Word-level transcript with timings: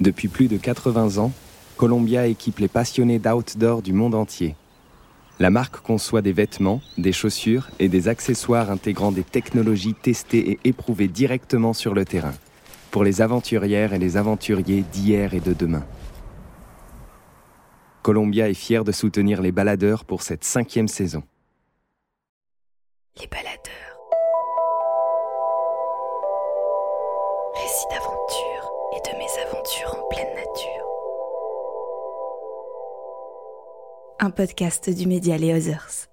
Depuis 0.00 0.28
plus 0.28 0.46
de 0.46 0.56
80 0.56 1.18
ans, 1.18 1.32
Columbia 1.76 2.26
équipe 2.26 2.60
les 2.60 2.68
passionnés 2.68 3.18
d'outdoor 3.18 3.82
du 3.82 3.92
monde 3.92 4.14
entier. 4.14 4.54
La 5.40 5.50
marque 5.50 5.80
conçoit 5.80 6.22
des 6.22 6.32
vêtements, 6.32 6.80
des 6.98 7.12
chaussures 7.12 7.68
et 7.78 7.88
des 7.88 8.08
accessoires 8.08 8.70
intégrant 8.70 9.12
des 9.12 9.24
technologies 9.24 9.94
testées 9.94 10.50
et 10.50 10.60
éprouvées 10.64 11.08
directement 11.08 11.72
sur 11.72 11.94
le 11.94 12.04
terrain, 12.04 12.34
pour 12.90 13.02
les 13.02 13.22
aventurières 13.22 13.92
et 13.92 13.98
les 13.98 14.16
aventuriers 14.16 14.82
d'hier 14.92 15.34
et 15.34 15.40
de 15.40 15.52
demain. 15.52 15.84
Columbia 18.02 18.48
est 18.48 18.54
fier 18.54 18.84
de 18.84 18.92
soutenir 18.92 19.42
les 19.42 19.52
baladeurs 19.52 20.04
pour 20.04 20.22
cette 20.22 20.44
cinquième 20.44 20.88
saison. 20.88 21.22
Un 34.20 34.30
podcast 34.30 34.90
du 34.90 35.06
média 35.06 35.38
Les 35.38 35.54
Others. 35.54 36.08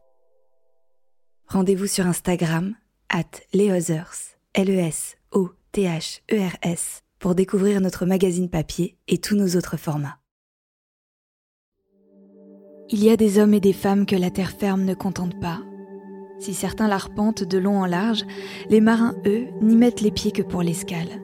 Rendez-vous 1.47 1.87
sur 1.87 2.05
Instagram, 2.05 2.75
at 3.09 3.23
lesothers, 3.51 4.37
L-E-S-O-T-H-E-R-S, 4.53 5.01
pour 7.17 7.33
découvrir 7.33 7.81
notre 7.81 8.05
magazine 8.05 8.47
papier 8.47 8.95
et 9.07 9.17
tous 9.17 9.35
nos 9.35 9.55
autres 9.55 9.77
formats. 9.77 10.19
Il 12.91 13.03
y 13.03 13.09
a 13.09 13.17
des 13.17 13.39
hommes 13.39 13.55
et 13.55 13.59
des 13.59 13.73
femmes 13.73 14.05
que 14.05 14.15
la 14.15 14.29
terre 14.29 14.51
ferme 14.51 14.83
ne 14.83 14.93
contente 14.93 15.41
pas. 15.41 15.61
Si 16.37 16.53
certains 16.53 16.87
l'arpentent 16.87 17.43
de 17.43 17.57
long 17.57 17.79
en 17.79 17.87
large, 17.87 18.23
les 18.69 18.81
marins, 18.81 19.15
eux, 19.25 19.47
n'y 19.63 19.75
mettent 19.75 20.01
les 20.01 20.11
pieds 20.11 20.31
que 20.31 20.43
pour 20.43 20.61
l'escale. 20.61 21.23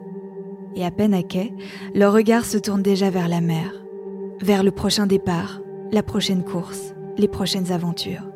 Et 0.74 0.84
à 0.84 0.90
peine 0.90 1.14
à 1.14 1.22
quai, 1.22 1.54
leur 1.94 2.12
regard 2.12 2.44
se 2.44 2.58
tourne 2.58 2.82
déjà 2.82 3.08
vers 3.08 3.28
la 3.28 3.40
mer, 3.40 3.84
vers 4.40 4.64
le 4.64 4.72
prochain 4.72 5.06
départ, 5.06 5.61
la 5.92 6.02
prochaine 6.02 6.42
course, 6.42 6.94
les 7.18 7.28
prochaines 7.28 7.70
aventures. 7.70 8.30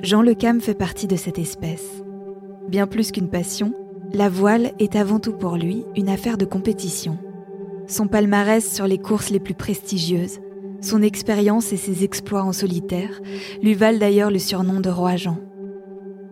Jean 0.00 0.22
Le 0.22 0.32
Cam 0.34 0.60
fait 0.60 0.74
partie 0.74 1.08
de 1.08 1.16
cette 1.16 1.40
espèce. 1.40 2.04
Bien 2.68 2.86
plus 2.86 3.10
qu'une 3.10 3.28
passion, 3.28 3.74
la 4.14 4.28
voile 4.28 4.70
est 4.78 4.94
avant 4.94 5.18
tout 5.18 5.32
pour 5.32 5.56
lui 5.56 5.84
une 5.96 6.08
affaire 6.08 6.38
de 6.38 6.44
compétition. 6.44 7.18
Son 7.88 8.06
palmarès 8.06 8.72
sur 8.72 8.86
les 8.86 8.98
courses 8.98 9.30
les 9.30 9.40
plus 9.40 9.54
prestigieuses, 9.54 10.38
son 10.80 11.02
expérience 11.02 11.72
et 11.72 11.76
ses 11.76 12.04
exploits 12.04 12.44
en 12.44 12.52
solitaire 12.52 13.20
lui 13.60 13.74
valent 13.74 13.98
d'ailleurs 13.98 14.30
le 14.30 14.38
surnom 14.38 14.78
de 14.78 14.88
roi 14.88 15.16
Jean. 15.16 15.38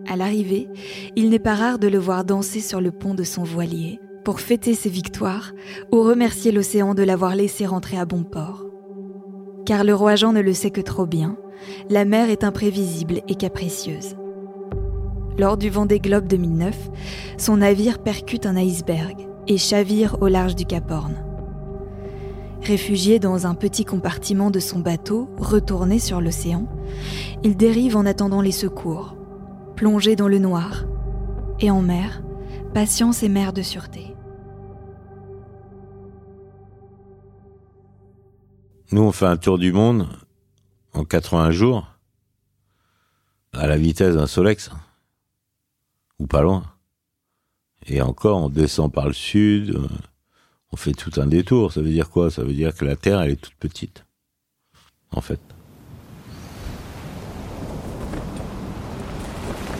À 0.06 0.14
l'arrivée, 0.14 0.68
il 1.16 1.28
n'est 1.28 1.40
pas 1.40 1.54
rare 1.54 1.80
de 1.80 1.88
le 1.88 1.98
voir 1.98 2.24
danser 2.24 2.60
sur 2.60 2.80
le 2.80 2.92
pont 2.92 3.14
de 3.14 3.24
son 3.24 3.42
voilier 3.42 3.98
pour 4.24 4.38
fêter 4.38 4.74
ses 4.74 4.90
victoires 4.90 5.52
ou 5.90 6.02
remercier 6.02 6.52
l'océan 6.52 6.94
de 6.94 7.02
l'avoir 7.02 7.34
laissé 7.34 7.66
rentrer 7.66 7.98
à 7.98 8.04
bon 8.04 8.22
port. 8.22 8.63
Car 9.66 9.82
le 9.84 9.94
roi 9.94 10.14
Jean 10.14 10.32
ne 10.32 10.40
le 10.40 10.52
sait 10.52 10.70
que 10.70 10.80
trop 10.80 11.06
bien, 11.06 11.36
la 11.88 12.04
mer 12.04 12.28
est 12.28 12.44
imprévisible 12.44 13.22
et 13.28 13.34
capricieuse. 13.34 14.14
Lors 15.38 15.56
du 15.56 15.70
Vendée 15.70 16.00
Globe 16.00 16.26
2009, 16.26 16.76
son 17.38 17.56
navire 17.56 17.98
percute 17.98 18.46
un 18.46 18.56
iceberg 18.56 19.26
et 19.48 19.56
chavire 19.56 20.18
au 20.20 20.28
large 20.28 20.54
du 20.54 20.66
Cap 20.66 20.90
Horn. 20.90 21.14
Réfugié 22.62 23.18
dans 23.18 23.46
un 23.46 23.54
petit 23.54 23.84
compartiment 23.84 24.50
de 24.50 24.60
son 24.60 24.78
bateau, 24.78 25.28
retourné 25.38 25.98
sur 25.98 26.20
l'océan, 26.20 26.66
il 27.42 27.56
dérive 27.56 27.96
en 27.96 28.06
attendant 28.06 28.40
les 28.40 28.52
secours, 28.52 29.16
plongé 29.76 30.14
dans 30.16 30.28
le 30.28 30.38
noir. 30.38 30.84
Et 31.60 31.70
en 31.70 31.82
mer, 31.82 32.22
patience 32.72 33.22
et 33.22 33.28
mer 33.28 33.52
de 33.52 33.62
sûreté. 33.62 34.13
Nous, 38.94 39.02
on 39.02 39.10
fait 39.10 39.26
un 39.26 39.36
tour 39.36 39.58
du 39.58 39.72
monde 39.72 40.06
en 40.92 41.04
80 41.04 41.50
jours, 41.50 41.88
à 43.52 43.66
la 43.66 43.76
vitesse 43.76 44.14
d'un 44.14 44.28
Solex, 44.28 44.70
ou 46.20 46.28
pas 46.28 46.42
loin. 46.42 46.62
Et 47.88 48.00
encore, 48.02 48.40
on 48.40 48.48
descend 48.48 48.92
par 48.92 49.08
le 49.08 49.12
sud, 49.12 49.76
on 50.70 50.76
fait 50.76 50.92
tout 50.92 51.10
un 51.20 51.26
détour. 51.26 51.72
Ça 51.72 51.80
veut 51.80 51.90
dire 51.90 52.08
quoi? 52.08 52.30
Ça 52.30 52.44
veut 52.44 52.52
dire 52.52 52.72
que 52.72 52.84
la 52.84 52.94
Terre, 52.94 53.20
elle 53.20 53.32
est 53.32 53.42
toute 53.42 53.56
petite, 53.56 54.04
en 55.10 55.20
fait. 55.20 55.40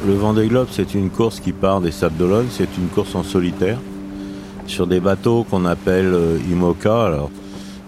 Le 0.05 0.15
Vendée 0.15 0.49
Globe, 0.49 0.71
c'est 0.73 0.93
une 0.93 1.11
course 1.11 1.39
qui 1.39 1.53
part 1.53 1.81
des 1.81 1.93
Sables 1.93 2.17
d'Olonne. 2.17 2.49
C'est 2.51 2.77
une 2.77 2.89
course 2.89 3.15
en 3.15 3.23
solitaire 3.23 3.79
sur 4.67 4.89
des 4.89 4.99
bateaux 4.99 5.45
qu'on 5.45 5.67
appelle 5.67 6.13
euh, 6.13 6.41
IMOCA. 6.51 7.29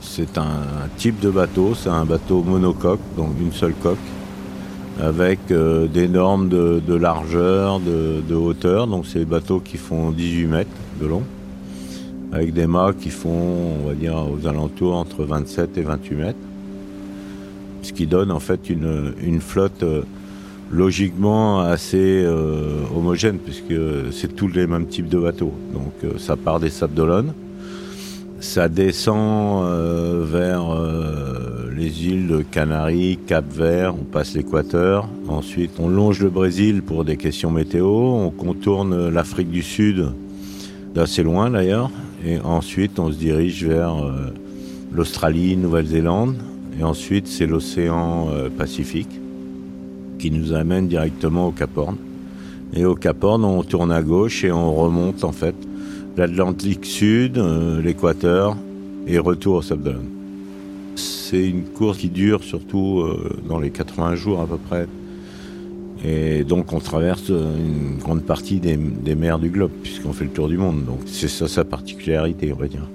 C'est 0.06 0.39
un, 0.39 0.89
type 0.97 1.21
de 1.21 1.31
bateau. 1.31 1.75
C'est 1.75 1.89
un 1.89 2.05
bateau 2.05 2.43
monocoque, 2.43 3.00
donc 3.17 3.31
une 3.41 3.53
seule 3.53 3.75
coque, 3.83 3.99
avec 5.00 5.39
euh, 5.50 5.87
des 5.87 6.09
normes 6.09 6.49
de, 6.49 6.94
largeur, 6.94 7.81
de, 7.81 8.34
hauteur. 8.34 8.87
Donc, 8.87 9.06
c'est 9.06 9.21
des 9.21 9.25
bateaux 9.25 9.61
qui 9.61 9.77
font 9.77 10.11
18 10.11 10.47
mètres 10.47 10.71
de 11.00 11.06
long 11.06 11.22
avec 12.33 12.53
des 12.53 12.66
mâts 12.66 12.93
qui 12.99 13.11
font, 13.11 13.78
on 13.84 13.89
va 13.89 13.95
dire, 13.95 14.16
aux 14.16 14.47
alentours 14.47 14.97
entre 14.97 15.25
27 15.25 15.78
et 15.78 15.83
28 15.83 16.15
mètres. 16.16 16.39
Ce 17.83 17.93
qui 17.93 18.06
donne 18.06 18.33
en 18.33 18.41
fait 18.41 18.69
une, 18.69 19.41
flotte 19.41 19.84
euh, 19.84 20.03
logiquement 20.72 21.61
assez 21.61 22.25
euh, 22.27 22.81
homogène, 22.95 23.39
puisque 23.39 23.75
c'est 24.11 24.34
tous 24.34 24.49
les 24.49 24.66
mêmes 24.66 24.87
types 24.87 25.09
de 25.09 25.19
bateaux. 25.19 25.53
Donc 25.72 26.19
ça 26.19 26.37
part 26.37 26.59
des 26.59 26.69
Sables 26.69 26.95
d'Olonne, 26.95 27.33
ça 28.41 28.69
descend 28.69 29.67
vers 30.25 30.65
les 31.77 32.07
îles 32.07 32.29
de 32.29 32.43
Canaries, 32.43 33.19
Cap-Vert, 33.27 33.95
on 33.95 34.05
passe 34.05 34.35
l'équateur. 34.35 35.09
Ensuite, 35.29 35.73
on 35.79 35.89
longe 35.89 36.23
le 36.23 36.31
Brésil 36.31 36.83
pour 36.83 37.05
des 37.05 37.17
questions 37.17 37.51
météo, 37.51 37.87
on 37.87 38.31
contourne 38.31 39.09
l'Afrique 39.09 39.51
du 39.51 39.63
Sud, 39.63 40.07
d'assez 40.95 41.23
loin 41.23 41.51
d'ailleurs, 41.51 41.91
et 42.25 42.41
ensuite, 42.41 42.99
on 42.99 43.13
se 43.13 43.19
dirige 43.19 43.65
vers 43.65 43.95
euh, 43.95 44.33
l'Australie, 44.93 45.57
Nouvelle-Zélande. 45.57 46.37
Et 46.79 46.83
ensuite, 46.83 47.27
c'est 47.27 47.47
l'océan 47.47 48.29
euh, 48.31 48.49
Pacifique 48.49 49.21
qui 50.19 50.31
nous 50.31 50.53
amène 50.53 50.89
directement 50.89 51.49
au 51.49 51.53
Cap 51.53 51.77
Horn. 51.77 51.97
Et 52.75 52.85
au 52.85 52.95
Cap 52.95 53.23
Horn, 53.23 53.45
on 53.45 53.63
tourne 53.63 53.93
à 53.93 54.03
gauche 54.03 54.45
et 54.45 54.51
on 54.51 54.75
remonte 54.75 55.25
en 55.25 55.33
fait 55.33 55.55
l'Atlantique 56.16 56.84
Sud, 56.84 57.38
euh, 57.38 57.81
l'Équateur 57.82 58.56
et 59.06 59.19
retour 59.19 59.56
au 59.56 59.62
Sable 59.62 59.97
C'est 60.97 61.49
une 61.49 61.65
course 61.65 61.99
qui 61.99 62.09
dure 62.09 62.43
surtout 62.43 63.04
dans 63.49 63.59
les 63.59 63.71
80 63.71 64.15
jours 64.16 64.41
à 64.41 64.47
peu 64.47 64.56
près. 64.56 64.87
Et 66.04 66.44
donc 66.44 66.72
on 66.72 66.78
traverse 66.78 67.28
une 67.28 67.99
grande 67.99 68.22
partie 68.22 68.60
des, 68.60 68.77
mers 69.15 69.38
du 69.38 69.50
globe, 69.50 69.71
puisqu'on 69.82 70.12
fait 70.12 70.25
le 70.25 70.31
tour 70.31 70.49
du 70.49 70.59
monde. 70.59 70.84
Donc 70.84 71.00
c'est 71.06 71.28
ça 71.28 71.49
sa 71.49 71.65
particularité, 71.65 72.53
on 72.53 72.56
va 72.56 72.69
dire. 72.69 72.88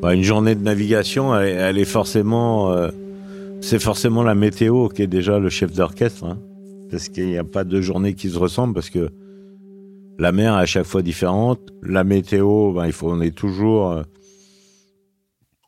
Bah, 0.00 0.14
une 0.14 0.22
journée 0.22 0.54
de 0.54 0.62
navigation, 0.62 1.36
elle, 1.36 1.78
est 1.78 1.84
forcément... 1.84 2.72
Euh, 2.72 2.90
c'est 3.60 3.80
forcément 3.80 4.22
la 4.22 4.34
météo 4.34 4.88
qui 4.88 5.02
est 5.02 5.06
déjà 5.06 5.38
le 5.38 5.48
chef 5.48 5.72
d'orchestre. 5.72 6.24
Hein. 6.24 6.38
parce 6.90 7.08
qu'il 7.08 7.26
n'y 7.26 7.38
a 7.38 7.44
pas 7.44 7.64
de 7.64 7.80
journée 7.80 8.14
qui 8.14 8.28
se 8.28 8.38
ressemble, 8.38 8.74
parce 8.74 8.90
que 8.90 9.10
la 10.18 10.32
mer 10.32 10.54
est 10.56 10.62
à 10.62 10.66
chaque 10.66 10.86
fois 10.86 11.02
différente. 11.02 11.60
La 11.82 12.04
météo, 12.04 12.72
ben, 12.72 12.86
il 12.86 12.92
faut, 12.92 13.10
on 13.10 13.20
est 13.20 13.36
toujours... 13.36 13.90
Euh, 13.90 14.02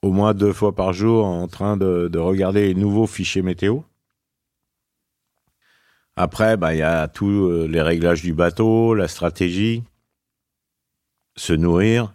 au 0.01 0.13
moins 0.13 0.33
deux 0.33 0.53
fois 0.53 0.77
par 0.77 0.93
jour 0.93 1.27
en 1.27 1.49
train 1.49 1.77
de, 1.77 2.07
de 2.07 2.19
regarder 2.21 2.69
les 2.69 2.75
nouveaux 2.75 3.09
fichiers 3.09 3.43
météo. 3.43 3.81
Après, 6.15 6.57
bah, 6.57 6.73
il 6.73 6.79
y 6.79 6.83
a 6.83 7.09
tous 7.09 7.47
euh, 7.49 7.67
les 7.67 7.83
réglages 7.83 8.23
du 8.23 8.33
bateau, 8.33 8.95
la 8.95 9.09
stratégie, 9.09 9.83
se 11.37 11.53
nourrir, 11.53 12.15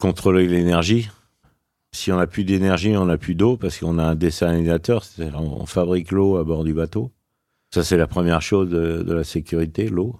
contrôler 0.00 0.48
l'énergie. 0.48 1.10
Si 1.92 2.10
on 2.10 2.16
n'a 2.16 2.26
plus 2.26 2.44
d'énergie, 2.44 2.96
on 2.96 3.06
n'a 3.06 3.18
plus 3.18 3.36
d'eau 3.36 3.56
parce 3.56 3.78
qu'on 3.78 3.98
a 3.98 4.04
un 4.04 4.16
dessalinisateur, 4.16 5.04
c'est-à-dire 5.04 5.40
on 5.40 5.66
fabrique 5.66 6.10
l'eau 6.10 6.38
à 6.38 6.44
bord 6.44 6.64
du 6.64 6.74
bateau. 6.74 7.12
Ça, 7.72 7.84
c'est 7.84 7.96
la 7.96 8.08
première 8.08 8.42
chose 8.42 8.68
de 8.68 9.12
la 9.12 9.24
sécurité, 9.24 9.88
l'eau. 9.88 10.16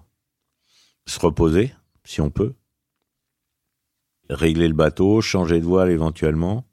Se 1.07 1.19
reposer, 1.19 1.73
si 2.03 2.21
on 2.21 2.29
peut. 2.29 2.53
Régler 4.29 4.67
le 4.67 4.73
bateau, 4.73 5.21
changer 5.21 5.59
de 5.59 5.65
voile 5.65 5.91
éventuellement. 5.91 6.65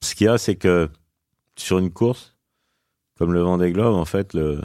Ce 0.00 0.14
qu'il 0.14 0.26
y 0.26 0.28
a, 0.28 0.38
c'est 0.38 0.56
que 0.56 0.90
sur 1.56 1.78
une 1.78 1.92
course, 1.92 2.36
comme 3.16 3.32
le 3.32 3.42
vent 3.42 3.58
des 3.58 3.70
globes, 3.70 3.94
en 3.94 4.04
fait, 4.04 4.34
le, 4.34 4.60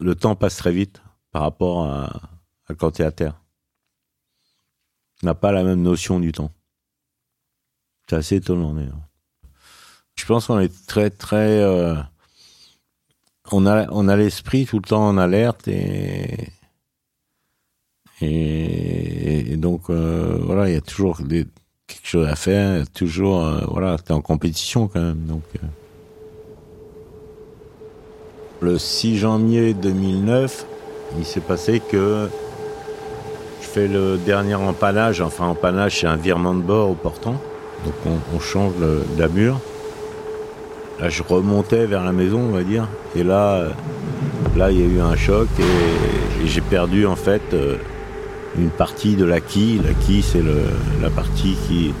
le 0.00 0.14
temps 0.14 0.36
passe 0.36 0.56
très 0.56 0.72
vite 0.72 1.02
par 1.30 1.42
rapport 1.42 1.84
à, 1.84 2.30
quand 2.76 2.92
tu 2.92 3.02
es 3.02 3.04
à 3.04 3.12
terre. 3.12 3.40
On 5.22 5.26
n'a 5.26 5.34
pas 5.34 5.52
la 5.52 5.64
même 5.64 5.82
notion 5.82 6.20
du 6.20 6.32
temps. 6.32 6.52
C'est 8.08 8.16
assez 8.16 8.36
étonnant 8.36 8.74
Je 10.14 10.24
pense 10.26 10.46
qu'on 10.46 10.60
est 10.60 10.86
très 10.86 11.10
très 11.10 11.60
euh, 11.62 11.96
on 13.52 13.66
a 13.66 13.86
on 13.90 14.08
a 14.08 14.16
l'esprit 14.16 14.64
tout 14.64 14.78
le 14.78 14.88
temps 14.88 15.06
en 15.06 15.18
alerte 15.18 15.68
et 15.68 16.52
Et, 18.20 19.56
donc 19.56 19.90
voilà, 19.90 20.68
il 20.68 20.74
y 20.74 20.76
a 20.76 20.80
toujours 20.80 21.18
quelque 21.18 21.48
chose 22.02 22.26
à 22.26 22.36
faire, 22.36 22.88
toujours 22.90 23.44
voilà, 23.68 23.96
t'es 23.98 24.12
en 24.12 24.20
compétition 24.20 24.88
quand 24.88 25.00
même. 25.00 25.26
Donc 25.26 25.42
le 28.60 28.78
6 28.78 29.18
janvier 29.18 29.74
2009, 29.74 30.66
il 31.18 31.24
s'est 31.24 31.40
passé 31.40 31.80
que 31.80 32.28
je 33.62 33.66
fais 33.66 33.88
le 33.88 34.16
dernier 34.16 34.56
empannage. 34.56 35.20
Enfin, 35.20 35.46
empannage, 35.46 36.00
c'est 36.00 36.06
un 36.06 36.16
virement 36.16 36.54
de 36.54 36.62
bord 36.62 36.90
au 36.90 36.94
portant. 36.94 37.36
Donc, 37.84 38.16
on, 38.34 38.40
change 38.40 38.72
la 39.16 39.28
mur. 39.28 39.60
Là, 41.00 41.08
je 41.08 41.22
remontais 41.22 41.86
vers 41.86 42.04
la 42.04 42.10
maison, 42.10 42.40
on 42.40 42.52
va 42.52 42.64
dire. 42.64 42.88
Et 43.14 43.22
là, 43.22 43.68
là, 44.56 44.72
il 44.72 44.80
y 44.80 44.82
a 44.82 44.86
eu 44.86 45.00
un 45.00 45.14
choc 45.14 45.48
et, 45.60 46.46
j'ai 46.46 46.60
perdu 46.60 47.04
en 47.04 47.16
fait 47.16 47.42
euh, 47.52 47.76
une 48.56 48.70
partie 48.70 49.16
de 49.16 49.24
la 49.24 49.40
quille. 49.40 49.80
La 49.84 49.92
quille, 49.92 50.22
c'est 50.22 50.42
la 51.02 51.10
partie 51.10 51.56
qui, 51.66 51.92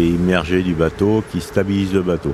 est 0.00 0.06
immergée 0.06 0.62
du 0.62 0.74
bateau, 0.74 1.24
qui 1.32 1.40
stabilise 1.40 1.92
le 1.92 2.02
bateau. 2.02 2.32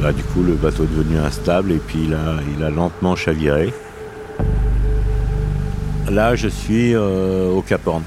Là, 0.00 0.12
du 0.12 0.22
coup, 0.22 0.42
le 0.42 0.54
bateau 0.54 0.84
est 0.84 0.96
devenu 0.96 1.18
instable 1.18 1.72
et 1.72 1.78
puis 1.78 2.04
il 2.04 2.14
a, 2.14 2.36
il 2.56 2.62
a 2.62 2.70
lentement 2.70 3.16
chaviré. 3.16 3.72
Là, 6.10 6.36
je 6.36 6.48
suis 6.48 6.94
euh, 6.94 7.50
au 7.50 7.62
Cap 7.62 7.86
Horn, 7.86 8.02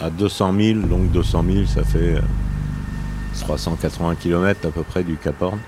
à 0.00 0.10
200 0.10 0.54
000, 0.58 0.78
donc 0.80 1.10
200 1.12 1.44
000, 1.50 1.66
ça 1.66 1.84
fait 1.84 2.16
380 3.40 4.10
euh, 4.10 4.14
km 4.20 4.68
à 4.68 4.70
peu 4.70 4.82
près 4.82 5.02
du 5.02 5.16
Cap 5.16 5.40
Horn. 5.40 5.58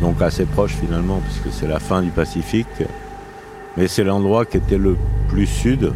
Donc 0.00 0.20
assez 0.20 0.44
proche 0.44 0.72
finalement, 0.72 1.20
puisque 1.20 1.56
c'est 1.56 1.68
la 1.68 1.78
fin 1.78 2.02
du 2.02 2.10
Pacifique. 2.10 2.66
Mais 3.76 3.88
c'est 3.88 4.04
l'endroit 4.04 4.44
qui 4.44 4.56
était 4.56 4.78
le 4.78 4.96
plus 5.28 5.46
sud. 5.46 5.92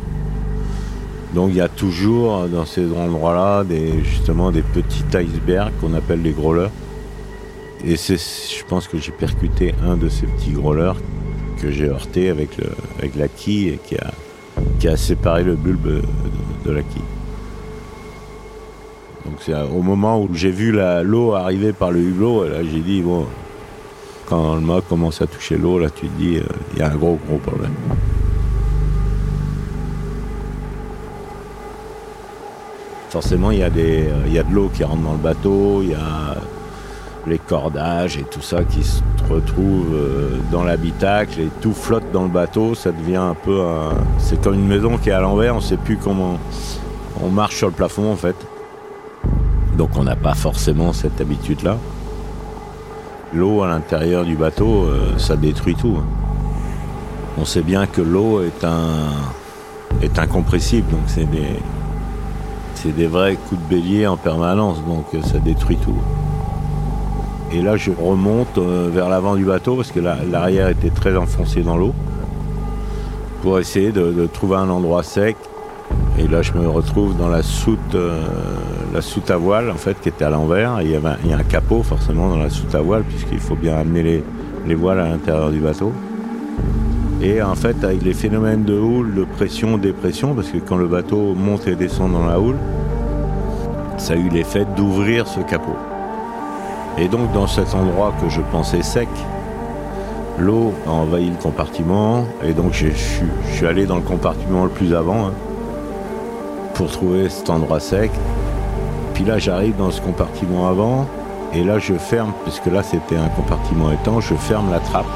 Donc 1.34 1.50
il 1.50 1.56
y 1.56 1.60
a 1.60 1.68
toujours 1.68 2.48
dans 2.48 2.64
ces 2.64 2.86
endroits-là 2.92 3.64
des, 3.64 4.02
justement 4.02 4.50
des 4.50 4.62
petits 4.62 5.04
icebergs 5.14 5.72
qu'on 5.80 5.94
appelle 5.94 6.22
les 6.22 6.32
growlers. 6.32 6.70
Et 7.84 7.96
c'est, 7.96 8.16
je 8.16 8.64
pense 8.66 8.88
que 8.88 8.98
j'ai 8.98 9.12
percuté 9.12 9.74
un 9.82 9.96
de 9.96 10.08
ces 10.08 10.26
petits 10.26 10.52
growlers 10.52 10.94
que 11.60 11.70
j'ai 11.70 11.88
heurté 11.88 12.30
avec, 12.30 12.50
la 13.16 13.28
quille 13.28 13.68
et 13.68 13.78
qui 13.84 13.96
a, 13.96 14.10
qui 14.78 14.88
a 14.88 14.96
séparé 14.96 15.44
le 15.44 15.54
bulbe 15.54 16.02
de, 16.64 16.70
la 16.70 16.82
quille. 16.82 17.02
Donc 19.24 19.34
c'est 19.40 19.54
au 19.54 19.82
moment 19.82 20.22
où 20.22 20.28
j'ai 20.34 20.50
vu 20.50 20.72
l'eau 21.02 21.34
arriver 21.34 21.72
par 21.72 21.90
le 21.90 22.00
hublot, 22.00 22.48
là 22.48 22.62
j'ai 22.64 22.80
dit 22.80 23.02
bon, 23.02 23.26
quand 24.26 24.54
le 24.54 24.60
mât 24.60 24.80
commence 24.88 25.22
à 25.22 25.26
toucher 25.26 25.56
l'eau, 25.56 25.78
là 25.78 25.90
tu 25.90 26.08
te 26.08 26.18
dis 26.18 26.36
euh, 26.36 26.42
il 26.72 26.80
y 26.80 26.82
a 26.82 26.90
un 26.90 26.96
gros 26.96 27.18
gros 27.26 27.38
problème. 27.38 27.74
Forcément 33.10 33.50
il 33.50 33.58
y, 33.58 33.62
a 33.64 33.70
des, 33.70 34.08
il 34.26 34.32
y 34.32 34.38
a 34.38 34.44
de 34.44 34.54
l'eau 34.54 34.70
qui 34.72 34.84
rentre 34.84 35.02
dans 35.02 35.12
le 35.12 35.18
bateau, 35.18 35.82
il 35.82 35.90
y 35.90 35.94
a 35.94 36.36
les 37.26 37.38
cordages 37.38 38.16
et 38.16 38.22
tout 38.22 38.40
ça 38.40 38.62
qui 38.62 38.84
se 38.84 39.00
retrouvent 39.28 39.94
euh, 39.94 40.38
dans 40.52 40.62
l'habitacle 40.62 41.40
et 41.40 41.48
tout 41.60 41.72
flotte 41.72 42.10
dans 42.12 42.22
le 42.22 42.28
bateau, 42.28 42.74
ça 42.76 42.92
devient 42.92 43.16
un 43.16 43.34
peu 43.34 43.62
un... 43.62 43.94
C'est 44.18 44.40
comme 44.40 44.54
une 44.54 44.66
maison 44.66 44.96
qui 44.96 45.10
est 45.10 45.12
à 45.12 45.20
l'envers, 45.20 45.54
on 45.54 45.58
ne 45.58 45.62
sait 45.62 45.76
plus 45.76 45.96
comment 45.96 46.38
on 47.20 47.28
marche 47.28 47.56
sur 47.56 47.66
le 47.66 47.74
plafond 47.74 48.12
en 48.12 48.16
fait. 48.16 48.36
Donc 49.76 49.90
on 49.96 50.04
n'a 50.04 50.16
pas 50.16 50.34
forcément 50.34 50.92
cette 50.92 51.20
habitude-là. 51.20 51.78
L'eau 53.34 53.62
à 53.62 53.68
l'intérieur 53.68 54.24
du 54.24 54.36
bateau, 54.36 54.84
euh, 54.84 55.18
ça 55.18 55.34
détruit 55.34 55.74
tout. 55.74 55.96
Hein. 55.98 56.06
On 57.38 57.44
sait 57.44 57.62
bien 57.62 57.86
que 57.86 58.02
l'eau 58.02 58.40
est 58.40 58.64
est 60.02 60.18
incompressible, 60.18 60.90
donc 60.92 61.02
c'est 61.08 61.28
des 61.28 61.56
c'est 62.82 62.96
des 62.96 63.06
vrais 63.06 63.36
coups 63.36 63.60
de 63.60 63.74
bélier 63.74 64.06
en 64.06 64.16
permanence, 64.16 64.82
donc 64.86 65.04
euh, 65.14 65.20
ça 65.22 65.38
détruit 65.38 65.76
tout. 65.76 65.98
Et 67.52 67.60
là, 67.60 67.76
je 67.76 67.90
remonte 67.90 68.56
euh, 68.56 68.88
vers 68.90 69.10
l'avant 69.10 69.36
du 69.36 69.44
bateau 69.44 69.76
parce 69.76 69.92
que 69.92 70.00
l'arrière 70.00 70.68
était 70.68 70.88
très 70.88 71.14
enfoncé 71.16 71.62
dans 71.62 71.76
l'eau 71.76 71.92
pour 73.42 73.58
essayer 73.58 73.92
de, 73.92 74.26
trouver 74.32 74.56
un 74.56 74.70
endroit 74.70 75.02
sec. 75.02 75.36
Et 76.18 76.26
là, 76.26 76.40
je 76.40 76.52
me 76.52 76.68
retrouve 76.68 77.16
dans 77.16 77.28
la 77.28 77.42
soute, 77.42 77.94
euh, 77.94 78.22
la 78.94 79.02
soute 79.02 79.30
à 79.30 79.36
voile 79.36 79.70
en 79.70 79.74
fait, 79.74 80.00
qui 80.00 80.08
était 80.08 80.24
à 80.24 80.30
l'envers. 80.30 80.80
Il, 80.80 80.90
y 80.90 80.96
a 80.96 81.36
un 81.36 81.42
capot 81.42 81.82
forcément 81.82 82.30
dans 82.30 82.38
la 82.38 82.50
soute 82.50 82.74
à 82.74 82.80
voile 82.80 83.02
puisqu'il 83.02 83.40
faut 83.40 83.56
bien 83.56 83.76
amener 83.76 84.22
les 84.66 84.74
voiles 84.74 85.00
à 85.00 85.08
l'intérieur 85.08 85.50
du 85.50 85.58
bateau. 85.58 85.92
Et 87.22 87.42
en 87.42 87.54
fait, 87.54 87.84
avec 87.84 88.02
les 88.02 88.14
phénomènes 88.14 88.64
de 88.64 88.78
houle, 88.78 89.14
de 89.14 89.24
pression, 89.24 89.76
dépression, 89.76 90.34
parce 90.34 90.48
que 90.48 90.56
quand 90.56 90.76
le 90.76 90.86
bateau 90.86 91.34
monte 91.34 91.66
et 91.66 91.74
descend 91.74 92.12
dans 92.12 92.24
la 92.24 92.40
houle, 92.40 92.56
ça 93.98 94.14
a 94.14 94.16
eu 94.16 94.30
l'effet 94.30 94.66
d'ouvrir 94.74 95.28
ce 95.28 95.40
capot. 95.40 95.76
Et 96.96 97.08
donc 97.08 97.30
dans 97.32 97.46
cet 97.46 97.74
endroit 97.74 98.14
que 98.20 98.30
je 98.30 98.40
pensais 98.50 98.82
sec, 98.82 99.08
l'eau 100.38 100.72
a 100.86 100.90
envahi 100.90 101.28
le 101.28 101.36
compartiment 101.36 102.24
et 102.42 102.54
donc 102.54 102.72
je 102.72 102.88
suis 102.88 103.66
allé 103.66 103.84
dans 103.84 103.96
le 103.96 104.02
compartiment 104.02 104.64
le 104.64 104.70
plus 104.70 104.94
avant 104.94 105.28
hein, 105.28 105.32
pour 106.74 106.90
trouver 106.90 107.28
cet 107.28 107.50
endroit 107.50 107.80
sec. 107.80 108.10
Puis 109.12 109.24
là 109.24 109.38
j'arrive 109.38 109.76
dans 109.76 109.90
ce 109.90 110.00
compartiment 110.00 110.68
avant 110.68 111.06
et 111.52 111.62
là 111.62 111.78
je 111.78 111.94
ferme, 111.94 112.32
puisque 112.44 112.66
là 112.66 112.82
c'était 112.82 113.16
un 113.16 113.28
compartiment 113.28 113.92
étanche, 113.92 114.28
je 114.30 114.34
ferme 114.34 114.70
la 114.70 114.80
trappe. 114.80 115.06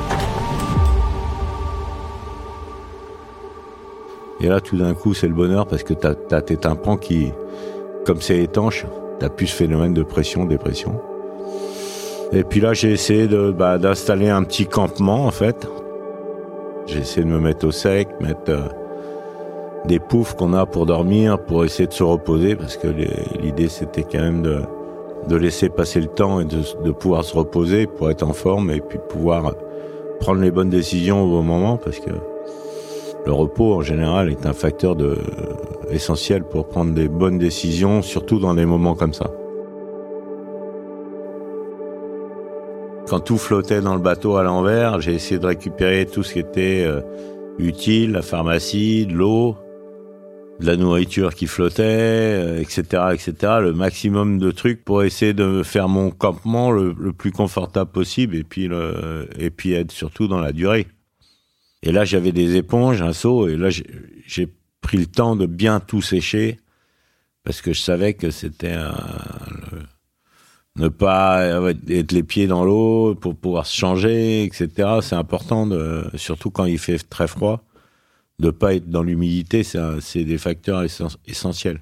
Et 4.45 4.49
là 4.49 4.61
tout 4.61 4.77
d'un 4.77 4.93
coup 4.93 5.15
c'est 5.15 5.27
le 5.27 5.33
bonheur 5.33 5.67
parce 5.67 5.83
que 5.85 5.95
tu 5.95 6.07
as, 6.07 6.43
tes 6.43 6.59
tympans 6.59 6.99
qui, 6.99 7.33
comme 8.05 8.21
c'est 8.21 8.41
étanche, 8.41 8.85
tu 9.19 9.27
plus 9.31 9.47
ce 9.47 9.57
phénomène 9.57 9.95
de 9.95 10.03
pression, 10.03 10.45
dépression. 10.45 11.01
Et 12.31 12.45
puis 12.45 12.61
là, 12.61 12.75
j'ai 12.75 12.93
essayé 12.93 13.27
bah, 13.57 13.79
d'installer 13.79 14.29
un 14.29 14.43
petit 14.43 14.67
campement, 14.67 15.25
en 15.25 15.31
fait. 15.31 15.67
J'ai 16.85 16.99
essayé 16.99 17.25
de 17.25 17.31
me 17.31 17.39
mettre 17.39 17.67
au 17.67 17.71
sec, 17.71 18.09
mettre 18.21 18.51
euh, 18.51 18.69
des 19.87 19.99
poufs 19.99 20.35
qu'on 20.35 20.53
a 20.53 20.67
pour 20.67 20.85
dormir, 20.85 21.39
pour 21.39 21.65
essayer 21.65 21.87
de 21.87 21.95
se 21.95 22.03
reposer, 22.03 22.55
parce 22.55 22.77
que 22.77 22.89
l'idée, 23.41 23.69
c'était 23.69 24.03
quand 24.03 24.21
même 24.21 24.43
de, 24.43 25.37
laisser 25.37 25.71
passer 25.71 26.01
le 26.01 26.09
temps 26.09 26.41
et 26.41 26.45
de, 26.45 26.59
de, 26.85 26.91
pouvoir 26.91 27.25
se 27.25 27.35
reposer 27.35 27.87
pour 27.87 28.11
être 28.11 28.23
en 28.23 28.35
forme 28.35 28.71
et 28.71 28.81
puis 28.81 28.99
pouvoir 29.09 29.55
prendre 30.21 30.43
les 30.43 30.51
bonnes 30.51 30.69
décisions 30.69 31.23
au 31.23 31.29
bon 31.29 31.43
moment, 31.43 31.79
parce 31.79 31.99
que 31.99 32.11
le 33.27 33.33
repos, 33.33 33.75
en 33.75 33.83
général, 33.83 34.31
est 34.31 34.47
un 34.47 34.53
facteur 34.53 34.97
essentiel 35.91 36.45
pour 36.45 36.69
prendre 36.69 36.93
des 36.93 37.09
bonnes 37.09 37.39
décisions, 37.39 38.03
surtout 38.03 38.39
dans 38.39 38.55
des 38.55 38.67
moments 38.67 38.95
comme 38.95 39.15
ça. 39.15 39.31
Quand 43.09 43.21
tout 43.21 43.39
flottait 43.39 43.81
dans 43.81 43.95
le 43.95 44.01
bateau 44.01 44.37
à 44.37 44.43
l'envers, 44.43 45.01
j'ai 45.01 45.13
essayé 45.13 45.39
de 45.39 45.47
récupérer 45.47 46.07
tout 46.07 46.23
ce 46.23 46.33
qui 46.33 46.39
était 46.39 46.85
euh, 46.87 47.01
utile, 47.59 48.13
la 48.13 48.23
pharmacie, 48.23 49.07
de 49.07 49.13
l'eau, 49.13 49.57
de 50.59 50.67
la 50.67 50.77
nourriture 50.77 51.35
qui 51.35 51.47
flottait, 51.47 52.61
etc., 52.61 52.85
euh, 52.95 53.13
etc. 53.13 53.35
Le 53.61 53.73
maximum 53.73 54.39
de 54.39 54.51
trucs 54.51 54.85
pour 54.85 55.03
essayer 55.03 55.35
de 55.35 55.63
faire 55.63 55.89
mon 55.89 56.11
campement 56.11 56.71
le, 56.71 56.95
plus 57.13 57.31
confortable 57.31 57.91
possible 57.91 58.37
et 58.37 58.45
puis 58.45 58.69
le, 58.69 59.29
et 59.39 59.51
puis 59.51 59.75
être 59.75 59.93
surtout 59.93 60.27
dans 60.27 60.41
la 60.41 60.53
durée. 60.53 60.87
Et 61.85 61.93
là, 61.93 62.05
j'avais 62.05 62.33
des 62.33 62.57
éponges, 62.57 63.03
un 63.03 63.13
seau, 63.13 63.47
et 63.47 63.57
là, 63.57 63.69
j'ai 63.71 64.49
pris 64.81 64.97
le 64.97 65.07
temps 65.07 65.37
de 65.37 65.47
bien 65.47 65.81
tout 65.81 66.03
sécher 66.03 66.59
parce 67.45 67.61
que 67.61 67.75
je 67.75 67.81
savais 67.81 68.15
que 68.15 68.31
c'était 68.31 68.77
ne 70.77 70.89
pas 70.89 71.45
être 71.89 72.13
les 72.13 72.23
pieds 72.23 72.47
dans 72.47 72.65
l'eau 72.65 73.15
pour 73.15 73.37
pouvoir 73.37 73.67
se 73.67 73.77
changer, 73.77 74.45
etc. 74.45 74.69
C'est 75.03 75.15
important, 75.15 75.69
surtout 76.15 76.51
quand 76.51 76.65
il 76.65 76.79
fait 76.79 76.99
très 76.99 77.29
froid, 77.29 77.63
de 78.39 78.51
pas 78.51 78.75
être 78.75 78.89
dans 78.89 79.03
l'humidité. 79.03 79.63
C'est 79.63 80.25
des 80.25 80.39
facteurs 80.39 80.85
essentiels. 81.27 81.81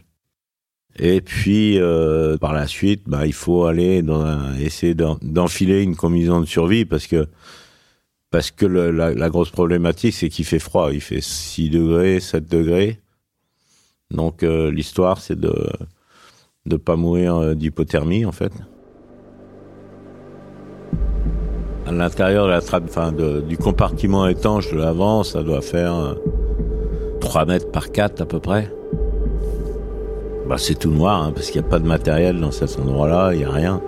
Et 0.99 1.23
puis 1.23 1.79
euh, 1.79 2.37
par 2.37 2.53
la 2.53 2.67
suite, 2.67 3.05
bah, 3.07 3.27
il 3.27 3.33
faut 3.33 3.65
aller 3.65 4.05
essayer 4.61 4.95
d'enfiler 4.95 5.83
une 5.83 5.97
combinaison 5.97 6.41
de 6.41 6.47
survie 6.47 6.85
parce 6.85 7.07
que 7.07 7.29
parce 8.33 8.51
que 8.51 8.65
la, 8.67 9.15
la, 9.15 9.29
grosse 9.29 9.51
problématique 9.51 10.15
c'est 10.15 10.31
qu'il 10.31 10.47
fait 10.47 10.59
froid. 10.59 10.91
Il 10.93 11.03
fait 11.03 11.21
6 11.21 11.71
degrés, 11.71 12.19
7 12.19 12.49
degrés. 12.49 12.99
Donc 14.11 14.43
euh, 14.43 14.73
l'histoire 14.73 15.19
c'est 15.19 15.39
de 15.39 15.55
ne 16.67 16.77
pas 16.77 16.97
mourir 16.97 17.37
euh, 17.37 17.55
d'hypothermie 17.55 18.25
en 18.25 18.33
fait. 18.33 18.53
À 21.87 21.93
l'intérieur 21.93 22.47
de 22.47 22.51
la 22.51 22.63
trappe, 22.63 22.85
enfin, 22.85 23.13
du 23.13 23.59
compartiment 23.59 24.27
étanche 24.27 24.73
de 24.73 24.79
l'avant, 24.79 25.25
ça 25.25 25.43
doit 25.43 25.61
faire 25.61 26.17
3 27.21 27.43
euh, 27.43 27.45
mètres 27.45 27.71
par 27.71 27.93
4 27.93 28.23
à 28.23 28.25
peu 28.25 28.41
près. 28.41 28.73
Bah, 30.49 30.57
c'est 30.59 30.79
tout 30.79 30.91
noir, 30.91 31.23
hein, 31.23 31.33
parce 31.35 31.51
qu'il 31.51 31.61
n'y 31.61 31.67
a 31.67 31.71
pas 31.71 31.81
de 31.81 31.87
matériel 31.87 32.41
dans 32.41 32.53
cet 32.53 32.79
endroit-là, 32.79 33.33
il 33.33 33.39
n'y 33.39 33.45
a 33.45 33.51
rien. 33.51 33.83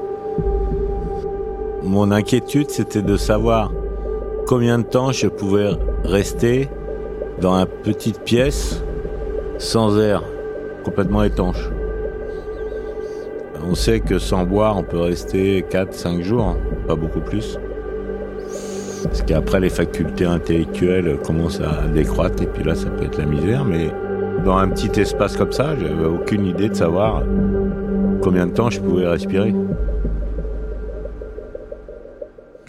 Mon 1.85 2.11
inquiétude, 2.11 2.69
c'était 2.71 3.03
de 3.03 3.17
savoir 3.17 3.71
combien 4.47 4.79
de 4.79 4.85
temps 4.85 5.13
je 5.13 5.27
pouvais 5.27 5.71
rester 6.05 6.69
dans 7.41 7.55
une 7.55 7.67
petite 7.67 8.21
pièce 8.21 8.83
sans 9.59 9.99
air, 9.99 10.23
complètement 10.85 11.23
étanche. 11.23 11.71
On 13.67 13.75
sait 13.75 14.01
que 14.01 14.19
sans 14.19 14.45
boire, 14.45 14.77
on 14.77 14.83
peut 14.83 15.01
rester 15.01 15.63
4-5 15.63 16.21
jours, 16.23 16.57
pas 16.87 16.95
beaucoup 16.95 17.21
plus. 17.21 17.59
Parce 19.05 19.23
qu'après, 19.23 19.61
les 19.61 19.71
facultés 19.71 20.27
intellectuelles 20.27 21.19
commencent 21.25 21.61
à 21.61 21.87
décroître, 21.89 22.43
et 22.43 22.47
puis 22.47 22.65
là, 22.65 22.75
ça 22.75 22.91
peut 22.91 23.05
être 23.05 23.19
la 23.19 23.27
misère. 23.27 23.65
Mais 23.65 23.91
dans 24.45 24.57
un 24.57 24.69
petit 24.69 25.01
espace 25.01 25.37
comme 25.37 25.53
ça, 25.53 25.75
j'avais 25.79 26.07
aucune 26.07 26.47
idée 26.47 26.69
de 26.69 26.75
savoir 26.75 27.23
combien 28.23 28.47
de 28.47 28.53
temps 28.53 28.71
je 28.71 28.81
pouvais 28.81 29.07
respirer. 29.07 29.55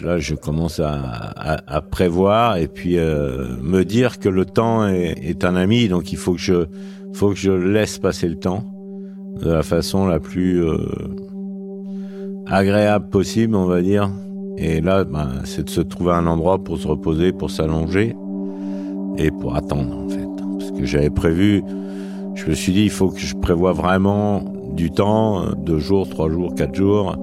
Là, 0.00 0.18
je 0.18 0.34
commence 0.34 0.80
à, 0.80 1.80
prévoir 1.90 2.58
et 2.58 2.68
puis 2.68 2.98
euh, 2.98 3.46
me 3.62 3.84
dire 3.84 4.18
que 4.18 4.28
le 4.28 4.44
temps 4.44 4.86
est, 4.86 5.44
un 5.44 5.56
ami, 5.56 5.88
donc 5.88 6.12
il 6.12 6.18
faut 6.18 6.32
que 6.32 6.40
je, 6.40 6.66
faut 7.14 7.30
que 7.30 7.36
je 7.36 7.50
laisse 7.50 7.98
passer 7.98 8.28
le 8.28 8.36
temps 8.36 8.64
de 9.40 9.50
la 9.50 9.62
façon 9.62 10.06
la 10.06 10.20
plus 10.20 10.62
euh, 10.62 10.76
agréable 12.46 13.08
possible, 13.08 13.54
on 13.54 13.64
va 13.64 13.80
dire. 13.80 14.10
Et 14.58 14.80
là, 14.80 15.04
ben, 15.04 15.28
c'est 15.44 15.64
de 15.64 15.70
se 15.70 15.80
trouver 15.80 16.12
un 16.12 16.26
endroit 16.26 16.62
pour 16.62 16.78
se 16.78 16.86
reposer, 16.86 17.32
pour 17.32 17.50
s'allonger 17.50 18.14
et 19.16 19.30
pour 19.30 19.56
attendre, 19.56 19.96
en 19.96 20.08
fait. 20.08 20.28
Parce 20.58 20.72
que 20.72 20.84
j'avais 20.84 21.10
prévu, 21.10 21.62
je 22.34 22.46
me 22.46 22.54
suis 22.54 22.72
dit, 22.72 22.82
il 22.82 22.90
faut 22.90 23.08
que 23.08 23.20
je 23.20 23.34
prévoie 23.34 23.72
vraiment 23.72 24.44
du 24.74 24.90
temps, 24.90 25.52
deux 25.56 25.78
jours, 25.78 26.08
trois 26.08 26.30
jours, 26.30 26.54
quatre 26.54 26.74
jours 26.74 27.16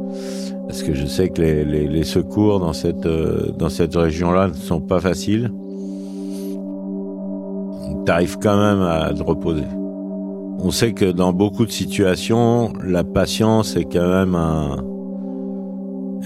parce 0.74 0.82
que 0.82 0.96
je 0.96 1.06
sais 1.06 1.30
que 1.30 1.40
les, 1.40 2.04
secours 2.04 2.60
dans 2.60 2.74
cette, 2.74 3.06
euh, 3.06 3.52
dans 3.60 3.70
cette 3.70 3.94
région-là 3.94 4.48
ne 4.48 4.54
sont 4.56 4.82
pas 4.82 5.00
faciles. 5.00 5.52
Tu 8.04 8.12
arrives 8.12 8.40
quand 8.42 8.58
même 8.58 8.82
à 8.82 9.14
te 9.14 9.22
reposer. 9.22 9.68
On 10.58 10.72
sait 10.72 10.94
que 10.94 11.12
dans 11.12 11.32
beaucoup 11.32 11.68
de 11.68 11.72
situations, 11.72 12.74
la 12.84 13.04
patience 13.04 13.76
est 13.76 13.84
quand 13.84 14.08
même 14.08 14.34
un, 14.34 14.78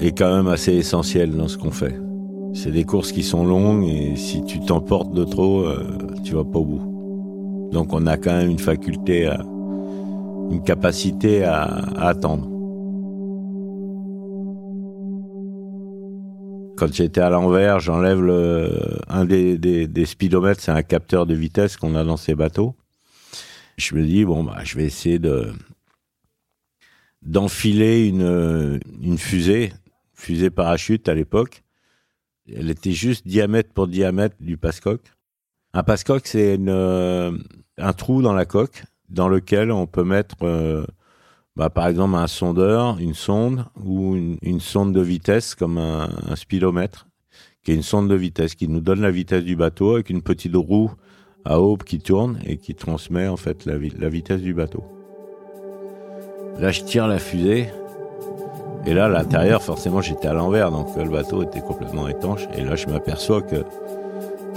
est 0.01 0.17
quand 0.17 0.33
même 0.33 0.47
assez 0.47 0.75
essentielle 0.75 1.35
dans 1.35 1.49
ce 1.49 1.57
qu'on 1.57 1.71
fait. 1.71 1.99
C'est 2.53 2.71
des 2.71 2.85
courses 2.85 3.11
qui 3.11 3.23
sont 3.23 3.45
longues 3.45 3.83
et 3.83 4.15
si 4.15 4.45
tu 4.45 4.61
t'emportes 4.61 5.11
de 5.11 5.25
trop, 5.25 5.59
euh, 5.63 5.97
tu 6.23 6.35
vas 6.35 6.45
pas 6.45 6.59
au 6.59 6.65
bout. 6.65 7.69
Donc 7.73 7.91
on 7.91 8.07
a 8.07 8.15
quand 8.15 8.31
même 8.31 8.49
une 8.49 8.59
faculté, 8.59 9.29
une 10.49 10.63
capacité 10.63 11.43
à 11.43 11.65
attendre. 11.97 12.47
Quand 16.77 16.93
j'étais 16.93 17.21
à 17.21 17.31
l'envers, 17.31 17.79
j'enlève 17.79 18.21
le, 18.21 18.99
un 19.07 19.25
des, 19.25 19.57
des, 19.57 20.05
speedomètres, 20.05 20.61
c'est 20.61 20.71
un 20.71 20.83
capteur 20.83 21.25
de 21.25 21.33
vitesse 21.33 21.75
qu'on 21.75 21.95
a 21.95 22.03
dans 22.03 22.17
ces 22.17 22.35
bateaux. 22.35 22.75
Je 23.77 23.95
me 23.95 24.05
dis, 24.05 24.25
bon, 24.25 24.43
bah, 24.43 24.59
je 24.63 24.77
vais 24.77 24.85
essayer 24.85 25.17
de, 25.17 25.51
d'enfiler 27.23 28.07
une, 28.07 28.79
une 29.01 29.17
fusée, 29.17 29.73
fusée 30.13 30.51
parachute 30.51 31.09
à 31.09 31.15
l'époque. 31.15 31.63
Elle 32.47 32.69
était 32.69 32.91
juste 32.91 33.27
diamètre 33.27 33.73
pour 33.73 33.87
diamètre 33.87 34.35
du 34.39 34.57
passecoque. 34.57 35.11
Un 35.73 35.81
passecoque, 35.81 36.27
c'est 36.27 36.59
un 36.59 37.93
trou 37.93 38.21
dans 38.21 38.33
la 38.33 38.45
coque 38.45 38.83
dans 39.09 39.29
lequel 39.29 39.71
on 39.71 39.87
peut 39.87 40.03
mettre 40.03 40.35
euh, 40.43 40.85
bah, 41.57 41.71
par 41.71 41.87
exemple 41.87 42.15
un 42.15 42.27
sondeur, 42.27 42.99
une 42.99 43.15
sonde 43.15 43.65
ou 43.83 44.15
une, 44.43 44.59
sonde 44.59 44.93
de 44.93 45.01
vitesse 45.01 45.55
comme 45.55 45.79
un, 45.79 46.07
speedomètre, 46.35 47.07
qui 47.63 47.71
est 47.71 47.75
une 47.75 47.81
sonde 47.81 48.07
de 48.07 48.13
vitesse 48.13 48.53
qui 48.53 48.67
nous 48.67 48.79
donne 48.79 49.01
la 49.01 49.09
vitesse 49.09 49.43
du 49.43 49.55
bateau 49.55 49.95
avec 49.95 50.11
une 50.11 50.21
petite 50.21 50.55
roue 50.55 50.91
à 51.45 51.59
aube 51.59 51.81
qui 51.81 51.97
tourne 51.97 52.39
et 52.45 52.57
qui 52.57 52.75
transmet 52.75 53.27
en 53.27 53.37
fait 53.37 53.65
la, 53.65 53.73
la 53.97 54.07
vitesse 54.07 54.41
du 54.41 54.53
bateau. 54.53 54.83
Là, 56.59 56.69
je 56.69 56.83
tire 56.83 57.07
la 57.07 57.17
fusée. 57.17 57.69
Et 58.85 58.93
là, 58.93 59.05
à 59.05 59.09
l'intérieur, 59.09 59.63
forcément, 59.63 60.01
j'étais 60.01 60.27
à 60.27 60.33
l'envers, 60.33 60.69
donc 60.69 60.95
le 60.95 61.09
bateau 61.09 61.41
était 61.41 61.61
complètement 61.61 62.07
étanche. 62.07 62.47
Et 62.55 62.63
là, 62.63 62.75
je 62.75 62.85
m'aperçois 62.85 63.41
que, 63.41 63.63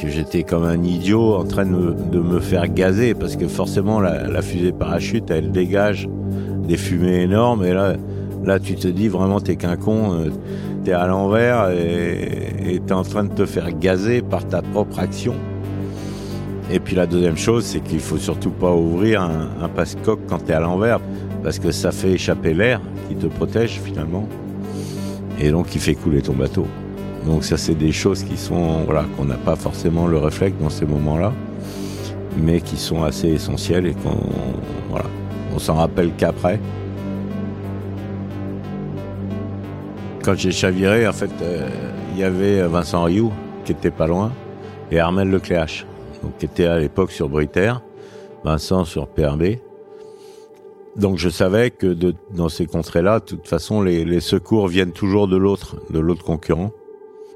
j'étais 0.09 0.43
comme 0.43 0.65
un 0.65 0.83
idiot 0.83 1.35
en 1.35 1.45
train 1.45 1.67
de 1.67 2.19
me, 2.21 2.41
faire 2.41 2.69
gazer, 2.69 3.15
parce 3.15 3.37
que 3.37 3.47
forcément, 3.49 4.01
la, 4.01 4.43
fusée 4.43 4.73
parachute, 4.73 5.31
elle 5.31 5.51
dégage 5.51 6.09
des 6.67 6.77
fumées 6.77 7.23
énormes. 7.23 7.65
Et 7.65 7.73
là, 7.73 7.95
là 8.45 8.59
tu 8.59 8.75
te 8.75 8.89
dis 8.89 9.09
vraiment, 9.09 9.41
t'es 9.41 9.57
qu'un 9.57 9.77
con, 9.77 10.15
euh, 10.15 10.31
t'es 10.85 10.93
à 10.93 11.07
l'envers 11.07 11.71
et 11.71 12.81
t'es 12.87 12.93
en 12.93 13.03
train 13.03 13.25
de 13.25 13.33
te 13.33 13.45
faire 13.47 13.77
gazer 13.79 14.23
par 14.23 14.47
ta 14.47 14.63
propre 14.63 14.99
action. 14.99 15.35
Et 16.73 16.79
puis 16.79 16.95
la 16.95 17.07
deuxième 17.07 17.37
chose, 17.37 17.65
c'est 17.65 17.81
qu'il 17.81 17.99
faut 17.99 18.19
surtout 18.19 18.51
pas 18.51 18.73
ouvrir 18.73 19.23
un, 19.23 19.49
un 19.61 19.69
passe-coque 19.69 20.21
quand 20.29 20.39
t'es 20.39 20.53
à 20.53 20.61
l'envers, 20.61 21.01
parce 21.43 21.59
que 21.59 21.73
ça 21.73 21.91
fait 21.91 22.13
échapper 22.13 22.55
l'air 22.55 22.81
qui 23.09 23.17
te 23.17 23.27
protège 23.27 23.81
finalement, 23.83 24.29
et 25.41 25.51
donc 25.51 25.67
qui 25.67 25.79
fait 25.79 25.95
couler 25.95 26.23
ton 26.23 26.35
bateau. 26.35 26.67
Donc 27.27 27.45
ça, 27.45 27.57
c'est 27.57 27.75
des 27.75 27.93
choses 27.93 28.23
qui 28.23 28.37
sont 28.37 28.85
voilà 28.85 29.05
qu'on 29.17 29.25
n'a 29.25 29.37
pas 29.37 29.57
forcément 29.57 30.07
le 30.07 30.19
réflexe 30.19 30.57
dans 30.61 30.71
ces 30.71 30.87
moments-là, 30.87 31.33
mais 32.37 32.61
qui 32.61 32.77
sont 32.77 33.03
assez 33.03 33.29
essentielles 33.29 33.87
et 33.87 33.95
qu'on 33.95 34.17
voilà 34.89 35.07
on 35.55 35.59
s'en 35.59 35.75
rappelle 35.75 36.13
qu'après. 36.17 36.61
Quand 40.23 40.35
j'ai 40.37 40.53
chaviré, 40.53 41.09
en 41.09 41.13
fait, 41.13 41.31
euh, 41.43 41.69
il 42.13 42.21
y 42.21 42.25
avait 42.25 42.63
Vincent 42.69 43.03
Rioux, 43.05 43.33
qui 43.65 43.73
était 43.73 43.91
pas 43.91 44.07
loin, 44.07 44.33
et 44.91 44.99
Armel 44.99 45.31
Lecléache, 45.31 45.87
donc, 46.23 46.37
qui 46.39 46.45
était 46.45 46.67
à 46.67 46.79
l'époque 46.79 47.11
sur 47.11 47.29
Britair, 47.29 47.81
Vincent 48.45 48.85
sur 48.85 49.09
PRB. 49.09 49.57
Donc 50.97 51.19
je 51.19 51.29
savais 51.29 51.71
que 51.71 51.97
dans 52.33 52.49
ces 52.49 52.67
contrées-là, 52.67 53.21
de 53.21 53.25
toute 53.25 53.49
façon, 53.49 53.81
les, 53.81 54.21
secours 54.21 54.67
viennent 54.67 54.93
toujours 54.93 55.29
de 55.29 55.37
l'autre, 55.37 55.77
de 55.91 55.99
l'autre 55.99 56.25
concurrent, 56.25 56.73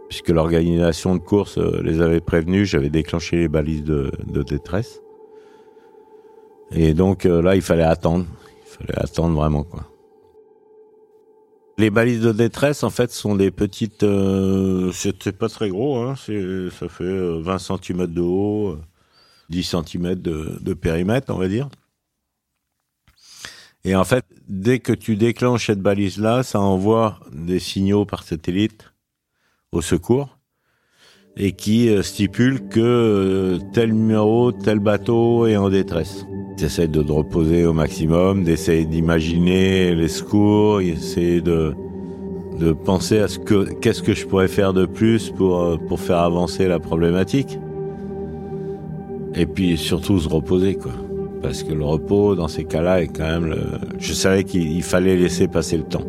puisque 0.09 0.29
l'organisation 0.29 1.15
de 1.15 1.21
course 1.21 1.59
euh, 1.59 1.81
les 1.83 2.01
avait 2.01 2.21
prévenus. 2.21 2.69
J'avais 2.69 2.91
déclenché 2.91 3.37
les 3.37 3.49
balises 3.49 3.85
de 3.85 4.43
détresse. 4.43 5.01
Et 6.75 6.95
donc 6.95 7.27
euh, 7.27 7.43
là, 7.43 7.57
il 7.57 7.63
fallait 7.63 7.83
attendre. 7.83 8.27
Il 8.65 8.87
fallait 8.87 8.99
attendre 8.99 9.35
vraiment, 9.35 9.65
quoi. 9.65 9.87
Les 11.77 11.91
balises 11.91 12.21
de 12.21 12.31
détresse, 12.31 12.85
en 12.85 12.91
fait, 12.91 13.11
sont 13.11 13.35
des 13.35 13.51
petites. 13.51 14.05
Euh, 14.05 14.93
c'est 14.93 15.33
pas 15.33 15.49
très 15.49 15.69
gros, 15.69 15.99
hein. 15.99 16.15
Ça 16.17 16.89
fait 16.89 17.05
20 17.05 17.05
euh, 17.05 17.59
cm 17.59 18.07
de 18.07 18.21
haut, 18.21 18.77
10 19.51 19.63
cm 19.65 20.15
de, 20.15 20.59
de, 20.61 20.75
périmètre, 20.75 21.35
on 21.35 21.39
va 21.39 21.49
dire. 21.49 21.69
Et 23.85 23.97
en 23.97 24.05
fait, 24.05 24.25
dès 24.49 24.79
que 24.79 24.93
tu 24.93 25.17
déclenches 25.17 25.67
cette 25.67 25.83
balise-là, 25.83 26.43
ça 26.43 26.61
envoie 26.61 27.21
des 27.33 27.59
signaux 27.59 28.05
par 28.05 28.23
satellite 28.23 28.94
au 29.75 29.83
secours 29.83 30.39
et 31.37 31.53
qui 31.53 31.91
stipule 32.03 32.69
que 32.69 33.59
tel 33.73 33.93
numéro, 33.93 34.53
tel 34.53 34.79
bateau 34.79 35.47
est 35.47 35.57
en 35.57 35.69
détresse. 35.69 36.27
J'essaie 36.57 36.87
de 36.87 37.01
reposer 37.11 37.67
au 37.67 37.73
maximum, 37.73 38.45
d'essayer 38.45 38.85
d'imaginer 38.85 39.95
les 39.95 40.09
secours, 40.09 40.81
essayer 40.81 41.41
de, 41.41 41.75
de 42.61 42.73
penser 42.73 43.19
à 43.19 43.27
ce 43.27 43.41
que 43.41 43.73
qu'est-ce 43.81 44.03
que 44.03 44.15
je 44.15 44.27
pourrais 44.27 44.47
faire 44.47 44.73
de 44.73 44.87
plus 44.87 45.31
pour, 45.31 45.61
euh, 45.61 45.77
pour 45.77 45.99
faire 45.99 46.19
avancer 46.19 46.69
la 46.69 46.79
problématique. 46.79 47.59
Et 49.35 49.47
puis 49.47 49.77
surtout 49.77 50.21
se 50.21 50.29
reposer, 50.29 50.77
quoi. 50.77 50.93
Parce 51.43 51.65
que 51.65 51.73
le 51.73 51.85
repos, 51.85 52.37
dans 52.37 52.49
ces 52.49 52.65
cas-là, 52.65 53.03
est 53.03 53.09
quand 53.09 53.27
même 53.27 53.47
le... 53.47 53.59
Je 53.99 54.13
savais 54.13 54.45
qu'il 54.45 54.83
fallait 54.83 55.17
laisser 55.17 55.49
passer 55.49 55.77
le 55.77 55.83
temps. 55.83 56.05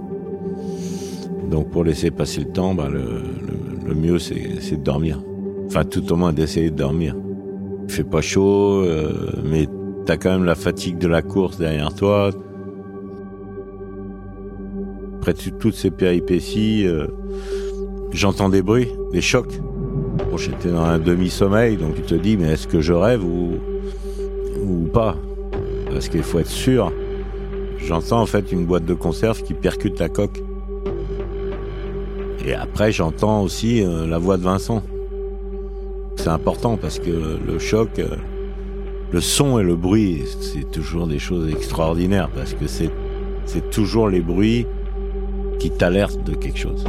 Donc 1.49 1.69
pour 1.71 1.83
laisser 1.83 2.11
passer 2.11 2.41
le 2.41 2.51
temps, 2.51 2.73
bah, 2.73 2.89
le, 2.89 3.93
mieux, 3.95 4.19
c'est 4.19 4.77
de 4.77 4.83
dormir. 4.83 5.21
Enfin, 5.67 5.83
tout 5.83 6.11
au 6.11 6.15
moins 6.15 6.33
d'essayer 6.33 6.69
de 6.69 6.75
dormir. 6.75 7.15
Il 7.87 7.93
fait 7.93 8.03
pas 8.03 8.21
chaud, 8.21 8.81
euh, 8.83 9.31
mais 9.43 9.67
T'as 10.05 10.17
quand 10.17 10.29
même 10.29 10.45
la 10.45 10.53
fatigue 10.53 10.99
de 10.99 11.07
la 11.07 11.23
course 11.23 11.57
derrière 11.57 11.91
toi. 11.95 12.29
Après 15.17 15.33
toutes 15.33 15.73
ces 15.73 15.89
péripéties, 15.89 16.85
euh, 16.85 17.07
j'entends 18.11 18.49
des 18.49 18.61
bruits, 18.61 18.89
des 19.11 19.21
chocs. 19.21 19.59
Bon, 20.29 20.37
j'étais 20.37 20.69
dans 20.69 20.83
un 20.83 20.99
demi-sommeil, 20.99 21.77
donc 21.77 21.95
tu 21.95 22.01
te 22.03 22.13
dis, 22.13 22.37
mais 22.37 22.51
est-ce 22.51 22.67
que 22.67 22.81
je 22.81 22.93
rêve 22.93 23.25
ou, 23.25 23.53
ou 24.63 24.85
pas? 24.93 25.15
Parce 25.89 26.07
qu'il 26.07 26.21
faut 26.21 26.37
être 26.37 26.45
sûr. 26.45 26.91
J'entends 27.79 28.21
en 28.21 28.27
fait 28.27 28.51
une 28.51 28.65
boîte 28.65 28.85
de 28.85 28.93
conserve 28.93 29.41
qui 29.41 29.55
percute 29.55 29.99
la 29.99 30.09
coque. 30.09 30.43
Et 32.45 32.53
après, 32.53 32.91
j'entends 32.91 33.41
aussi 33.41 33.83
euh, 33.83 34.05
la 34.05 34.19
voix 34.19 34.37
de 34.37 34.43
Vincent. 34.43 34.83
C'est 36.15 36.29
important 36.29 36.77
parce 36.77 36.99
que 36.99 37.39
le 37.43 37.57
choc, 37.57 37.97
euh, 37.97 38.07
le 39.11 39.19
son 39.19 39.57
et 39.57 39.63
le 39.63 39.75
bruit, 39.75 40.21
c'est 40.41 40.69
toujours 40.69 41.07
des 41.07 41.17
choses 41.17 41.49
extraordinaires 41.49 42.29
parce 42.35 42.53
que 42.53 42.67
c'est, 42.67 42.91
c'est 43.45 43.71
toujours 43.71 44.09
les 44.09 44.21
bruits 44.21 44.67
qui 45.57 45.71
t'alertent 45.71 46.23
de 46.23 46.35
quelque 46.35 46.59
chose. 46.59 46.83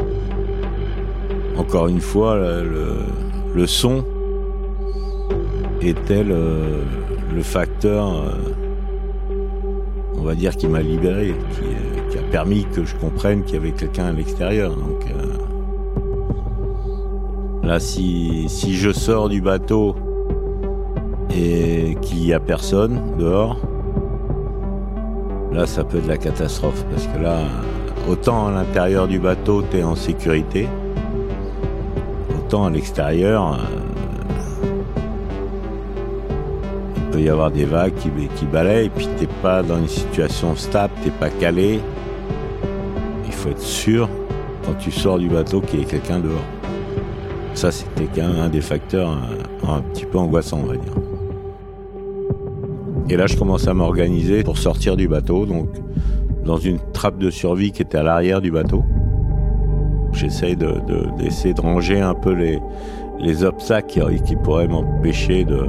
Encore 1.57 1.89
une 1.89 2.03
fois, 2.03 2.37
le, 2.37 2.97
le, 3.55 3.67
son 3.67 4.05
était 5.81 6.23
le, 6.23 6.83
le 7.35 7.43
facteur, 7.43 8.15
euh, 8.15 8.31
on 10.17 10.23
va 10.23 10.35
dire, 10.35 10.55
qui 10.55 10.67
m'a 10.67 10.83
libéré, 10.83 11.35
qui, 12.11 12.19
a 12.19 12.23
permis 12.31 12.67
que 12.75 12.85
je 12.85 12.95
comprenne 12.97 13.43
qu'il 13.45 13.55
y 13.55 13.59
avait 13.59 13.73
quelqu'un 13.73 14.07
à 14.07 14.13
l'extérieur. 14.13 14.75
Là, 17.67 17.81
si, 17.81 18.45
si 18.49 18.77
je 18.77 18.93
sors 18.93 19.29
du 19.29 19.41
bateau 19.41 19.97
et 21.35 21.97
qu'il 22.01 22.21
n'y 22.21 22.33
a 22.33 22.41
personne 22.41 23.01
dehors, 23.19 23.59
là, 25.53 25.67
ça 25.67 25.85
peut 25.85 25.99
être 25.99 26.07
la 26.07 26.17
catastrophe. 26.17 26.85
Parce 26.91 27.07
que 27.07 27.19
là, 27.19 27.41
autant 28.09 28.47
à 28.47 28.53
l'intérieur 28.53 29.09
du 29.09 29.19
bateau, 29.19 29.63
tu 29.69 29.79
es 29.79 29.83
en 29.83 29.97
sécurité, 29.97 30.69
autant 32.39 32.67
à 32.67 32.71
l'extérieur, 32.71 33.55
euh, 33.55 33.57
il 36.97 37.03
peut 37.11 37.21
y 37.21 37.29
avoir 37.29 37.51
des 37.51 37.65
vagues 37.65 37.95
qui, 37.95 38.11
qui 38.37 38.47
balayent, 38.47 38.91
puis 38.91 39.09
t'es 39.19 39.29
pas 39.43 39.63
dans 39.63 39.79
une 39.79 39.89
situation 39.89 40.55
stable, 40.55 40.93
t'es 41.03 41.11
pas 41.11 41.31
calé. 41.31 41.81
Il 43.27 43.33
faut 43.33 43.49
être 43.49 43.61
sûr, 43.61 44.09
quand 44.65 44.75
tu 44.75 44.93
sors 44.93 45.19
du 45.19 45.29
bateau, 45.29 45.61
qu'il 45.61 45.81
y 45.81 45.83
ait 45.83 45.87
quelqu'un 45.87 46.21
dehors. 46.21 46.56
Ça, 47.57 47.71
c'était 47.71 48.21
un 48.21 48.51
des 48.51 48.61
facteurs 48.61 49.09
un, 49.09 49.79
euh, 49.79 49.81
petit 49.91 50.05
peu 50.05 50.19
angoissants, 50.19 50.61
on 50.63 50.67
va 50.67 50.77
dire. 50.77 50.93
Et 53.09 53.17
là, 53.17 53.27
je 53.27 53.35
commence 53.39 53.67
à 53.67 53.73
m'organiser 53.73 54.43
pour 54.43 54.59
sortir 54.59 54.95
du 54.95 55.09
bateau, 55.09 55.47
donc 55.47 55.71
dans 56.45 56.59
une 56.59 56.79
trappe 56.93 57.17
de 57.17 57.31
survie 57.31 57.73
qui 57.73 57.81
était 57.81 57.97
à 57.97 58.03
l'arrière 58.03 58.43
du 58.43 58.51
bateau. 58.51 58.85
J'essaye 60.13 60.55
de, 60.55 60.83
d'essayer 61.17 61.55
de, 61.55 61.61
ranger 61.63 61.99
un 61.99 62.13
peu 62.13 62.33
les, 62.33 62.61
les 63.21 63.43
obstacles 63.43 64.21
qui, 64.27 64.37
pourraient 64.37 64.69
m'empêcher 64.69 65.47
de, 65.47 65.67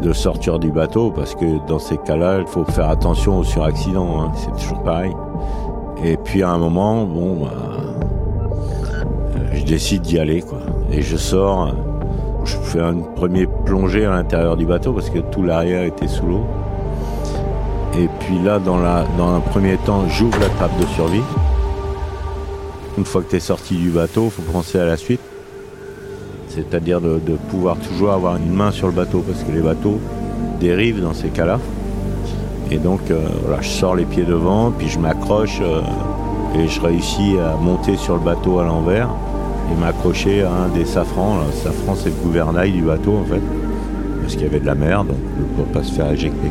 de 0.00 0.12
sortir 0.12 0.60
du 0.60 0.70
bateau, 0.70 1.10
parce 1.10 1.34
que 1.34 1.66
dans 1.66 1.80
ces 1.80 1.96
cas-là, 1.96 2.38
il 2.38 2.46
faut 2.46 2.64
faire 2.66 2.88
attention 2.88 3.40
aux 3.40 3.44
suraccidents, 3.44 4.22
hein, 4.22 4.32
c'est 4.36 4.62
toujours 4.62 4.84
pareil. 4.84 5.12
Et 6.04 6.16
puis 6.16 6.44
à 6.44 6.50
un 6.50 6.58
moment, 6.58 7.04
bon, 7.04 7.46
bah, 7.46 7.50
je 9.54 9.64
décide 9.64 10.02
d'y 10.02 10.20
aller, 10.20 10.40
quoi. 10.40 10.60
Et 10.96 11.02
je 11.02 11.16
sors 11.16 11.74
je 12.44 12.56
fais 12.56 12.80
une 12.80 13.04
première 13.14 13.48
plongée 13.64 14.04
à 14.04 14.10
l'intérieur 14.10 14.56
du 14.56 14.66
bateau 14.66 14.92
parce 14.92 15.10
que 15.10 15.18
tout 15.18 15.42
l'arrière 15.42 15.84
était 15.84 16.08
sous 16.08 16.26
l'eau. 16.26 16.44
Et 17.98 18.08
puis 18.20 18.38
là, 18.44 18.58
dans, 18.58 18.78
la, 18.78 19.04
dans 19.16 19.34
un 19.34 19.40
premier 19.40 19.76
temps, 19.78 20.06
j'ouvre 20.08 20.38
la 20.40 20.48
trappe 20.50 20.78
de 20.78 20.86
survie. 20.86 21.22
Une 22.98 23.04
fois 23.04 23.22
que 23.22 23.30
tu 23.30 23.36
es 23.36 23.40
sorti 23.40 23.76
du 23.76 23.90
bateau, 23.90 24.26
il 24.26 24.30
faut 24.30 24.52
penser 24.52 24.78
à 24.78 24.84
la 24.84 24.96
suite. 24.96 25.20
C'est-à-dire 26.48 27.00
de, 27.00 27.18
pouvoir 27.50 27.76
toujours 27.78 28.12
avoir 28.12 28.36
une 28.36 28.52
main 28.52 28.70
sur 28.70 28.86
le 28.86 28.92
bateau 28.92 29.24
parce 29.26 29.42
que 29.42 29.50
les 29.50 29.62
bateaux 29.62 29.98
dérivent 30.60 31.02
dans 31.02 31.14
ces 31.14 31.28
cas-là. 31.28 31.58
Et 32.70 32.78
donc, 32.78 33.00
euh, 33.10 33.26
voilà, 33.44 33.62
je 33.62 33.68
sors 33.68 33.96
les 33.96 34.04
pieds 34.04 34.24
devant, 34.24 34.70
puis 34.70 34.88
je 34.88 34.98
m'accroche 34.98 35.60
euh, 35.60 35.80
et 36.56 36.68
je 36.68 36.80
réussis 36.80 37.36
à 37.38 37.56
monter 37.56 37.96
sur 37.96 38.14
le 38.14 38.20
bateau 38.20 38.58
à 38.58 38.64
l'envers 38.64 39.08
et 39.70 39.80
m'accrocher 39.80 40.42
à 40.42 40.50
un 40.50 40.68
des 40.68 40.84
safrans. 40.84 41.38
Le 41.38 41.52
safran, 41.52 41.94
c'est 41.94 42.10
le 42.10 42.16
gouvernail 42.22 42.72
du 42.72 42.82
bateau, 42.82 43.16
en 43.16 43.24
fait, 43.24 43.40
parce 44.20 44.34
qu'il 44.34 44.42
y 44.42 44.46
avait 44.46 44.60
de 44.60 44.66
la 44.66 44.74
mer, 44.74 45.04
donc 45.04 45.16
pour 45.56 45.66
pas 45.66 45.82
se 45.82 45.92
faire 45.92 46.10
éjecter. 46.10 46.50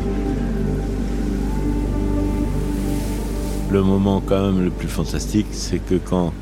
Le 3.70 3.82
moment 3.82 4.22
quand 4.24 4.40
même 4.40 4.64
le 4.64 4.70
plus 4.70 4.88
fantastique, 4.88 5.46
c'est 5.50 5.78
que 5.78 5.96
quand 5.96 6.32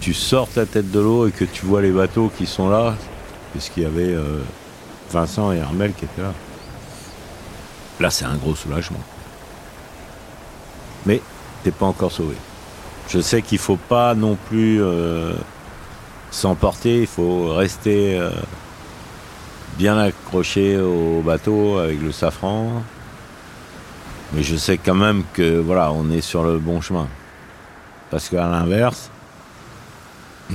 tu 0.00 0.14
sors 0.14 0.48
ta 0.48 0.66
tête 0.66 0.90
de 0.90 1.00
l'eau 1.00 1.26
et 1.26 1.30
que 1.30 1.44
tu 1.44 1.66
vois 1.66 1.82
les 1.82 1.90
bateaux 1.90 2.30
qui 2.36 2.46
sont 2.46 2.68
là, 2.68 2.94
puisqu'il 3.52 3.84
y 3.84 3.86
avait 3.86 4.12
euh, 4.12 4.40
Vincent 5.10 5.52
et 5.52 5.60
Armel 5.60 5.92
qui 5.92 6.04
étaient 6.04 6.22
là. 6.22 6.32
Là, 8.00 8.10
c'est 8.10 8.24
un 8.24 8.36
gros 8.36 8.54
soulagement. 8.54 8.98
Mais 11.06 11.20
t'es 11.62 11.70
pas 11.70 11.86
encore 11.86 12.10
sauvé. 12.10 12.34
Je 13.08 13.20
sais 13.20 13.42
qu'il 13.42 13.58
faut 13.58 13.76
pas 13.76 14.14
non 14.14 14.36
plus 14.48 14.82
euh, 14.82 15.34
s'emporter, 16.34 17.02
il 17.02 17.06
faut 17.06 17.54
rester 17.54 18.18
euh, 18.18 18.30
bien 19.78 19.96
accroché 19.96 20.76
au 20.76 21.22
bateau 21.22 21.78
avec 21.78 22.02
le 22.02 22.12
safran. 22.12 22.82
Mais 24.32 24.42
je 24.42 24.56
sais 24.56 24.76
quand 24.76 24.96
même 24.96 25.22
que 25.32 25.60
voilà, 25.60 25.92
on 25.92 26.10
est 26.10 26.20
sur 26.20 26.42
le 26.42 26.58
bon 26.58 26.80
chemin. 26.80 27.06
Parce 28.10 28.28
qu'à 28.28 28.48
l'inverse, 28.48 29.10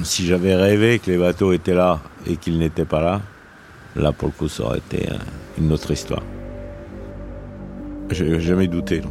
si 0.04 0.26
j'avais 0.26 0.56
rêvé 0.56 1.00
que 1.00 1.12
les 1.12 1.18
bateaux 1.18 1.54
étaient 1.54 1.74
là 1.74 2.00
et 2.28 2.36
qu'ils 2.36 2.60
n'étaient 2.60 2.86
pas 2.86 3.02
là, 3.02 3.22
là 3.96 4.12
pour 4.12 4.28
le 4.28 4.34
coup 4.34 4.50
ça 4.50 4.63
aurait 4.63 4.80
été 4.80 5.10
euh, 5.10 5.15
une 5.58 5.72
autre 5.72 5.92
histoire. 5.92 6.24
J'ai 8.12 8.39
jamais 8.42 8.68
douté. 8.68 9.02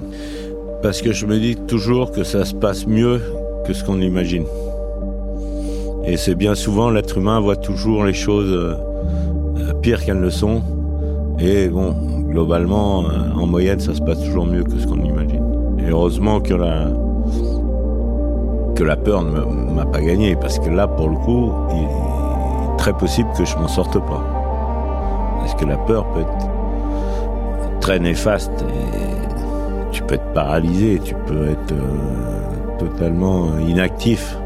Parce 0.83 1.01
que 1.01 1.13
je 1.13 1.25
me 1.25 1.39
dis 1.39 1.57
toujours 1.67 2.13
que 2.13 2.25
ça 2.25 2.45
se 2.45 2.55
passe 2.55 2.87
mieux 2.87 3.23
que 3.67 3.73
ce 3.73 3.83
qu'on 3.85 4.01
imagine. 4.01 4.45
Et 6.11 6.17
c'est 6.17 6.35
bien 6.35 6.55
souvent, 6.55 6.89
l'être 6.89 7.19
humain 7.19 7.39
voit 7.39 7.57
toujours 7.57 8.03
les 8.03 8.15
choses 8.15 8.51
euh, 8.51 8.75
euh, 9.59 9.75
pires 9.75 10.03
qu'elles 10.03 10.21
ne 10.21 10.31
sont. 10.31 10.63
Et 11.39 11.69
bon, 11.69 11.95
globalement, 12.31 13.05
euh, 13.05 13.35
en 13.37 13.47
moyenne, 13.47 13.79
ça 13.79 13.95
se 13.95 14.01
passe 14.01 14.19
toujours 14.25 14.47
mieux 14.47 14.65
que 14.65 14.79
ce 14.79 14.87
qu'on 14.87 15.05
imagine. 15.05 15.45
Et 15.79 15.91
heureusement 15.91 16.41
que 16.41 16.55
la, 16.55 16.87
que 18.75 18.85
la 18.85 18.97
peur 18.97 19.23
ne 19.23 19.75
m'a 19.75 19.85
pas 19.85 20.01
gagné, 20.01 20.35
parce 20.35 20.59
que 20.59 20.71
là, 20.71 20.89
pour 20.89 21.11
le 21.11 21.17
coup, 21.17 21.53
il 21.73 21.83
est 21.83 22.77
très 22.79 22.95
possible 22.95 23.29
que 23.37 23.45
je 23.45 23.55
m'en 23.57 23.69
sorte 23.69 23.99
pas. 23.99 24.25
Parce 25.41 25.55
que 25.57 25.67
la 25.67 25.77
peur 25.77 26.07
peut 26.15 26.21
être 26.21 27.81
très 27.81 27.99
néfaste 27.99 28.65
tu 29.91 30.03
peux 30.03 30.15
être 30.15 30.33
paralysé, 30.33 31.01
tu 31.03 31.15
peux 31.27 31.49
être 31.49 31.75
totalement 32.79 33.59
inactif. 33.59 34.37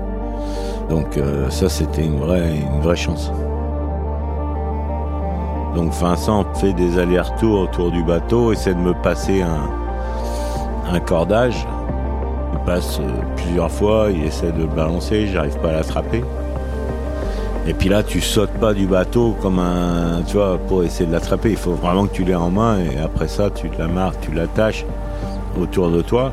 Donc 0.88 1.16
euh, 1.16 1.49
ça, 1.51 1.68
c'était 1.68 2.05
une 2.05 2.18
vraie, 2.18 2.97
chance. 2.97 3.31
Donc 5.75 5.92
Vincent 5.92 6.45
fait 6.55 6.73
des 6.73 6.99
allers-retours 6.99 7.61
autour 7.61 7.90
du 7.90 8.03
bateau, 8.03 8.53
essaie 8.53 8.75
de 8.75 8.81
me 8.81 8.92
passer 8.92 9.42
un, 9.42 11.01
cordage. 11.01 11.66
Il 12.53 12.59
passe 12.66 13.01
euh, 13.01 13.09
plusieurs 13.37 13.71
fois, 13.71 14.09
il 14.11 14.25
essaie 14.25 14.53
de 14.53 14.59
le 14.59 14.66
balancer, 14.66 15.27
j'arrive 15.27 15.59
pas 15.59 15.71
à 15.71 15.73
l'attraper. 15.73 16.23
Et 17.66 17.75
puis 17.75 17.88
là, 17.88 18.03
tu 18.03 18.21
sautes 18.21 18.51
pas 18.51 18.75
du 18.75 18.87
bateau 18.87 19.37
comme 19.40 19.59
un, 19.59 20.23
tu 20.27 20.37
vois, 20.37 20.59
pour 20.59 20.83
essayer 20.83 21.07
de 21.07 21.12
l'attraper. 21.12 21.51
Il 21.51 21.57
faut 21.57 21.73
vraiment 21.73 22.07
que 22.07 22.12
tu 22.12 22.25
l'aies 22.25 22.35
en 22.35 22.51
main 22.51 22.79
et 22.81 22.99
après 22.99 23.29
ça, 23.29 23.51
tu 23.51 23.71
te 23.71 23.79
la 23.79 23.87
marques, 23.87 24.21
tu 24.21 24.33
l'attaches 24.33 24.85
autour 25.59 25.90
de 25.90 26.03
toi. 26.03 26.33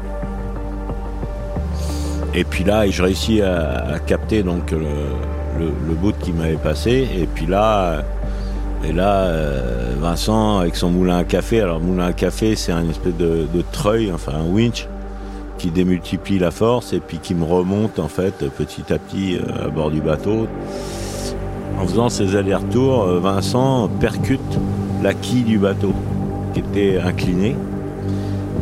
Et 2.34 2.44
puis 2.44 2.64
là, 2.64 2.88
je 2.90 3.02
réussis 3.02 3.42
à, 3.42 3.98
capter 4.06 4.44
donc 4.44 4.72
le, 4.72 5.94
bout 5.96 6.14
qui 6.20 6.32
m'avait 6.32 6.54
passé. 6.54 7.08
Et 7.18 7.26
puis 7.26 7.46
là, 7.46 8.04
et 8.88 8.94
là, 8.94 9.24
euh, 9.26 9.94
Vincent 10.00 10.60
avec 10.60 10.76
son 10.76 10.90
moulin 10.90 11.18
à 11.18 11.24
café. 11.24 11.62
Alors 11.62 11.80
moulin 11.80 12.08
à 12.08 12.14
café, 12.14 12.56
c'est 12.56 12.72
un 12.72 12.88
espèce 12.90 13.16
de, 13.16 13.48
treuil, 13.72 14.12
enfin 14.14 14.34
un 14.34 14.50
winch 14.50 14.88
qui 15.58 15.72
démultiplie 15.72 16.40
la 16.40 16.52
force 16.52 16.94
et 16.94 17.02
puis 17.02 17.18
qui 17.18 17.36
me 17.36 17.44
remonte 17.44 18.00
en 18.00 18.08
fait 18.08 18.46
petit 18.50 18.94
à 18.94 18.98
petit 18.98 19.36
euh, 19.36 19.66
à 19.66 19.68
bord 19.68 19.92
du 19.92 20.00
bateau. 20.00 20.48
En 21.78 21.86
faisant 21.86 22.10
ces 22.10 22.36
allers-retours, 22.36 23.04
euh, 23.04 23.20
Vincent 23.20 23.90
percute 24.00 24.40
la 25.04 25.14
quille 25.14 25.44
du 25.44 25.58
bateau 25.58 25.94
qui 26.54 26.62
était 26.62 27.00
inclinée 27.00 27.56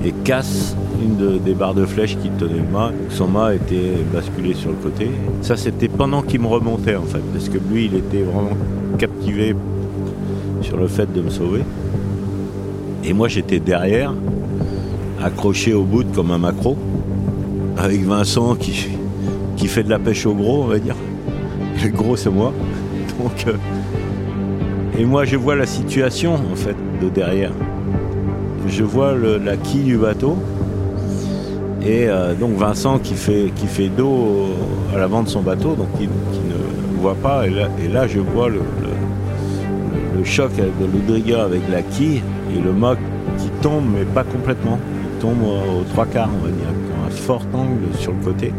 et 0.03 0.11
casse 0.23 0.75
une 1.01 1.39
des 1.39 1.53
barres 1.53 1.73
de 1.73 1.85
flèche 1.85 2.17
qui 2.17 2.29
tenait 2.29 2.59
le 2.59 2.71
mât. 2.71 2.91
Son 3.09 3.27
mât 3.27 3.55
était 3.55 3.93
basculé 4.13 4.53
sur 4.53 4.69
le 4.69 4.75
côté. 4.75 5.09
Ça, 5.41 5.57
c'était 5.57 5.87
pendant 5.87 6.21
qu'il 6.21 6.41
me 6.41 6.47
remontait, 6.47 6.95
en 6.95 7.03
fait, 7.03 7.21
parce 7.33 7.49
que 7.49 7.57
lui, 7.71 7.85
il 7.85 7.95
était 7.95 8.21
vraiment 8.21 8.57
captivé 8.97 9.55
sur 10.61 10.77
le 10.77 10.87
fait 10.87 11.11
de 11.11 11.21
me 11.21 11.29
sauver. 11.29 11.63
Et 13.03 13.13
moi, 13.13 13.27
j'étais 13.27 13.59
derrière, 13.59 14.13
accroché 15.23 15.73
au 15.73 15.83
bout 15.83 16.05
comme 16.13 16.31
un 16.31 16.37
macro, 16.37 16.77
avec 17.77 18.01
Vincent 18.03 18.55
qui, 18.55 18.87
qui 19.55 19.67
fait 19.67 19.83
de 19.83 19.89
la 19.89 19.99
pêche 19.99 20.25
au 20.25 20.33
gros, 20.33 20.63
on 20.63 20.67
va 20.67 20.79
dire. 20.79 20.95
Le 21.83 21.89
gros, 21.89 22.15
c'est 22.15 22.29
moi. 22.29 22.53
Donc, 23.19 23.45
euh, 23.47 23.53
et 24.97 25.05
moi, 25.05 25.25
je 25.25 25.35
vois 25.35 25.55
la 25.55 25.67
situation, 25.67 26.33
en 26.33 26.55
fait, 26.55 26.75
de 27.01 27.09
derrière. 27.09 27.51
Je 28.67 28.83
vois 28.83 29.15
la 29.15 29.55
quille 29.55 29.83
du 29.83 29.97
bateau 29.97 30.37
et 31.87 32.09
euh, 32.09 32.33
donc 32.33 32.55
Vincent 32.57 32.99
qui 32.99 33.13
fait, 33.15 33.89
dos 33.89 34.47
à 34.93 34.97
l'avant 34.97 35.23
de 35.23 35.29
son 35.29 35.41
bateau, 35.41 35.75
donc 35.75 35.87
qui, 35.97 36.07
ne 36.07 36.99
voit 36.99 37.15
pas. 37.15 37.45
Et 37.47 37.87
là, 37.87 38.07
je 38.07 38.19
vois 38.19 38.49
le, 38.49 38.59
choc 40.25 40.51
de 40.57 40.85
l'Oudriga 40.85 41.43
avec 41.43 41.61
la 41.71 41.81
quille 41.81 42.21
et 42.53 42.59
le 42.59 42.73
mât 42.73 42.97
qui 43.37 43.49
tombe, 43.61 43.85
mais 43.93 44.03
pas 44.03 44.25
complètement. 44.25 44.77
Il 45.13 45.21
tombe 45.21 45.41
aux 45.43 45.83
trois 45.93 46.05
quarts, 46.05 46.29
on 46.41 46.45
va 46.45 46.51
dire, 46.51 46.67
un 47.07 47.09
fort 47.09 47.43
angle 47.53 47.95
sur 47.97 48.11
le 48.11 48.23
côté. 48.23 48.51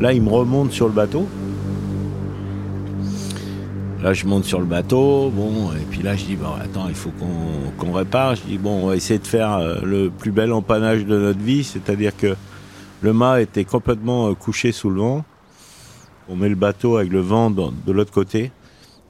Là, 0.00 0.12
il 0.12 0.22
me 0.22 0.28
remonte 0.28 0.70
sur 0.70 0.86
le 0.86 0.92
bateau. 0.92 1.26
Là, 4.06 4.14
je 4.14 4.24
monte 4.24 4.44
sur 4.44 4.60
le 4.60 4.66
bateau, 4.66 5.30
bon, 5.30 5.72
et 5.72 5.84
puis 5.90 6.00
là, 6.00 6.14
je 6.14 6.26
dis, 6.26 6.36
bon, 6.36 6.52
attends, 6.62 6.86
il 6.88 6.94
faut 6.94 7.10
qu'on 7.76 7.92
répare. 7.92 8.36
Je 8.36 8.42
dis, 8.42 8.56
bon, 8.56 8.84
on 8.84 8.86
va 8.86 8.94
essayer 8.94 9.18
de 9.18 9.26
faire 9.26 9.54
euh, 9.54 9.80
le 9.82 10.10
plus 10.10 10.30
bel 10.30 10.52
empannage 10.52 11.04
de 11.04 11.18
notre 11.18 11.40
vie, 11.40 11.64
c'est-à-dire 11.64 12.16
que 12.16 12.36
le 13.00 13.12
mât 13.12 13.40
était 13.40 13.64
complètement 13.64 14.28
euh, 14.28 14.34
couché 14.34 14.70
sous 14.70 14.90
le 14.90 15.00
vent. 15.00 15.24
On 16.28 16.36
met 16.36 16.48
le 16.48 16.54
bateau 16.54 16.98
avec 16.98 17.10
le 17.10 17.18
vent 17.18 17.50
de 17.50 17.90
l'autre 17.90 18.12
côté. 18.12 18.52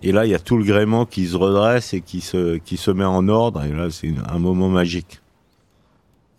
Et 0.03 0.13
là, 0.13 0.25
il 0.25 0.31
y 0.31 0.35
a 0.35 0.39
tout 0.39 0.57
le 0.57 0.65
gréement 0.65 1.05
qui 1.05 1.27
se 1.27 1.37
redresse 1.37 1.93
et 1.93 2.01
qui 2.01 2.23
se, 2.23 2.57
qui 2.57 2.79
se 2.79 2.91
met 2.91 3.05
en 3.05 3.29
ordre. 3.29 3.65
Et 3.65 3.73
là, 3.73 3.91
c'est 3.91 4.15
un 4.31 4.39
moment 4.39 4.71
magique. 4.71 5.21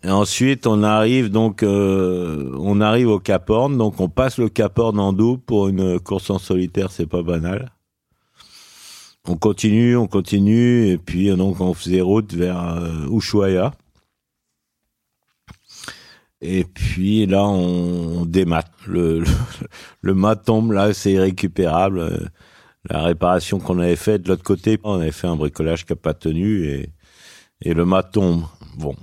Et 0.02 0.10
ensuite, 0.10 0.66
on 0.66 0.82
arrive 0.82 1.30
donc, 1.30 1.62
euh, 1.62 2.50
on 2.58 2.80
arrive 2.80 3.06
au 3.06 3.20
Cap 3.20 3.48
Horn. 3.50 3.78
Donc, 3.78 4.00
on 4.00 4.08
passe 4.08 4.36
le 4.36 4.48
Cap 4.48 4.76
Horn 4.80 4.98
en 4.98 5.12
double 5.12 5.42
pour 5.42 5.68
une 5.68 6.00
course 6.00 6.28
en 6.30 6.40
solitaire. 6.40 6.90
C'est 6.90 7.06
pas 7.06 7.22
banal 7.22 7.70
on 9.28 9.36
continue, 9.36 9.96
on 9.96 10.06
continue, 10.06 10.88
et 10.88 10.98
puis 10.98 11.34
donc 11.36 11.60
on 11.60 11.74
faisait 11.74 12.00
route 12.00 12.32
vers 12.34 12.76
euh, 12.76 13.08
Ushuaia. 13.10 13.72
Et 16.40 16.64
puis 16.64 17.26
là, 17.26 17.44
on, 17.44 18.24
démat. 18.24 18.64
Le, 18.86 19.24
le, 20.02 20.14
mât 20.14 20.36
tombe, 20.36 20.72
là, 20.72 20.94
c'est 20.94 21.12
irrécupérable. 21.12 22.30
La 22.88 23.02
réparation 23.02 23.58
qu'on 23.58 23.80
avait 23.80 23.96
faite 23.96 24.22
de 24.22 24.28
l'autre 24.28 24.44
côté, 24.44 24.78
on 24.84 25.00
avait 25.00 25.10
fait 25.10 25.26
un 25.26 25.36
bricolage 25.36 25.84
qui 25.84 25.92
n'a 25.92 25.96
pas 25.96 26.14
tenu 26.14 26.66
et, 26.66 26.90
et 27.62 27.74
le 27.74 27.84
mât 27.84 28.04
tombe. 28.04 28.44
Bon, 28.76 28.94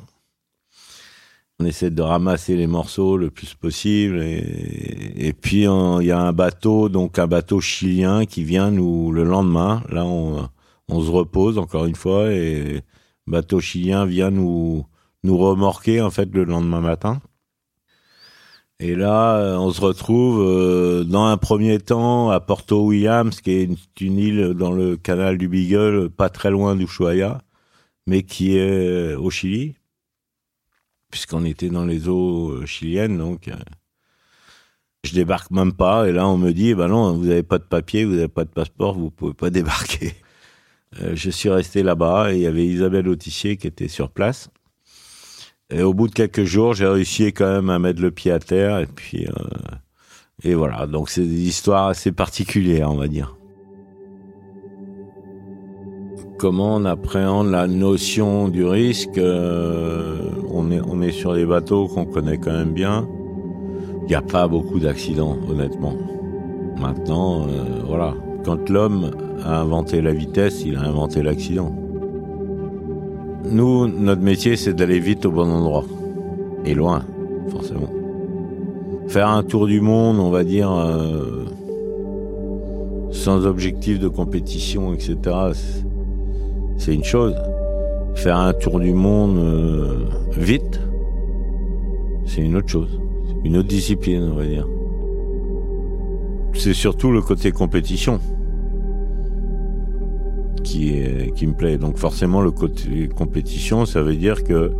on 1.59 1.65
essaie 1.65 1.89
de 1.89 2.01
ramasser 2.01 2.55
les 2.55 2.67
morceaux 2.67 3.17
le 3.17 3.29
plus 3.31 3.53
possible. 3.53 4.21
Et, 4.23 5.33
puis, 5.33 5.63
il 5.63 6.05
y 6.05 6.11
a 6.11 6.19
un 6.19 6.33
bateau, 6.33 6.89
donc 6.89 7.17
un 7.19 7.27
bateau 7.27 7.61
chilien 7.61 8.25
qui 8.25 8.43
vient 8.43 8.71
nous 8.71 9.11
le 9.11 9.23
lendemain. 9.23 9.81
Là, 9.89 10.05
on, 10.05 10.49
se 10.89 11.09
repose 11.09 11.57
encore 11.57 11.85
une 11.85 11.95
fois 11.95 12.31
et 12.31 12.81
bateau 13.27 13.59
chilien 13.59 14.05
vient 14.05 14.31
nous, 14.31 14.85
nous 15.23 15.37
remorquer, 15.37 16.01
en 16.01 16.11
fait, 16.11 16.29
le 16.33 16.43
lendemain 16.43 16.81
matin. 16.81 17.21
Et 18.79 18.93
là, 18.95 19.57
on 19.57 19.71
se 19.71 19.79
retrouve 19.79 20.41
euh, 20.45 21.05
dans 21.05 21.25
un 21.25 21.37
premier 21.37 21.79
temps 21.79 22.29
à 22.29 22.41
Porto 22.41 22.85
Williams, 22.87 23.39
qui 23.39 23.51
est 23.51 23.63
une, 23.63 23.77
une, 24.01 24.17
île 24.17 24.53
dans 24.53 24.73
le 24.73 24.97
canal 24.97 25.37
du 25.37 25.47
Beagle, 25.47 26.09
pas 26.09 26.29
très 26.29 26.51
loin 26.51 26.75
d'Ushuaia, 26.75 27.41
mais 28.07 28.23
qui 28.23 28.57
est 28.57 29.15
au 29.15 29.29
Chili 29.29 29.75
puisqu'on 31.11 31.45
était 31.45 31.69
dans 31.69 31.85
les 31.85 32.07
eaux 32.07 32.51
euh, 32.51 32.65
chiliennes, 32.65 33.17
donc 33.17 33.47
euh, 33.47 33.55
je 35.03 35.13
débarque 35.13 35.51
même 35.51 35.73
pas. 35.73 36.07
Et 36.07 36.11
là, 36.11 36.27
on 36.27 36.37
me 36.37 36.51
dit, 36.51 36.73
ben 36.73 36.87
non, 36.87 37.13
vous 37.13 37.25
n'avez 37.25 37.43
pas 37.43 37.57
de 37.57 37.63
papier, 37.63 38.05
vous 38.05 38.15
n'avez 38.15 38.27
pas 38.27 38.43
de 38.43 38.49
passeport, 38.49 38.95
vous 38.95 39.11
pouvez 39.11 39.33
pas 39.33 39.49
débarquer. 39.51 40.13
Euh, 41.01 41.15
je 41.15 41.29
suis 41.29 41.49
resté 41.49 41.83
là-bas 41.83 42.33
et 42.33 42.37
il 42.37 42.41
y 42.41 42.47
avait 42.47 42.65
Isabelle 42.65 43.07
Autissier 43.07 43.57
qui 43.57 43.67
était 43.67 43.87
sur 43.87 44.09
place. 44.09 44.49
Et 45.69 45.81
au 45.81 45.93
bout 45.93 46.07
de 46.07 46.13
quelques 46.13 46.43
jours, 46.43 46.73
j'ai 46.73 46.87
réussi 46.87 47.25
quand 47.33 47.51
même 47.51 47.69
à 47.69 47.79
mettre 47.79 48.01
le 48.01 48.11
pied 48.11 48.31
à 48.31 48.39
terre 48.39 48.79
et 48.79 48.85
puis 48.85 49.27
et 50.43 50.53
voilà. 50.53 50.85
Donc 50.85 51.09
c'est 51.09 51.25
des 51.25 51.47
histoires 51.47 51.87
assez 51.87 52.11
particulières, 52.11 52.91
on 52.91 52.97
va 52.97 53.07
dire 53.07 53.34
comment 56.37 56.75
on 56.75 56.85
appréhende 56.85 57.49
la 57.49 57.67
notion 57.67 58.47
du 58.47 58.65
risque. 58.65 59.17
Euh, 59.17 60.17
on, 60.51 60.71
est, 60.71 60.81
on 60.81 61.01
est 61.01 61.11
sur 61.11 61.33
des 61.33 61.45
bateaux 61.45 61.87
qu'on 61.87 62.05
connaît 62.05 62.37
quand 62.37 62.51
même 62.51 62.73
bien. 62.73 63.07
Il 64.03 64.07
n'y 64.07 64.15
a 64.15 64.21
pas 64.21 64.47
beaucoup 64.47 64.79
d'accidents, 64.79 65.37
honnêtement. 65.49 65.93
Maintenant, 66.79 67.43
euh, 67.43 67.81
voilà. 67.87 68.13
Quand 68.43 68.69
l'homme 68.69 69.11
a 69.43 69.61
inventé 69.61 70.01
la 70.01 70.13
vitesse, 70.13 70.63
il 70.65 70.75
a 70.75 70.81
inventé 70.81 71.23
l'accident. 71.23 71.73
Nous, 73.49 73.87
notre 73.87 74.21
métier, 74.21 74.55
c'est 74.55 74.73
d'aller 74.73 74.99
vite 74.99 75.25
au 75.25 75.31
bon 75.31 75.49
endroit. 75.49 75.85
Et 76.65 76.73
loin, 76.73 77.03
forcément. 77.49 77.89
Faire 79.07 79.29
un 79.29 79.43
tour 79.43 79.67
du 79.67 79.81
monde, 79.81 80.19
on 80.19 80.29
va 80.29 80.43
dire, 80.43 80.71
euh, 80.71 81.45
sans 83.11 83.45
objectif 83.45 83.99
de 83.99 84.07
compétition, 84.07 84.93
etc 84.93 85.53
c'est 86.77 86.93
une 86.93 87.03
chose. 87.03 87.35
Faire 88.15 88.37
un 88.37 88.53
tour 88.53 88.79
du 88.79 88.93
monde 88.93 89.37
euh, 89.37 90.05
vite, 90.37 90.79
c'est 92.25 92.41
une 92.41 92.55
autre 92.55 92.69
chose. 92.69 92.99
Une 93.43 93.57
autre 93.57 93.67
discipline, 93.67 94.29
on 94.31 94.35
va 94.35 94.45
dire. 94.45 94.67
C'est 96.53 96.73
surtout 96.73 97.11
le 97.11 97.21
côté 97.21 97.51
compétition 97.51 98.19
qui, 100.63 101.47
me 101.47 101.53
plaît. 101.53 101.77
Donc 101.77 101.97
forcément, 101.97 102.41
le 102.41 102.51
côté 102.51 103.07
compétition, 103.07 103.85
ça 103.85 104.01
veut 104.01 104.15
dire 104.15 104.43
que 104.43 104.71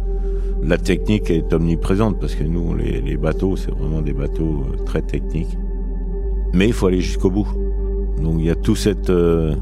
la 0.63 0.77
technique 0.77 1.29
est 1.29 1.53
omniprésente 1.53 2.19
parce 2.19 2.35
que 2.35 2.43
nous, 2.43 2.73
les, 2.75 3.17
bateaux, 3.17 3.55
c'est 3.55 3.71
vraiment 3.71 4.01
des 4.01 4.13
bateaux 4.13 4.65
euh, 4.65 4.83
très 4.85 5.01
techniques. 5.01 5.57
Mais 6.53 6.67
il 6.67 6.73
faut 6.73 6.87
aller 6.87 7.01
jusqu'au 7.01 7.29
bout. 7.29 7.47
Donc 8.21 8.35
il 8.39 8.45
y 8.45 8.49
a 8.49 8.55
tout 8.55 8.75
cette... 8.75 9.09
Euh, 9.09 9.55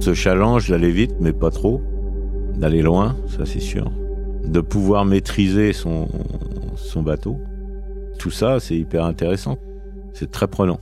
ce 0.00 0.14
challenge 0.14 0.68
d'aller 0.68 0.90
vite, 0.90 1.14
mais 1.20 1.32
pas 1.32 1.50
trop, 1.50 1.82
d'aller 2.54 2.82
loin, 2.82 3.16
ça 3.26 3.44
c'est 3.46 3.60
sûr, 3.60 3.90
de 4.44 4.60
pouvoir 4.60 5.04
maîtriser 5.04 5.72
son, 5.72 6.08
son 6.76 7.02
bateau. 7.02 7.38
Tout 8.18 8.30
ça, 8.30 8.60
c'est 8.60 8.76
hyper 8.76 9.04
intéressant. 9.04 9.58
C'est 10.12 10.30
très 10.30 10.48
prenant. 10.48 10.80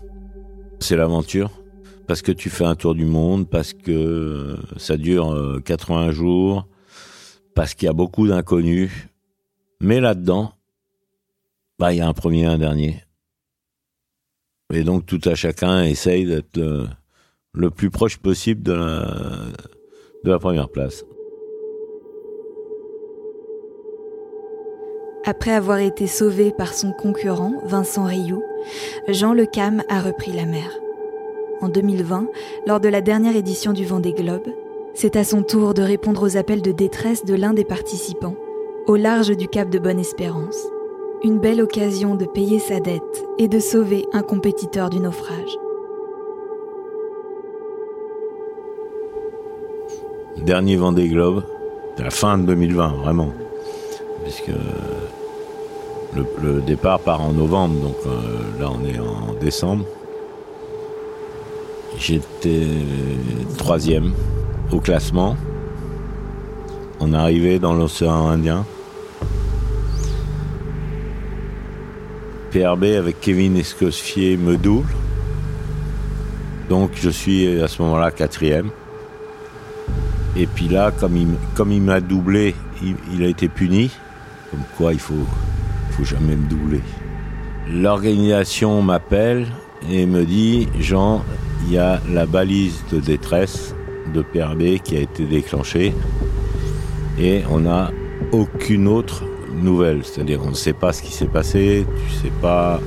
C'est 0.81 0.97
l'aventure. 0.97 1.51
Parce 2.07 2.21
que 2.21 2.33
tu 2.33 2.51
fais 2.51 2.65
un 2.65 2.75
tour 2.75 2.95
du 2.95 3.07
monde, 3.07 3.49
parce 3.49 3.73
que 3.73 4.57
ça 4.77 4.97
dure 4.97 5.61
80 5.65 6.09
euh, 6.09 6.13
jours, 6.13 6.69
parce 7.55 7.75
qu'il 7.75 7.87
y 7.87 7.89
a 7.89 7.95
beaucoup 7.95 8.29
d'inconnus. 8.29 8.93
Mais 9.81 10.01
là-dedans, 10.01 10.53
bah, 11.79 11.93
il 11.93 11.99
y 11.99 12.01
a 12.01 12.07
un 12.07 12.13
premier 12.13 12.43
et 12.43 12.47
un 12.47 12.59
dernier. 12.59 13.03
Et 14.73 14.83
donc 14.83 15.07
tout 15.07 15.21
à 15.25 15.35
chacun 15.35 15.85
essaye 15.85 16.27
d'être 16.27 16.59
euh, 16.59 16.87
le 17.55 17.71
plus 17.71 17.91
proche 17.91 18.19
possible 18.19 18.63
de 18.63 18.75
la, 20.25 20.39
première 20.39 20.69
place. 20.69 21.05
Après 25.25 25.53
avoir 25.53 25.79
été 25.79 26.07
sauvé 26.07 26.51
par 26.51 26.75
son 26.75 26.93
concurrent, 26.93 27.55
Vincent 27.65 28.05
Rioux, 28.05 28.43
Jean 29.09 29.33
Le 29.33 29.47
Cam 29.47 29.83
a 29.89 30.01
repris 30.01 30.33
la 30.33 30.45
mer. 30.45 30.71
En 31.63 31.69
2020, 31.69 32.27
lors 32.67 32.81
de 32.81 32.89
la 32.89 33.01
dernière 33.01 33.37
édition 33.37 33.73
du 33.73 33.87
Vendée 33.87 34.13
Globe, 34.13 34.49
c'est 34.93 35.17
à 35.17 35.25
son 35.25 35.43
tour 35.43 35.73
de 35.73 35.83
répondre 35.83 36.23
aux 36.23 36.37
appels 36.37 36.63
de 36.63 36.73
détresse 36.73 37.25
de 37.25 37.35
l'un 37.35 37.55
des 37.55 37.65
participants, 37.65 38.37
au 38.87 38.97
large 38.97 39.35
du 39.35 39.49
Cap 39.49 39.71
de 39.71 39.79
Bonne-Espérance. 39.79 40.59
Une 41.23 41.39
belle 41.39 41.63
occasion 41.63 42.17
de 42.17 42.27
payer 42.27 42.59
sa 42.59 42.81
dette 42.81 43.25
et 43.39 43.49
de 43.49 43.59
sauver 43.59 44.05
un 44.13 44.23
compétiteur 44.23 44.91
du 44.91 45.01
naufrage. 45.01 45.59
Dernier 50.43 50.77
Vendée 50.77 51.09
Globe, 51.09 51.45
la 51.99 52.11
fin 52.11 52.39
de 52.39 52.45
2020, 52.45 52.89
vraiment. 53.03 53.33
Puisque 54.25 54.53
le, 56.43 56.61
départ 56.61 57.01
part 57.01 57.21
en 57.21 57.33
novembre, 57.33 57.81
donc 57.81 57.97
euh, 58.07 58.61
là 58.61 58.71
on 58.71 58.85
est 58.87 58.99
en 58.99 59.35
décembre. 59.41 59.85
J'étais 61.99 62.67
troisième 63.57 64.13
au 64.73 64.81
classement. 64.81 65.37
On 67.01 67.13
arrivait 67.13 67.59
dans 67.59 67.75
l'océan 67.75 68.29
Indien. 68.29 68.65
PRB 72.51 72.85
avec 72.97 73.21
Kevin 73.21 73.57
Escoffier 73.57 74.37
me 74.37 74.57
double. 74.57 74.89
Donc 76.69 76.93
je 76.95 77.11
suis 77.11 77.61
à 77.61 77.69
ce 77.69 77.83
moment-là 77.83 78.11
quatrième. 78.11 78.71
Et 80.37 80.47
puis 80.47 80.69
là, 80.69 80.91
comme 80.91 81.17
il, 81.17 81.83
m'a 81.83 82.01
doublé, 82.01 82.55
il, 83.13 83.23
a 83.23 83.29
été 83.29 83.49
puni. 83.49 83.91
Comme 84.51 84.63
quoi, 84.77 84.93
il 84.93 84.99
faut, 84.99 85.27
faut 85.93 86.05
jamais 86.05 86.37
me 86.37 86.49
doubler. 86.49 86.81
L'organisation 87.71 88.83
m'appelle 88.83 89.47
et 89.91 90.07
me 90.07 90.25
dit 90.25 90.69
Jean, 90.81 91.25
il 91.67 91.75
y 91.75 91.79
a 91.79 92.01
la 92.11 92.27
balise 92.27 92.83
de 92.93 93.01
détresse 93.01 93.75
de 94.13 94.23
PRB 94.23 94.83
qui 94.83 94.97
a 94.97 95.01
été 95.01 95.25
déclenchée 95.25 95.95
et 97.19 97.43
on 97.51 97.61
n'a 97.61 97.91
aucune 98.33 98.89
autre 98.89 99.25
nouvelle. 99.55 100.05
C'est-à-dire 100.05 100.41
qu'on 100.41 100.51
ne 100.51 100.55
sait 100.55 100.73
pas 100.73 100.93
ce 100.93 101.03
qui 101.03 101.13
s'est 101.13 101.27
passé, 101.27 101.87
tu 102.07 102.15
sais 102.15 102.33
pas 102.43 102.81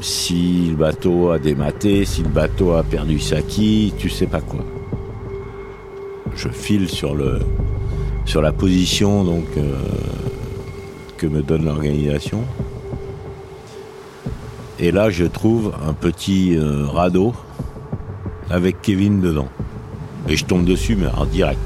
si 0.00 0.68
le 0.70 0.76
bateau 0.76 1.30
a 1.30 1.38
dématé, 1.38 2.04
si 2.04 2.22
le 2.22 2.28
bateau 2.28 2.72
a 2.72 2.82
perdu 2.82 3.18
sa 3.18 3.40
quille, 3.40 3.92
tu 3.96 4.10
sais 4.10 4.26
pas 4.26 4.40
quoi 4.40 4.64
je 6.36 6.48
file 6.48 6.88
sur 6.88 7.14
la 7.14 8.52
position 8.52 9.26
euh, 9.56 9.74
que 11.16 11.26
me 11.26 11.42
donne 11.42 11.64
l'organisation. 11.64 12.44
Et 14.78 14.90
là, 14.90 15.10
je 15.10 15.24
trouve 15.24 15.72
un 15.86 15.92
petit 15.92 16.56
euh, 16.56 16.86
radeau 16.86 17.34
avec 18.50 18.82
Kevin 18.82 19.20
dedans. 19.20 19.48
Et 20.28 20.36
je 20.36 20.44
tombe 20.44 20.64
dessus, 20.64 20.96
mais 20.96 21.06
en 21.16 21.26
direct. 21.26 21.60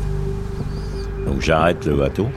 Donc 1.26 1.40
j'arrête 1.40 1.84
le 1.86 1.96
bateau. 1.96 2.28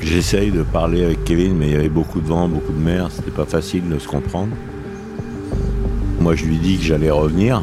J'essaye 0.00 0.50
de 0.50 0.62
parler 0.62 1.04
avec 1.04 1.24
Kevin, 1.24 1.56
mais 1.56 1.66
il 1.66 1.72
y 1.72 1.76
avait 1.76 1.88
beaucoup 1.88 2.20
de 2.20 2.26
vent, 2.26 2.48
beaucoup 2.48 2.72
de 2.72 2.78
mer, 2.78 3.08
c'était 3.10 3.32
pas 3.32 3.44
facile 3.44 3.88
de 3.88 3.98
se 3.98 4.06
comprendre. 4.06 4.54
Moi, 6.20 6.34
je 6.34 6.44
lui 6.44 6.56
dis 6.56 6.76
que 6.76 6.84
j'allais 6.84 7.10
revenir. 7.10 7.62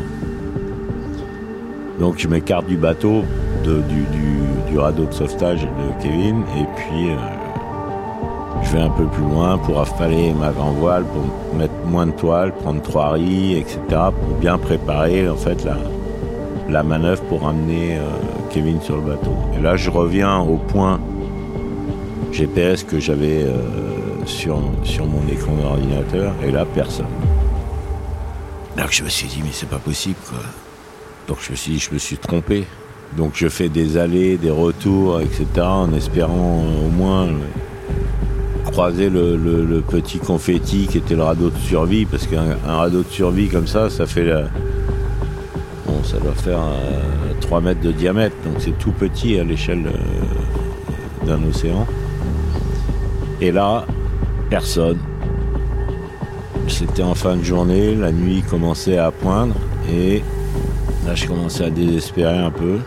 Donc 2.00 2.16
je 2.18 2.28
m'écarte 2.28 2.68
du 2.68 2.76
bateau, 2.78 3.24
du, 3.64 4.78
radeau 4.78 5.06
de 5.06 5.14
sauvetage 5.14 5.62
de 5.62 6.04
Kevin, 6.04 6.42
et 6.58 6.66
puis 6.76 7.12
euh, 7.12 7.16
je 8.62 8.72
vais 8.74 8.82
un 8.82 8.90
peu 8.90 9.06
plus 9.06 9.24
loin 9.24 9.58
pour 9.58 9.80
affaler 9.80 10.34
ma 10.34 10.52
grand 10.52 10.72
voile, 10.72 11.06
pour 11.06 11.58
mettre 11.58 11.74
moins 11.86 12.08
de 12.08 12.12
toile, 12.12 12.54
prendre 12.54 12.82
trois 12.82 13.12
riz, 13.12 13.58
etc., 13.58 13.80
pour 13.90 14.38
bien 14.38 14.58
préparer 14.58 15.30
en 15.30 15.38
fait 15.38 15.66
la, 16.70 16.84
manœuvre 16.84 17.24
pour 17.24 17.44
ramener 17.44 17.96
euh, 17.96 18.02
Kevin 18.50 18.82
sur 18.82 18.98
le 18.98 19.04
bateau. 19.04 19.34
Et 19.58 19.62
là, 19.62 19.78
je 19.78 19.90
reviens 19.90 20.40
au 20.40 20.58
point 20.58 21.00
GPS 22.34 22.84
que 22.84 23.00
j'avais 23.00 23.44
euh, 23.44 23.62
sur, 24.26 24.60
sur 24.84 25.06
mon 25.06 25.26
écran 25.32 25.54
d'ordinateur, 25.54 26.34
et 26.46 26.52
là, 26.52 26.66
personne. 26.66 27.06
Là, 28.76 28.88
je 28.92 29.04
me 29.04 29.10
suis 29.10 29.28
dit, 29.28 29.40
mais 29.42 29.52
c'est 29.54 29.70
pas 29.70 29.80
possible, 29.80 30.20
quoi. 30.28 30.40
Donc, 31.28 31.38
je 31.42 31.52
me 31.52 31.56
suis 31.56 31.74
dit, 31.74 31.80
je 31.80 31.94
me 31.94 31.98
suis 31.98 32.18
trompé. 32.18 32.66
Donc, 33.18 33.34
je 33.36 33.48
fais 33.48 33.70
des 33.70 33.98
allées, 33.98 34.38
des 34.38 34.52
retours, 34.52 35.22
etc., 35.22 35.46
en 35.62 35.94
espérant 35.94 36.64
au 36.86 36.90
moins 36.90 37.28
croiser 38.76 39.10
le, 39.10 39.82
petit 39.88 40.20
confetti 40.20 40.88
qui 40.88 40.98
était 40.98 41.16
le 41.16 41.24
radeau 41.24 41.50
de 41.50 41.58
survie, 41.58 42.06
parce 42.06 42.28
qu'un 42.28 42.58
radeau 42.66 43.04
de 43.04 43.10
survie 43.10 43.48
comme 43.48 43.68
ça, 43.68 43.90
ça 43.90 44.06
fait. 44.06 44.30
Bon, 45.86 46.04
ça 46.04 46.18
doit 46.18 46.34
faire 46.34 46.60
3 47.42 47.58
euh, 47.58 47.62
mètres 47.62 47.82
de 47.82 47.92
diamètre, 47.92 48.36
donc 48.44 48.56
c'est 48.60 48.78
tout 48.78 48.92
petit 48.92 49.40
à 49.40 49.44
l'échelle 49.44 49.86
euh, 49.88 51.26
d'un 51.26 51.40
océan. 51.48 51.88
Et 53.40 53.52
là, 53.52 53.86
personne. 54.50 54.98
C'était 56.68 57.04
en 57.04 57.16
fin 57.16 57.38
de 57.38 57.44
journée, 57.44 57.96
la 57.96 58.12
nuit 58.12 58.44
commençait 58.50 58.98
à 58.98 59.12
poindre 59.12 59.56
et 59.90 60.24
là 61.06 61.16
je 61.16 61.28
commençais 61.28 61.66
à 61.66 61.70
désespérer 61.70 62.38
un 62.38 62.52
peu. 62.52 62.80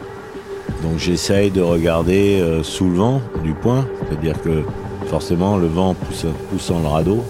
Donc 0.82 0.98
j'essaye 0.98 1.50
de 1.50 1.60
regarder 1.60 2.40
euh, 2.40 2.62
sous 2.62 2.88
le 2.88 2.96
vent 2.96 3.22
du 3.42 3.52
point, 3.52 3.86
c'est-à-dire 4.08 4.40
que 4.42 4.62
forcément 5.06 5.56
le 5.56 5.66
vent 5.66 5.94
poussant 6.50 6.80
le 6.80 6.86
radeau, 6.86 7.24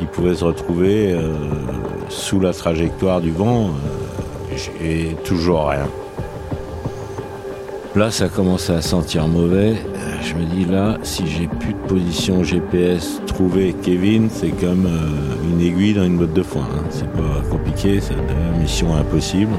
il 0.00 0.06
pouvait 0.06 0.34
se 0.34 0.44
retrouver 0.44 1.12
euh, 1.12 1.32
sous 2.08 2.40
la 2.40 2.52
trajectoire 2.52 3.20
du 3.20 3.30
vent 3.30 3.70
euh, 3.70 4.84
et 4.84 5.14
toujours 5.24 5.68
rien. 5.68 5.88
Là 7.94 8.10
ça 8.10 8.28
commence 8.28 8.70
à 8.70 8.82
sentir 8.82 9.28
mauvais 9.28 9.76
je 10.22 10.34
me 10.34 10.44
dis 10.44 10.64
là, 10.64 10.98
si 11.02 11.26
j'ai 11.26 11.46
plus 11.46 11.72
de 11.72 11.78
position 11.88 12.42
GPS 12.42 13.20
trouvé 13.26 13.74
Kevin, 13.82 14.28
c'est 14.30 14.50
comme 14.50 14.86
euh, 14.86 15.50
une 15.50 15.60
aiguille 15.60 15.94
dans 15.94 16.04
une 16.04 16.18
botte 16.18 16.32
de 16.32 16.42
foin. 16.42 16.62
Hein. 16.62 16.84
C'est 16.90 17.10
pas 17.12 17.42
compliqué, 17.50 18.00
c'est 18.00 18.14
une 18.14 18.60
mission 18.60 18.94
impossible. 18.94 19.52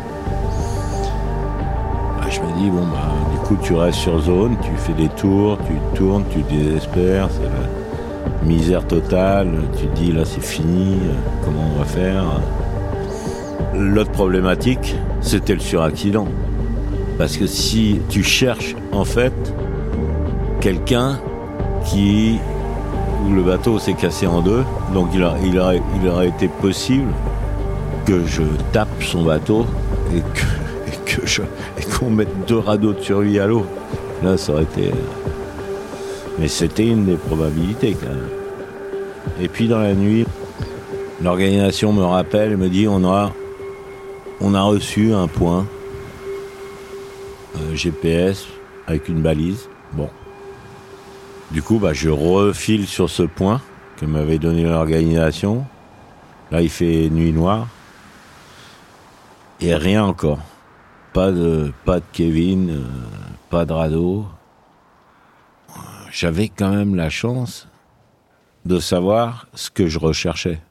Bah, 2.18 2.28
je 2.30 2.40
me 2.42 2.58
dis, 2.58 2.70
bon, 2.70 2.86
bah, 2.88 3.12
du 3.32 3.38
coup, 3.48 3.58
tu 3.64 3.74
restes 3.74 4.00
sur 4.00 4.20
zone, 4.20 4.58
tu 4.62 4.72
fais 4.78 4.94
des 4.94 5.10
tours, 5.10 5.58
tu 5.66 5.74
tournes, 5.98 6.24
tu 6.32 6.42
désespères, 6.42 7.30
c'est 7.32 7.44
la 7.44 8.48
misère 8.48 8.86
totale. 8.86 9.52
Tu 9.78 9.88
te 9.88 9.96
dis, 9.96 10.12
là, 10.12 10.26
c'est 10.26 10.44
fini, 10.44 10.98
comment 11.44 11.72
on 11.76 11.80
va 11.80 11.86
faire? 11.86 12.26
L'autre 13.76 14.12
problématique, 14.12 14.96
c'était 15.22 15.54
le 15.54 15.60
suraccident. 15.60 16.28
Parce 17.18 17.38
que 17.38 17.48
si 17.48 18.00
tu 18.10 18.24
cherches, 18.24 18.76
en 18.92 19.06
fait, 19.06 19.34
quelqu'un 20.62 21.20
qui 21.86 22.40
où 23.26 23.34
le 23.34 23.42
bateau 23.44 23.80
s'est 23.80 23.94
cassé 23.94 24.28
en 24.28 24.42
deux, 24.42 24.64
donc 24.94 25.10
il, 25.14 25.24
a, 25.24 25.74
aurait 26.12 26.30
été 26.30 26.48
possible 26.48 27.12
que 28.06 28.26
je 28.26 28.44
tape 28.72 29.04
son 29.04 29.24
bateau 29.24 29.66
et 30.16 30.22
que, 31.06 31.26
je, 31.26 31.42
qu'on 31.98 32.10
mette 32.10 32.46
deux 32.48 32.60
radeaux 32.60 32.94
de 32.94 33.02
survie 33.02 33.40
à 33.40 33.48
l'eau. 33.48 33.66
Là, 34.24 34.38
ça 34.38 34.54
aurait 34.54 34.64
été. 34.64 34.92
Mais 36.40 36.48
c'était 36.48 36.88
une 36.88 37.06
des 37.06 37.16
probabilités 37.16 37.96
quand 38.00 38.08
même. 38.08 38.30
Et 39.42 39.48
puis 39.50 39.68
dans 39.68 39.80
la 39.80 39.94
nuit, 39.94 40.26
l'organisation 41.22 41.92
me 41.92 42.04
rappelle 42.04 42.54
et 42.54 42.56
me 42.56 42.70
dit 42.70 42.88
on 42.88 43.04
a, 43.06 43.34
on 44.40 44.54
a 44.54 44.62
reçu 44.62 45.14
un 45.14 45.28
point 45.28 45.66
GPS 47.74 48.48
avec 48.88 49.10
une 49.10 49.22
balise. 49.22 49.68
Bon, 49.94 50.10
du 51.52 51.64
coup, 51.64 51.80
bah, 51.80 51.94
je 51.94 52.10
refile 52.10 52.88
sur 52.88 53.10
ce 53.10 53.24
point 53.24 53.62
que 53.98 54.06
m'avait 54.06 54.38
donné 54.38 54.64
l'organisation. 54.64 55.66
Là, 56.52 56.62
il 56.62 56.70
fait 56.70 57.10
nuit 57.10 57.34
noire. 57.34 57.68
Et 59.60 59.76
rien 59.76 60.04
encore. 60.04 60.40
Pas 61.14 61.32
de, 61.32 61.74
pas 61.86 62.00
de 62.00 62.06
Kevin, 62.14 62.70
euh, 62.70 62.86
pas 63.50 63.66
de 63.66 63.74
radeau. 63.74 64.26
J'avais 66.12 66.50
quand 66.50 66.72
même 66.72 66.96
la 66.96 67.10
chance 67.10 67.68
de 68.66 68.80
savoir 68.80 69.48
ce 69.54 69.70
que 69.70 69.88
je 69.88 70.00
recherchais. 70.00 70.62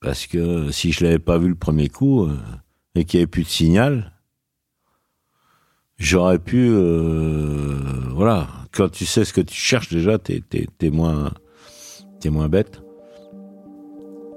Parce 0.00 0.26
que 0.26 0.70
si 0.72 0.90
je 0.92 1.04
l'avais 1.04 1.20
pas 1.20 1.38
vu 1.38 1.48
le 1.48 1.54
premier 1.54 1.88
coup 1.88 2.24
euh, 2.24 2.36
et 2.96 3.04
qu'il 3.04 3.18
n'y 3.18 3.22
avait 3.22 3.30
plus 3.30 3.44
de 3.44 3.48
signal, 3.48 4.12
j'aurais 5.98 6.40
pu, 6.40 6.68
euh, 6.68 7.80
voilà, 8.10 8.48
quand 8.72 8.90
tu 8.90 9.04
sais 9.04 9.24
ce 9.24 9.32
que 9.32 9.40
tu 9.40 9.54
cherches 9.54 9.90
déjà, 9.90 10.18
t'es 10.18 10.42
es, 10.80 10.90
moins, 10.90 11.28
bête. 12.48 12.82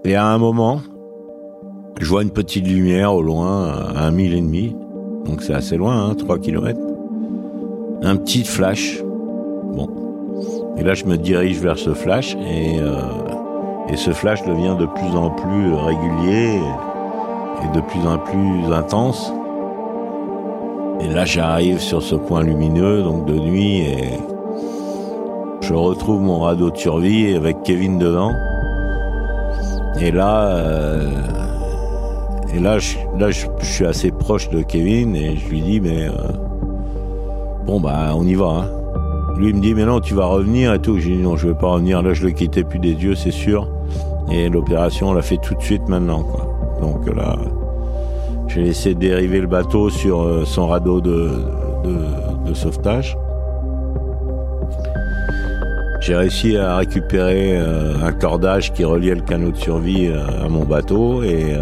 Et 0.04 0.16
à 0.16 0.28
un 0.28 0.38
moment, 0.38 0.82
je 2.00 2.06
vois 2.06 2.22
une 2.22 2.32
petite 2.32 2.68
lumière 2.68 3.14
au 3.14 3.22
loin, 3.22 3.68
à 3.68 4.06
un 4.06 4.12
mille 4.12 4.34
et 4.34 4.42
demi, 4.42 4.76
donc 5.26 5.42
c'est 5.42 5.54
assez 5.54 5.78
loin, 5.78 6.10
hein, 6.10 6.16
3 6.16 6.40
km. 6.40 6.80
Un 8.04 8.18
petit 8.18 8.44
flash. 8.44 9.02
Bon. 9.02 9.90
Et 10.78 10.84
là, 10.84 10.94
je 10.94 11.06
me 11.06 11.18
dirige 11.18 11.60
vers 11.60 11.80
ce 11.80 11.94
flash 11.94 12.36
et, 12.36 12.80
euh, 12.80 13.00
et 13.88 13.96
ce 13.96 14.12
flash 14.12 14.44
devient 14.44 14.76
de 14.78 14.86
plus 14.86 15.16
en 15.18 15.30
plus 15.30 15.74
régulier 15.74 16.60
et 17.64 17.76
de 17.76 17.82
plus 17.82 18.06
en 18.06 18.18
plus 18.18 18.74
intense. 18.74 19.32
Et 21.06 21.14
là, 21.14 21.24
j'arrive 21.24 21.80
sur 21.80 22.02
ce 22.02 22.16
point 22.16 22.42
lumineux, 22.42 23.04
donc 23.04 23.26
de 23.26 23.36
nuit, 23.36 23.82
et 23.82 24.10
je 25.62 25.74
retrouve 25.74 26.20
mon 26.20 26.40
radeau 26.40 26.72
de 26.72 26.78
survie 26.78 27.36
avec 27.36 27.62
Kevin 27.64 28.00
dedans. 28.00 28.32
Et 30.02 30.10
là, 30.10 30.48
euh, 30.48 31.12
et 32.56 32.60
là, 32.60 32.80
je, 32.80 32.98
là, 33.20 33.30
je, 33.30 33.46
suis 33.62 33.86
assez 33.86 34.10
proche 34.10 34.50
de 34.50 34.64
Kevin 34.64 35.16
et 35.16 35.38
je 35.38 35.48
lui 35.50 35.62
dis, 35.62 35.80
mais 35.80 36.08
euh, 36.08 36.12
bon 37.68 37.80
bah, 37.80 38.14
on 38.16 38.26
y 38.26 38.34
va. 38.34 38.46
Hein. 38.46 39.36
Lui 39.38 39.50
il 39.50 39.56
me 39.56 39.62
dit, 39.62 39.76
mais 39.76 39.86
non, 39.86 40.00
tu 40.00 40.16
vas 40.16 40.26
revenir 40.26 40.74
et 40.74 40.80
tout. 40.80 40.98
J'ai 40.98 41.18
dit 41.18 41.22
non, 41.22 41.36
je 41.36 41.50
vais 41.50 41.54
pas 41.54 41.68
revenir. 41.68 42.02
Là, 42.02 42.14
je 42.14 42.26
le 42.26 42.32
quittais 42.32 42.64
plus 42.64 42.80
des 42.80 42.94
yeux, 42.94 43.16
c'est 43.16 43.32
sûr. 43.32 43.68
Et 44.32 44.50
l'opération, 44.50 45.10
on 45.10 45.14
l'a 45.14 45.22
fait 45.22 45.38
tout 45.38 45.54
de 45.54 45.62
suite 45.62 45.88
maintenant. 45.88 46.26
Donc 46.82 47.06
là. 47.16 47.36
J'ai 48.56 48.64
laissé 48.64 48.96
dériver 48.96 49.42
le 49.42 49.48
bateau 49.48 49.90
sur 49.90 50.22
euh, 50.22 50.46
son 50.46 50.68
radeau 50.68 51.02
de, 51.02 51.30
sauvetage. 52.54 53.18
J'ai 56.00 56.16
réussi 56.16 56.56
à 56.56 56.78
récupérer 56.78 57.58
euh, 57.58 57.96
un 58.02 58.14
cordage 58.14 58.72
qui 58.72 58.86
reliait 58.86 59.16
le 59.16 59.24
canot 59.24 59.52
de 59.52 59.58
survie 59.58 60.08
euh, 60.08 60.46
à 60.46 60.48
mon 60.48 60.64
bateau 60.64 61.22
et, 61.22 61.58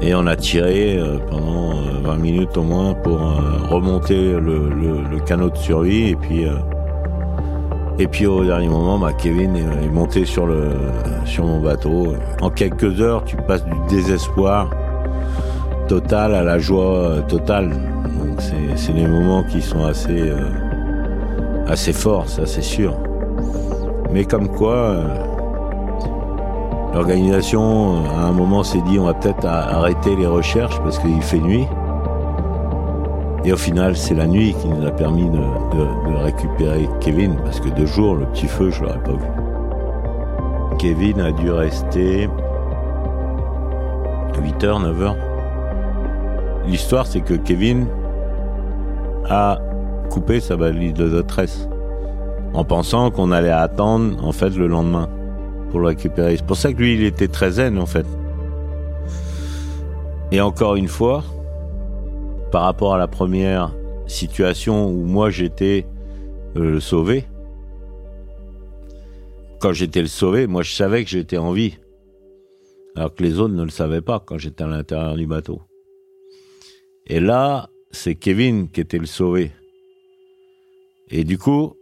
et 0.00 0.14
on 0.14 0.24
a 0.28 0.36
tiré 0.36 1.00
pendant 1.30 1.74
20 2.04 2.16
minutes 2.18 2.56
au 2.56 2.62
moins 2.62 2.94
pour 2.94 3.18
remonter 3.68 4.34
le, 4.34 5.18
canot 5.26 5.50
de 5.50 5.56
survie 5.56 6.10
et 6.10 6.14
puis 6.14 6.44
et 7.98 8.06
puis 8.06 8.26
au 8.26 8.44
dernier 8.44 8.68
moment, 8.68 9.00
bah, 9.00 9.12
Kevin 9.12 9.56
est, 9.56 9.88
monté 9.88 10.24
sur 10.24 10.46
le 10.46 10.70
sur 11.24 11.44
mon 11.44 11.60
bateau. 11.60 12.14
En 12.40 12.50
quelques 12.50 13.00
heures, 13.00 13.24
tu 13.24 13.36
passes 13.36 13.64
du 13.64 13.74
désespoir 13.88 14.70
totale 15.88 16.34
à 16.34 16.44
la 16.44 16.58
joie 16.58 16.98
euh, 16.98 17.22
totale. 17.22 17.70
Donc 17.70 18.40
c'est 18.76 18.92
des 18.92 19.06
moments 19.06 19.42
qui 19.42 19.60
sont 19.62 19.84
assez, 19.84 20.20
euh, 20.20 20.50
assez 21.66 21.92
forts, 21.92 22.28
ça 22.28 22.46
c'est 22.46 22.62
sûr. 22.62 22.94
Mais 24.12 24.24
comme 24.24 24.48
quoi, 24.48 24.74
euh, 24.74 25.04
l'organisation 26.94 28.04
à 28.16 28.26
un 28.26 28.32
moment 28.32 28.62
s'est 28.62 28.82
dit 28.82 28.98
on 28.98 29.06
va 29.06 29.14
peut-être 29.14 29.46
arrêter 29.46 30.14
les 30.14 30.26
recherches 30.26 30.78
parce 30.80 30.98
qu'il 30.98 31.20
fait 31.22 31.40
nuit. 31.40 31.66
Et 33.44 33.52
au 33.52 33.56
final, 33.56 33.96
c'est 33.96 34.14
la 34.14 34.26
nuit 34.26 34.54
qui 34.60 34.68
nous 34.68 34.86
a 34.86 34.90
permis 34.90 35.30
de, 35.30 35.38
récupérer 36.22 36.88
Kevin, 37.00 37.36
parce 37.44 37.60
que 37.60 37.70
de 37.70 37.86
jour, 37.86 38.16
le 38.16 38.26
petit 38.26 38.48
feu, 38.48 38.70
je 38.70 38.82
l'aurais 38.82 39.02
pas 39.02 39.12
vu. 39.12 40.76
Kevin 40.78 41.20
a 41.20 41.32
dû 41.32 41.50
rester 41.50 42.28
8h, 44.34 44.82
9h. 44.82 45.27
L'histoire, 46.68 47.06
c'est 47.06 47.22
que 47.22 47.32
Kevin 47.32 47.86
a 49.24 49.58
coupé 50.10 50.38
sa 50.38 50.54
valise 50.54 50.92
de 50.92 51.08
détresse 51.08 51.66
en 52.52 52.62
pensant 52.62 53.10
qu'on 53.10 53.32
allait 53.32 53.50
attendre 53.50 54.22
en 54.22 54.32
fait 54.32 54.50
le 54.50 54.66
lendemain 54.66 55.08
pour 55.70 55.80
le 55.80 55.86
récupérer. 55.86 56.36
C'est 56.36 56.46
pour 56.46 56.56
ça 56.56 56.72
que 56.72 56.78
lui, 56.78 56.94
il 56.94 57.04
était 57.04 57.28
très 57.28 57.52
zen 57.52 57.78
en 57.78 57.86
fait. 57.86 58.06
Et 60.30 60.42
encore 60.42 60.76
une 60.76 60.88
fois, 60.88 61.24
par 62.52 62.64
rapport 62.64 62.94
à 62.94 62.98
la 62.98 63.08
première 63.08 63.74
situation 64.06 64.88
où 64.88 65.04
moi 65.04 65.30
j'étais 65.30 65.86
euh, 66.56 66.72
le 66.72 66.80
sauvé, 66.80 67.24
quand 69.58 69.72
j'étais 69.72 70.02
le 70.02 70.08
sauvé, 70.08 70.46
moi 70.46 70.62
je 70.62 70.74
savais 70.74 71.02
que 71.02 71.08
j'étais 71.08 71.38
en 71.38 71.52
vie. 71.52 71.78
Alors 72.94 73.14
que 73.14 73.22
les 73.22 73.38
autres 73.38 73.54
ne 73.54 73.62
le 73.62 73.70
savaient 73.70 74.02
pas 74.02 74.20
quand 74.20 74.36
j'étais 74.36 74.64
à 74.64 74.66
l'intérieur 74.66 75.16
du 75.16 75.26
bateau. 75.26 75.62
Et 77.08 77.20
là, 77.20 77.70
c'est 77.90 78.14
Kevin 78.14 78.68
qui 78.68 78.80
était 78.80 78.98
le 78.98 79.06
sauvé. 79.06 79.50
Et 81.10 81.24
du 81.24 81.38
coup, 81.38 81.74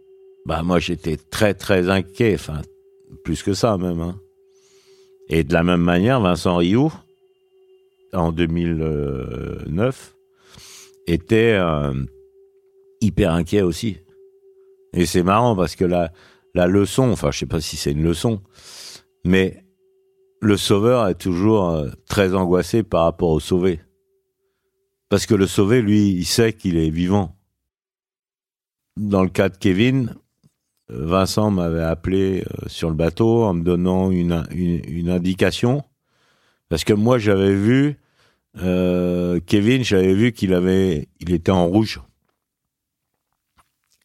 bah 0.45 0.63
moi 0.63 0.79
j'étais 0.79 1.17
très 1.17 1.53
très 1.53 1.89
inquiet, 1.89 2.35
enfin 2.35 2.61
plus 3.23 3.43
que 3.43 3.53
ça 3.53 3.77
même. 3.77 3.99
Hein. 3.99 4.19
Et 5.29 5.43
de 5.43 5.51
la 5.53 5.63
même 5.63 5.81
manière, 5.81 6.21
Vincent 6.21 6.55
Rioux, 6.55 6.93
en 8.13 8.31
2009, 8.31 10.15
était 11.07 11.57
euh, 11.59 11.93
hyper 13.01 13.33
inquiet 13.33 13.61
aussi. 13.61 13.97
Et 14.93 15.05
c'est 15.05 15.23
marrant 15.23 15.57
parce 15.57 15.75
que 15.75 15.83
la, 15.83 16.13
la 16.55 16.67
leçon, 16.67 17.11
enfin 17.11 17.31
je 17.31 17.39
sais 17.39 17.45
pas 17.45 17.59
si 17.59 17.75
c'est 17.75 17.91
une 17.91 18.03
leçon, 18.03 18.39
mais 19.25 19.61
le 20.39 20.55
sauveur 20.55 21.07
est 21.09 21.19
toujours 21.19 21.69
euh, 21.69 21.89
très 22.07 22.33
angoissé 22.33 22.83
par 22.83 23.03
rapport 23.03 23.29
au 23.29 23.41
sauvé. 23.41 23.81
Parce 25.09 25.25
que 25.25 25.35
le 25.35 25.47
sauvé, 25.47 25.81
lui, 25.81 26.09
il 26.09 26.25
sait 26.25 26.53
qu'il 26.53 26.77
est 26.77 26.89
vivant. 26.89 27.35
Dans 28.97 29.23
le 29.23 29.29
cas 29.29 29.49
de 29.49 29.57
Kevin, 29.57 30.15
Vincent 30.89 31.51
m'avait 31.51 31.83
appelé 31.83 32.43
euh, 32.43 32.67
sur 32.67 32.89
le 32.89 32.95
bateau 32.95 33.43
en 33.43 33.53
me 33.53 33.63
donnant 33.63 34.11
une, 34.11 35.09
indication. 35.09 35.83
Parce 36.69 36.83
que 36.83 36.93
moi, 36.93 37.17
j'avais 37.17 37.53
vu 37.53 37.97
euh, 38.57 39.39
Kevin, 39.45 39.83
j'avais 39.83 40.13
vu 40.13 40.31
qu'il 40.31 40.53
avait, 40.53 41.07
il 41.19 41.31
était 41.31 41.51
en 41.51 41.67
rouge. 41.67 42.01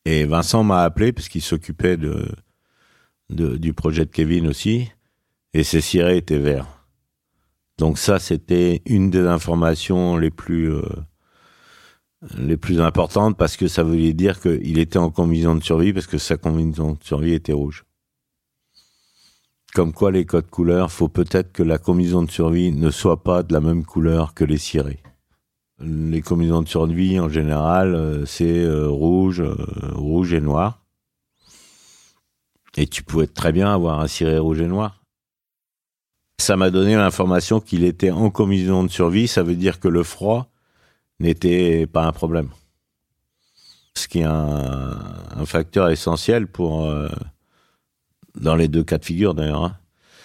Et 0.04 0.24
Vincent 0.24 0.64
m'a 0.64 0.82
appelé 0.82 1.12
parce 1.12 1.28
qu'il 1.28 1.42
s'occupait 1.42 1.96
du 3.30 3.72
projet 3.72 4.04
de 4.04 4.10
Kevin 4.10 4.48
aussi, 4.48 4.90
et 5.54 5.62
ses 5.62 5.80
cirés 5.80 6.16
étaient 6.16 6.38
verts. 6.38 6.81
Donc 7.78 7.98
ça, 7.98 8.18
c'était 8.18 8.82
une 8.86 9.10
des 9.10 9.26
informations 9.26 10.16
les 10.16 10.30
plus 10.30 10.72
euh, 10.72 10.82
les 12.36 12.56
plus 12.56 12.80
importantes 12.80 13.36
parce 13.36 13.56
que 13.56 13.68
ça 13.68 13.82
voulait 13.82 14.12
dire 14.12 14.40
qu'il 14.40 14.78
était 14.78 14.98
en 14.98 15.10
combinaison 15.10 15.54
de 15.54 15.62
survie 15.62 15.92
parce 15.92 16.06
que 16.06 16.18
sa 16.18 16.36
combinaison 16.36 16.92
de 16.92 17.02
survie 17.02 17.34
était 17.34 17.52
rouge. 17.52 17.84
Comme 19.74 19.92
quoi 19.92 20.10
les 20.10 20.26
codes 20.26 20.50
couleurs, 20.50 20.92
faut 20.92 21.08
peut-être 21.08 21.52
que 21.52 21.62
la 21.62 21.78
combinaison 21.78 22.22
de 22.22 22.30
survie 22.30 22.72
ne 22.72 22.90
soit 22.90 23.22
pas 23.22 23.42
de 23.42 23.52
la 23.52 23.60
même 23.60 23.84
couleur 23.84 24.34
que 24.34 24.44
les 24.44 24.58
cirés. 24.58 25.00
Les 25.80 26.20
combinaisons 26.20 26.62
de 26.62 26.68
survie 26.68 27.18
en 27.18 27.28
général, 27.28 27.94
euh, 27.94 28.26
c'est 28.26 28.60
euh, 28.60 28.88
rouge, 28.88 29.40
euh, 29.40 29.56
rouge 29.94 30.32
et 30.34 30.40
noir. 30.40 30.84
Et 32.76 32.86
tu 32.86 33.02
pouvais 33.02 33.26
très 33.26 33.52
bien 33.52 33.72
avoir 33.72 34.00
un 34.00 34.06
ciré 34.06 34.38
rouge 34.38 34.60
et 34.60 34.66
noir. 34.66 35.01
Ça 36.38 36.56
m'a 36.56 36.70
donné 36.70 36.96
l'information 36.96 37.60
qu'il 37.60 37.84
était 37.84 38.10
en 38.10 38.30
combinaison 38.30 38.82
de 38.82 38.88
survie, 38.88 39.28
ça 39.28 39.42
veut 39.42 39.54
dire 39.54 39.78
que 39.78 39.88
le 39.88 40.02
froid 40.02 40.50
n'était 41.20 41.86
pas 41.86 42.04
un 42.04 42.12
problème. 42.12 42.48
Ce 43.94 44.08
qui 44.08 44.20
est 44.20 44.24
un, 44.24 44.98
facteur 45.44 45.90
essentiel 45.90 46.46
pour, 46.46 46.84
euh, 46.84 47.08
dans 48.34 48.54
les 48.54 48.68
deux 48.68 48.84
cas 48.84 48.98
de 48.98 49.04
figure 49.04 49.34
d'ailleurs. 49.34 49.64
Hein. 49.64 49.76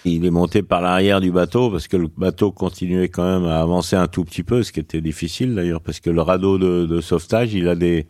Il 0.04 0.24
est 0.24 0.30
monté 0.30 0.62
par 0.62 0.80
l'arrière 0.80 1.20
du 1.20 1.30
bateau 1.30 1.70
parce 1.70 1.88
que 1.88 1.96
le 1.96 2.08
bateau 2.08 2.52
continuait 2.52 3.08
quand 3.08 3.24
même 3.24 3.48
à 3.48 3.60
avancer 3.60 3.96
un 3.96 4.06
tout 4.06 4.24
petit 4.24 4.42
peu, 4.42 4.62
ce 4.62 4.72
qui 4.72 4.80
était 4.80 5.00
difficile 5.00 5.54
d'ailleurs 5.54 5.80
parce 5.80 6.00
que 6.00 6.08
le 6.08 6.22
radeau 6.22 6.56
de, 6.58 7.00
sauvetage, 7.00 7.52
il 7.54 7.68
a 7.68 7.74
des, 7.74 8.06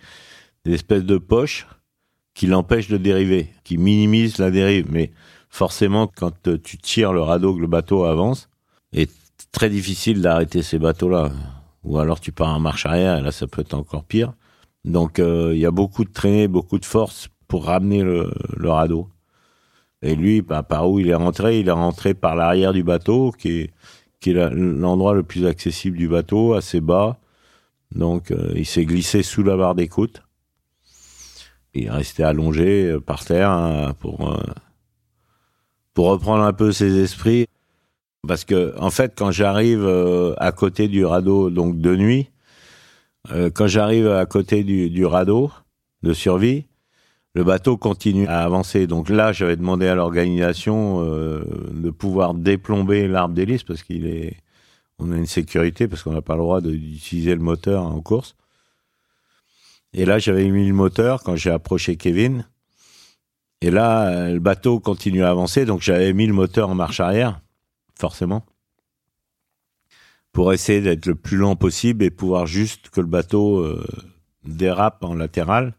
des 0.65 0.75
espèces 0.75 1.05
de 1.05 1.19
poches 1.19 1.67
qui 2.35 2.47
l'empêchent 2.47 2.89
de 2.89 2.99
dériver, 2.99 3.49
qui 3.65 3.79
minimisent 3.79 4.39
la 4.39 4.51
dérive. 4.51 4.87
Mais 4.91 5.11
forcément, 5.49 6.07
quand 6.07 6.33
tu 6.63 6.79
tires 6.79 7.13
le 7.13 7.21
radeau 7.21 7.55
que 7.55 7.61
le 7.61 7.67
bateau 7.67 8.05
avance, 8.05 8.49
est 8.93 9.11
très 9.53 9.71
difficile 9.71 10.21
d'arrêter 10.21 10.63
ces 10.63 10.79
bateaux-là 10.79 11.31
ou 11.85 11.99
alors 11.99 12.21
tu 12.21 12.33
pars 12.33 12.55
en 12.55 12.61
marche 12.61 12.87
arrière, 12.87 13.17
et 13.19 13.23
là 13.23 13.33
ça 13.33 13.47
peut 13.47 13.63
être 13.63 13.75
encore 13.75 14.05
pire. 14.05 14.35
Donc 14.85 15.19
euh, 15.19 15.53
il 15.55 15.61
y 15.61 15.67
a 15.67 15.71
beaucoup 15.71 16.05
de 16.05 16.13
traînées, 16.13 16.49
beaucoup 16.49 16.79
de 16.79 16.85
force 16.85 17.29
pour 17.49 17.65
ramener 17.65 18.03
le, 18.03 18.31
radeau. 18.65 19.09
Et 20.03 20.15
lui, 20.15 20.43
bah, 20.43 20.63
par 20.63 20.91
où 20.91 21.01
il 21.01 21.09
est 21.09 21.15
rentré? 21.15 21.61
Il 21.61 21.69
est 21.69 21.73
rentré 21.73 22.15
par 22.15 22.37
l'arrière 22.37 22.73
du 22.73 22.83
bateau, 22.85 23.33
qui 23.33 23.71
est, 24.25 24.33
l'endroit 24.53 25.15
le 25.15 25.23
plus 25.23 25.47
accessible 25.47 25.97
du 25.97 26.09
bateau, 26.09 26.55
assez 26.55 26.81
bas. 26.81 27.19
Donc 27.93 28.31
euh, 28.31 28.53
il 28.55 28.67
s'est 28.67 28.85
glissé 28.85 29.23
sous 29.23 29.43
la 29.43 29.57
barre 29.57 29.75
d'écoute. 29.75 30.23
Il 31.75 31.87
est 31.87 31.91
resté 31.91 32.23
allongé 32.23 32.87
euh, 32.87 33.01
par 33.01 33.25
terre 33.25 33.51
hein, 33.51 33.95
pour, 33.99 34.39
pour 35.99 36.11
reprendre 36.11 36.45
un 36.45 36.53
peu 36.53 36.71
ses 36.71 36.97
esprits. 37.01 37.49
Parce 38.29 38.45
que, 38.45 38.73
en 38.79 38.89
fait, 38.89 39.15
quand 39.17 39.33
j'arrive 39.33 39.85
euh, 39.85 40.33
à 40.37 40.53
côté 40.53 40.87
du 40.87 41.05
radeau, 41.05 41.51
donc 41.51 41.81
de 41.81 41.97
nuit, 41.97 42.31
euh, 43.33 43.51
quand 43.53 43.67
j'arrive 43.67 44.07
à 44.07 44.25
côté 44.25 44.63
du, 44.63 45.05
radeau 45.05 45.51
de 46.05 46.13
survie, 46.13 46.67
le 47.35 47.43
bateau 47.43 47.77
continue 47.77 48.29
à 48.29 48.45
avancer. 48.45 48.87
Donc 48.87 49.09
là, 49.09 49.33
j'avais 49.33 49.57
demandé 49.57 49.89
à 49.89 49.97
l'organisation 49.97 51.03
euh, 51.05 51.43
de 51.73 51.91
pouvoir 51.91 52.33
déplomber 52.33 53.09
l'arbre 53.09 53.35
d'hélice 53.35 53.65
parce 53.65 53.83
qu'il 53.83 54.07
est, 54.07 54.37
on 55.01 55.11
a 55.11 55.17
une 55.17 55.27
sécurité 55.27 55.89
parce 55.89 56.05
qu'on 56.05 56.13
n'a 56.13 56.23
pas 56.23 56.35
le 56.35 56.43
droit 56.43 56.61
d'utiliser 56.61 57.35
le 57.35 57.43
moteur 57.43 57.83
en 57.83 58.01
course. 58.01 58.37
Et 59.95 60.05
là, 60.05 60.21
j'avais 60.21 60.49
mis 60.49 60.69
le 60.69 60.75
moteur 60.75 61.25
quand 61.25 61.35
j'ai 61.35 61.51
approché 61.51 61.97
Kevin. 61.97 62.47
Et 63.61 63.71
là, 63.71 64.31
le 64.31 64.38
bateau 64.38 64.79
continue 64.81 65.25
à 65.25 65.31
avancer, 65.31 65.64
donc 65.64 65.81
j'avais 65.81 66.12
mis 66.12 66.27
le 66.27 66.33
moteur 66.33 66.71
en 66.71 66.75
marche 66.75 67.01
arrière 67.01 67.40
forcément, 67.99 68.44
pour 70.33 70.53
essayer 70.53 70.81
d'être 70.81 71.07
le 71.07 71.14
plus 71.14 71.37
lent 71.37 71.57
possible 71.57 72.05
et 72.05 72.11
pouvoir 72.11 72.47
juste 72.47 72.90
que 72.90 73.01
le 73.01 73.07
bateau 73.07 73.59
euh, 73.59 73.85
dérape 74.44 75.03
en 75.03 75.14
latéral. 75.14 75.75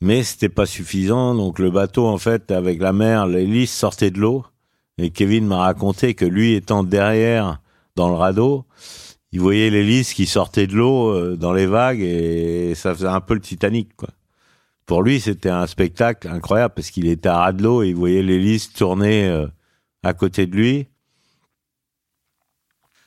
Mais 0.00 0.22
c'était 0.22 0.48
pas 0.48 0.66
suffisant, 0.66 1.34
donc 1.34 1.58
le 1.58 1.70
bateau, 1.70 2.06
en 2.06 2.18
fait, 2.18 2.50
avec 2.50 2.80
la 2.80 2.92
mer, 2.92 3.26
l'hélice 3.26 3.72
sortait 3.72 4.10
de 4.10 4.20
l'eau, 4.20 4.44
et 4.98 5.10
Kevin 5.10 5.46
m'a 5.46 5.58
raconté 5.58 6.14
que 6.14 6.24
lui 6.24 6.54
étant 6.54 6.84
derrière 6.84 7.60
dans 7.96 8.08
le 8.08 8.14
radeau, 8.14 8.64
il 9.32 9.40
voyait 9.40 9.70
l'hélice 9.70 10.14
qui 10.14 10.26
sortait 10.26 10.68
de 10.68 10.76
l'eau 10.76 11.08
euh, 11.08 11.36
dans 11.36 11.52
les 11.52 11.66
vagues 11.66 12.00
et 12.00 12.74
ça 12.76 12.94
faisait 12.94 13.08
un 13.08 13.20
peu 13.20 13.34
le 13.34 13.40
Titanic, 13.40 13.96
quoi. 13.96 14.10
Pour 14.86 15.02
lui, 15.02 15.18
c'était 15.18 15.50
un 15.50 15.66
spectacle 15.66 16.28
incroyable 16.28 16.74
parce 16.74 16.90
qu'il 16.90 17.06
était 17.06 17.28
à 17.28 17.50
l'eau 17.52 17.82
et 17.82 17.88
il 17.88 17.96
voyait 17.96 18.22
l'hélice 18.22 18.72
tourner 18.72 19.26
euh, 19.26 19.46
à 20.02 20.12
côté 20.12 20.46
de 20.46 20.54
lui, 20.54 20.88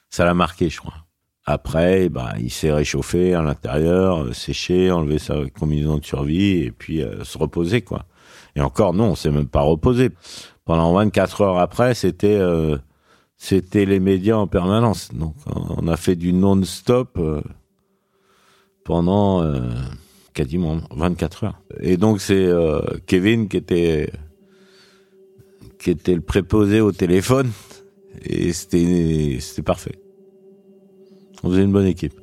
ça 0.09 0.25
l'a 0.25 0.33
marqué, 0.33 0.69
je 0.69 0.79
crois. 0.79 1.05
Après, 1.45 2.09
bah, 2.09 2.33
il 2.39 2.49
s'est 2.49 2.73
réchauffé 2.73 3.35
à 3.35 3.43
l'intérieur, 3.43 4.23
euh, 4.23 4.33
séché, 4.33 4.91
enlevé 4.91 5.19
sa 5.19 5.35
combinaison 5.51 5.99
de 5.99 6.05
survie 6.05 6.63
et 6.63 6.71
puis 6.71 7.03
euh, 7.03 7.23
se 7.23 7.37
reposer, 7.37 7.81
quoi. 7.81 8.05
Et 8.55 8.61
encore, 8.61 8.93
non, 8.93 9.11
on 9.11 9.15
s'est 9.15 9.31
même 9.31 9.47
pas 9.47 9.61
reposé. 9.61 10.09
Pendant 10.65 10.91
24 10.93 11.41
heures 11.41 11.59
après, 11.59 11.93
c'était 11.93 12.41
c'était 13.37 13.85
les 13.85 13.99
médias 13.99 14.35
en 14.35 14.47
permanence. 14.47 15.13
Donc, 15.13 15.35
on 15.45 15.87
a 15.87 15.95
fait 15.95 16.15
du 16.15 16.33
non-stop 16.33 17.17
pendant 18.83 19.43
quasiment 20.37 20.77
24 20.95 21.43
heures. 21.45 21.61
Et 21.81 21.97
donc, 21.97 22.21
c'est 22.21 22.47
Kevin 23.07 23.47
qui 23.47 23.57
était 23.57 24.11
qui 25.79 25.91
était 25.91 26.15
le 26.15 26.21
préposé 26.21 26.79
au 26.79 26.91
téléphone. 26.91 27.49
Et 28.23 28.53
c'était, 28.53 29.37
c'était 29.39 29.61
parfait. 29.61 29.95
On 31.43 31.49
faisait 31.49 31.63
une 31.63 31.71
bonne 31.71 31.85
équipe. 31.85 32.13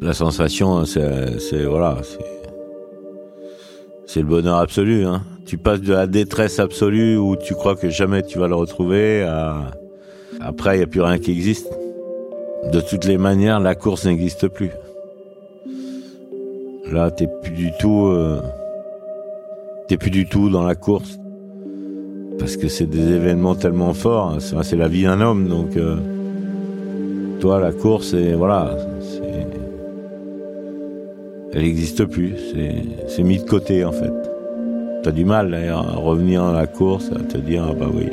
La 0.00 0.12
sensation, 0.12 0.84
c'est, 0.84 1.64
voilà, 1.64 1.98
c'est, 4.06 4.20
le 4.20 4.26
bonheur 4.26 4.56
absolu. 4.56 5.04
Hein. 5.04 5.22
Tu 5.46 5.56
passes 5.56 5.80
de 5.80 5.92
la 5.92 6.06
détresse 6.06 6.58
absolue 6.58 7.16
où 7.16 7.36
tu 7.36 7.54
crois 7.54 7.76
que 7.76 7.88
jamais 7.88 8.22
tu 8.22 8.38
vas 8.38 8.48
le 8.48 8.54
retrouver 8.54 9.22
à 9.22 9.70
après 10.40 10.74
il 10.74 10.78
n'y 10.78 10.84
a 10.84 10.86
plus 10.86 11.00
rien 11.00 11.18
qui 11.18 11.30
existe. 11.30 11.68
De 12.72 12.80
toutes 12.80 13.04
les 13.04 13.18
manières, 13.18 13.60
la 13.60 13.74
course 13.74 14.06
n'existe 14.06 14.48
plus. 14.48 14.70
Là, 16.90 17.10
t'es 17.10 17.28
plus 17.42 17.52
du 17.52 17.70
tout, 17.78 18.06
euh, 18.06 18.40
t'es 19.88 19.96
plus 19.96 20.10
du 20.10 20.26
tout 20.26 20.50
dans 20.50 20.64
la 20.64 20.74
course. 20.74 21.18
parce 22.38 22.56
que 22.56 22.68
c'est 22.68 22.86
des 22.86 23.12
événements 23.12 23.54
tellement 23.54 23.94
forts. 23.94 24.36
C'est 24.40 24.76
la 24.76 24.88
vie 24.88 25.04
d'un 25.04 25.20
homme, 25.20 25.48
donc 25.48 25.76
euh, 25.76 25.96
toi, 27.40 27.60
la 27.60 27.72
course, 27.72 28.14
voilà, 28.14 28.76
elle 31.54 31.62
n'existe 31.62 32.04
plus. 32.06 32.34
C'est 33.06 33.22
mis 33.22 33.38
de 33.38 33.48
côté 33.48 33.84
en 33.84 33.92
fait. 33.92 34.12
T'as 35.04 35.12
du 35.12 35.24
mal 35.24 35.50
d'ailleurs 35.50 35.88
à 35.88 35.96
revenir 35.96 36.42
à 36.42 36.52
la 36.52 36.66
course, 36.66 37.10
à 37.14 37.20
te 37.20 37.38
dire 37.38 37.64
ah 37.70 37.74
bah 37.74 37.86
oui. 37.94 38.06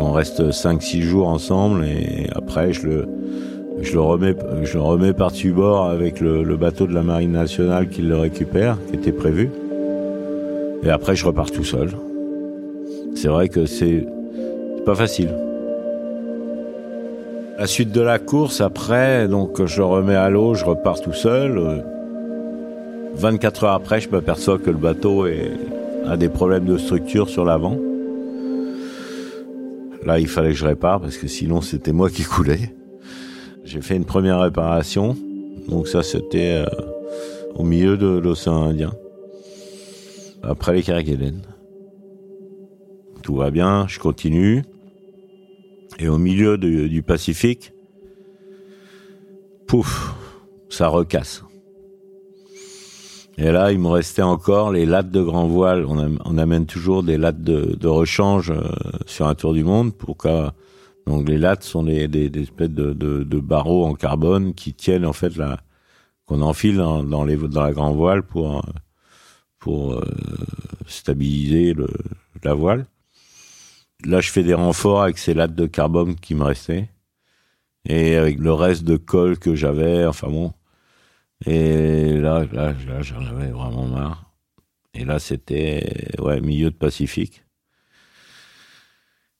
Qu'on 0.00 0.12
reste 0.12 0.40
5-6 0.50 1.02
jours 1.02 1.28
ensemble 1.28 1.84
et 1.84 2.30
après 2.34 2.72
je 2.72 2.86
le 2.86 3.08
je 3.82 3.92
le 3.92 4.00
remets, 4.00 4.34
je 4.62 4.74
le 4.74 4.80
remets 4.80 5.12
par-dessus 5.12 5.52
bord 5.52 5.88
avec 5.88 6.20
le, 6.20 6.42
le, 6.42 6.56
bateau 6.56 6.86
de 6.86 6.94
la 6.94 7.02
Marine 7.02 7.32
nationale 7.32 7.88
qui 7.88 8.00
le 8.00 8.16
récupère, 8.16 8.78
qui 8.88 8.96
était 8.96 9.12
prévu. 9.12 9.50
Et 10.82 10.88
après, 10.88 11.16
je 11.16 11.26
repars 11.26 11.50
tout 11.50 11.64
seul. 11.64 11.90
C'est 13.14 13.28
vrai 13.28 13.50
que 13.50 13.66
c'est 13.66 14.06
pas 14.86 14.94
facile. 14.94 15.34
La 17.58 17.66
suite 17.66 17.92
de 17.92 18.00
la 18.00 18.18
course, 18.18 18.62
après, 18.62 19.28
donc 19.28 19.64
je 19.66 19.82
remets 19.82 20.16
à 20.16 20.30
l'eau, 20.30 20.54
je 20.54 20.64
repars 20.64 21.00
tout 21.00 21.12
seul. 21.12 21.84
24 23.16 23.64
heures 23.64 23.72
après, 23.72 24.00
je 24.00 24.08
m'aperçois 24.08 24.58
que 24.58 24.70
le 24.70 24.78
bateau 24.78 25.26
a 26.06 26.16
des 26.16 26.30
problèmes 26.30 26.64
de 26.64 26.78
structure 26.78 27.28
sur 27.28 27.44
l'avant. 27.44 27.76
Là, 30.04 30.18
il 30.18 30.28
fallait 30.28 30.50
que 30.50 30.56
je 30.56 30.66
répare 30.66 31.00
parce 31.00 31.16
que 31.16 31.28
sinon, 31.28 31.60
c'était 31.60 31.92
moi 31.92 32.10
qui 32.10 32.22
coulais. 32.22 32.74
J'ai 33.64 33.82
fait 33.82 33.96
une 33.96 34.04
première 34.04 34.40
réparation. 34.40 35.16
Donc 35.68 35.88
ça, 35.88 36.02
c'était 36.02 36.64
euh, 36.64 36.66
au 37.54 37.64
milieu 37.64 37.96
de 37.96 38.06
l'océan 38.06 38.62
Indien. 38.62 38.92
Après 40.42 40.74
les 40.74 40.82
Kerguelen. 40.82 41.42
Tout 43.22 43.36
va 43.36 43.50
bien, 43.50 43.86
je 43.86 43.98
continue. 43.98 44.64
Et 45.98 46.08
au 46.08 46.16
milieu 46.16 46.56
du 46.56 47.02
Pacifique, 47.02 47.74
pouf, 49.66 50.14
ça 50.70 50.88
recasse. 50.88 51.44
Et 53.40 53.52
là, 53.52 53.72
il 53.72 53.78
me 53.78 53.88
restait 53.88 54.20
encore 54.20 54.70
les 54.70 54.84
lattes 54.84 55.10
de 55.10 55.22
grand 55.22 55.48
voile. 55.48 55.86
On, 55.86 56.36
amène 56.36 56.66
toujours 56.66 57.02
des 57.02 57.16
lattes 57.16 57.42
de, 57.42 57.88
rechange 57.88 58.50
euh, 58.50 58.60
sur 59.06 59.28
un 59.28 59.34
tour 59.34 59.54
du 59.54 59.64
monde 59.64 59.94
pour 59.96 60.18
que 60.18 60.48
donc 61.06 61.26
les 61.26 61.38
lattes 61.38 61.64
sont 61.64 61.84
des, 61.84 62.30
espèces 62.38 62.68
de, 62.68 63.40
barreaux 63.40 63.86
en 63.86 63.94
carbone 63.94 64.52
qui 64.52 64.74
tiennent 64.74 65.06
en 65.06 65.14
fait 65.14 65.36
la 65.36 65.58
qu'on 66.26 66.42
enfile 66.42 66.76
dans, 66.76 67.24
les 67.24 67.36
dans 67.36 67.62
la 67.62 67.72
grand 67.72 67.92
voile 67.92 68.22
pour 68.22 68.62
pour 69.58 69.94
euh, 69.94 70.04
stabiliser 70.86 71.74
la 72.44 72.52
voile. 72.52 72.84
Là, 74.04 74.20
je 74.20 74.30
fais 74.30 74.42
des 74.42 74.54
renforts 74.54 75.02
avec 75.02 75.16
ces 75.16 75.32
lattes 75.32 75.54
de 75.54 75.66
carbone 75.66 76.14
qui 76.14 76.34
me 76.34 76.44
restaient 76.44 76.90
et 77.86 78.16
avec 78.16 78.38
le 78.38 78.52
reste 78.52 78.84
de 78.84 78.98
colle 78.98 79.38
que 79.38 79.54
j'avais. 79.54 80.04
Enfin 80.04 80.28
bon. 80.28 80.52
Et 81.46 82.16
là, 82.18 82.44
là, 82.52 82.74
là 82.86 83.02
j'en 83.02 83.24
avais 83.26 83.50
vraiment 83.50 83.86
marre. 83.86 84.30
Et 84.94 85.04
là, 85.04 85.18
c'était 85.18 86.12
ouais 86.18 86.40
milieu 86.40 86.70
de 86.70 86.76
Pacifique. 86.76 87.44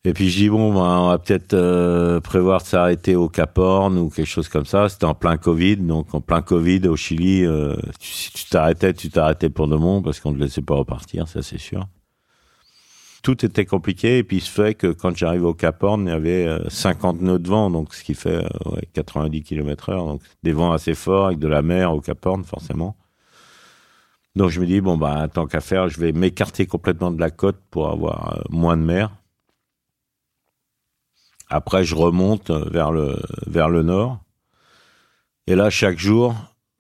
Et 0.05 0.14
puis 0.14 0.30
je 0.30 0.38
dis 0.38 0.48
bon, 0.48 0.72
ben, 0.72 0.80
on 0.80 1.09
va 1.09 1.18
peut-être 1.18 1.53
euh, 1.53 2.20
prévoir 2.20 2.62
de 2.62 2.66
s'arrêter 2.66 3.16
au 3.16 3.28
Cap 3.28 3.59
Horn 3.59 3.98
ou 3.98 4.09
quelque 4.09 4.26
chose 4.26 4.48
comme 4.48 4.64
ça. 4.64 4.88
C'était 4.88 5.05
en 5.05 5.14
plein 5.14 5.36
Covid, 5.36 5.76
donc 5.76 6.14
en 6.14 6.22
plein 6.22 6.40
Covid 6.40 6.88
au 6.88 6.96
Chili, 6.96 7.44
euh, 7.44 7.76
si 8.01 8.32
tu 8.32 8.46
t'arrêtais, 8.46 8.94
tu 8.94 9.11
t'arrêtais 9.11 9.51
pour 9.51 9.68
de 9.68 9.76
bon 9.76 10.01
parce 10.01 10.18
qu'on 10.20 10.32
ne 10.32 10.38
te 10.38 10.42
laissait 10.42 10.62
pas 10.62 10.76
repartir, 10.76 11.28
ça 11.28 11.42
c'est 11.42 11.59
sûr. 11.59 11.86
Tout 13.23 13.45
était 13.45 13.66
compliqué 13.66 14.18
et 14.18 14.25
puis 14.25 14.39
il 14.39 14.41
se 14.41 14.51
fait 14.51 14.75
que 14.75 14.87
quand 14.87 15.14
j'arrive 15.16 15.45
au 15.45 15.55
Cap 15.55 15.83
Horn, 15.83 16.07
il 16.07 16.09
y 16.09 16.12
avait 16.12 16.49
50 16.68 17.16
euh, 17.16 17.25
nœuds 17.25 17.39
de 17.39 17.49
vent, 17.49 17.71
donc 17.71 17.95
ce 17.95 18.03
qui 18.03 18.14
fait 18.14 18.45
90 18.95 19.43
km 19.43 19.91
heure, 19.91 20.07
donc 20.07 20.23
des 20.43 20.53
vents 20.53 20.73
assez 20.73 20.95
forts 20.95 21.27
avec 21.27 21.39
de 21.39 21.49
la 21.49 21.62
mer 21.62 21.93
au 21.93 22.01
Cap 22.01 22.25
Horn 22.25 22.45
forcément. 22.45 22.97
Donc 24.37 24.51
je 24.51 24.61
me 24.61 24.66
dis 24.66 24.81
bon 24.81 24.97
bah 24.97 25.29
tant 25.33 25.47
qu'à 25.47 25.61
faire, 25.61 25.89
je 25.89 26.01
vais 26.01 26.12
m'écarter 26.12 26.66
complètement 26.66 27.11
de 27.11 27.21
la 27.21 27.31
côte 27.31 27.59
pour 27.71 27.91
avoir 27.91 28.43
moins 28.49 28.77
de 28.77 28.83
mer. 28.83 29.11
Après, 31.51 31.83
je 31.83 31.97
remonte 31.97 32.51
vers 32.51 32.93
le, 32.93 33.18
vers 33.47 33.68
le 33.68 33.83
nord. 33.83 34.21
Et 35.49 35.57
là, 35.57 35.68
chaque 35.68 35.99
jour, 35.99 36.37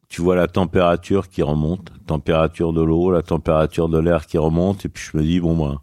tu 0.08 0.22
vois 0.22 0.36
la 0.36 0.46
température 0.46 1.28
qui 1.28 1.42
remonte, 1.42 1.90
température 2.06 2.72
de 2.72 2.80
l'eau, 2.80 3.10
la 3.10 3.22
température 3.22 3.88
de 3.88 3.98
l'air 3.98 4.26
qui 4.26 4.38
remonte. 4.38 4.84
Et 4.84 4.88
puis 4.88 5.04
je 5.12 5.16
me 5.16 5.24
dis, 5.24 5.40
bon, 5.40 5.56
de 5.56 5.76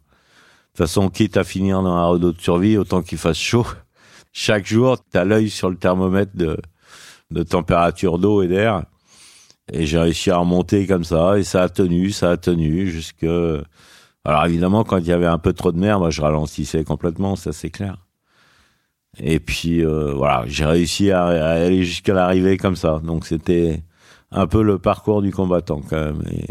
toute 0.78 0.88
façon, 0.88 1.10
quitte 1.10 1.38
à 1.38 1.44
finir 1.44 1.82
dans 1.82 1.96
un 1.96 2.06
redoute 2.06 2.38
de 2.38 2.42
survie, 2.42 2.78
autant 2.78 3.02
qu'il 3.02 3.18
fasse 3.18 3.38
chaud. 3.38 3.66
Chaque 4.32 4.66
jour, 4.68 4.98
tu 5.12 5.18
as 5.18 5.26
l'œil 5.26 5.50
sur 5.50 5.70
le 5.70 5.76
thermomètre 5.76 6.36
de, 6.36 6.58
de 7.32 7.44
température 7.44 8.20
d'eau 8.20 8.44
et 8.44 8.48
d'air. 8.48 8.84
Et 9.72 9.86
j'ai 9.86 9.98
réussi 9.98 10.32
à 10.32 10.38
remonter 10.38 10.86
comme 10.88 11.04
ça, 11.04 11.38
et 11.38 11.44
ça 11.44 11.64
a 11.64 11.70
tenu, 11.70 12.12
ça 12.12 12.32
a 12.32 12.38
tenu 12.38 12.90
jusque... 12.90 13.26
Alors 14.24 14.46
évidemment, 14.46 14.84
quand 14.84 14.98
il 14.98 15.08
y 15.08 15.12
avait 15.12 15.26
un 15.26 15.38
peu 15.38 15.54
trop 15.54 15.72
de 15.72 15.80
mer, 15.80 16.00
moi, 16.00 16.10
je 16.10 16.22
ralentissais 16.22 16.84
complètement, 16.84 17.36
ça 17.36 17.54
c'est 17.54 17.70
clair. 17.70 18.08
Et 19.20 19.40
puis 19.40 19.84
euh, 19.84 20.14
voilà, 20.14 20.44
j'ai 20.48 20.66
réussi 20.66 21.12
à, 21.12 21.26
aller 21.26 21.84
jusqu'à 21.84 22.14
l'arrivée 22.14 22.58
comme 22.58 22.76
ça. 22.76 23.02
Donc 23.04 23.26
c'était 23.26 23.84
un 24.32 24.48
peu 24.48 24.62
le 24.62 24.78
parcours 24.78 25.22
du 25.22 25.32
combattant 25.32 25.82
quand 25.82 25.98
même. 25.98 26.24
Et 26.32 26.46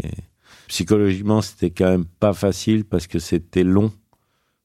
psychologiquement, 0.67 1.41
c'était 1.41 1.69
quand 1.69 1.89
même 1.89 2.05
pas 2.05 2.33
facile 2.33 2.83
parce 2.83 3.07
que 3.07 3.19
c'était 3.19 3.63
long. 3.63 3.91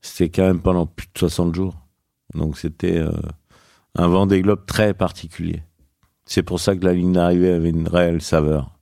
C'était 0.03 0.28
quand 0.28 0.46
même 0.46 0.61
pendant 0.61 0.86
plus 0.86 1.07
de 1.07 1.18
60 1.18 1.55
jours. 1.55 1.74
Donc 2.34 2.59
c'était 2.59 2.98
euh, 2.98 3.12
un 3.94 4.09
vent 4.09 4.26
des 4.26 4.42
globes 4.42 4.66
très 4.66 4.92
particulier. 4.92 5.62
C'est 6.26 6.42
pour 6.42 6.61
ça 6.61 6.76
que 6.76 6.84
la 6.84 6.92
ligne 6.92 7.12
d'arrivée 7.12 7.53
avait 7.53 7.70
une 7.70 7.88
réelle 7.88 8.20
saveur. 8.20 8.72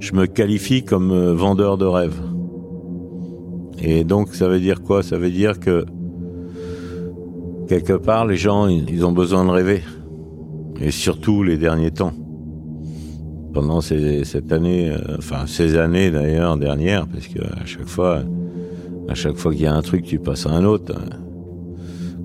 je 0.00 0.16
me 0.16 0.26
qualifie 0.26 0.82
comme 0.82 1.12
euh, 1.12 1.34
vendeur 1.34 1.78
de 1.78 1.84
rêves. 1.84 2.20
Et 3.78 4.02
donc 4.02 4.34
ça 4.34 4.48
veut 4.48 4.58
dire 4.58 4.82
quoi? 4.82 5.02
Ça 5.02 5.16
veut 5.16 5.30
dire 5.30 5.60
que 5.60 5.84
quelque 7.68 7.92
part 7.92 8.26
les 8.26 8.36
gens 8.36 8.66
ils 8.66 9.06
ont 9.06 9.12
besoin 9.12 9.44
de 9.44 9.50
rêver. 9.50 9.82
Et 10.80 10.90
surtout 10.90 11.42
les 11.42 11.58
derniers 11.58 11.90
temps. 11.90 12.12
Pendant 13.52 13.80
ces, 13.80 14.24
cette 14.24 14.52
année, 14.52 14.90
euh, 14.90 15.16
enfin 15.18 15.46
ces 15.46 15.76
années 15.76 16.10
d'ailleurs 16.10 16.56
dernières, 16.56 17.06
parce 17.06 17.26
que 17.26 17.40
à 17.40 17.66
chaque 17.66 17.88
fois, 17.88 18.22
à 19.08 19.14
chaque 19.14 19.36
fois 19.36 19.52
qu'il 19.52 19.62
y 19.62 19.66
a 19.66 19.74
un 19.74 19.82
truc, 19.82 20.04
tu 20.04 20.18
passes 20.18 20.46
à 20.46 20.50
un 20.50 20.64
autre. 20.64 20.94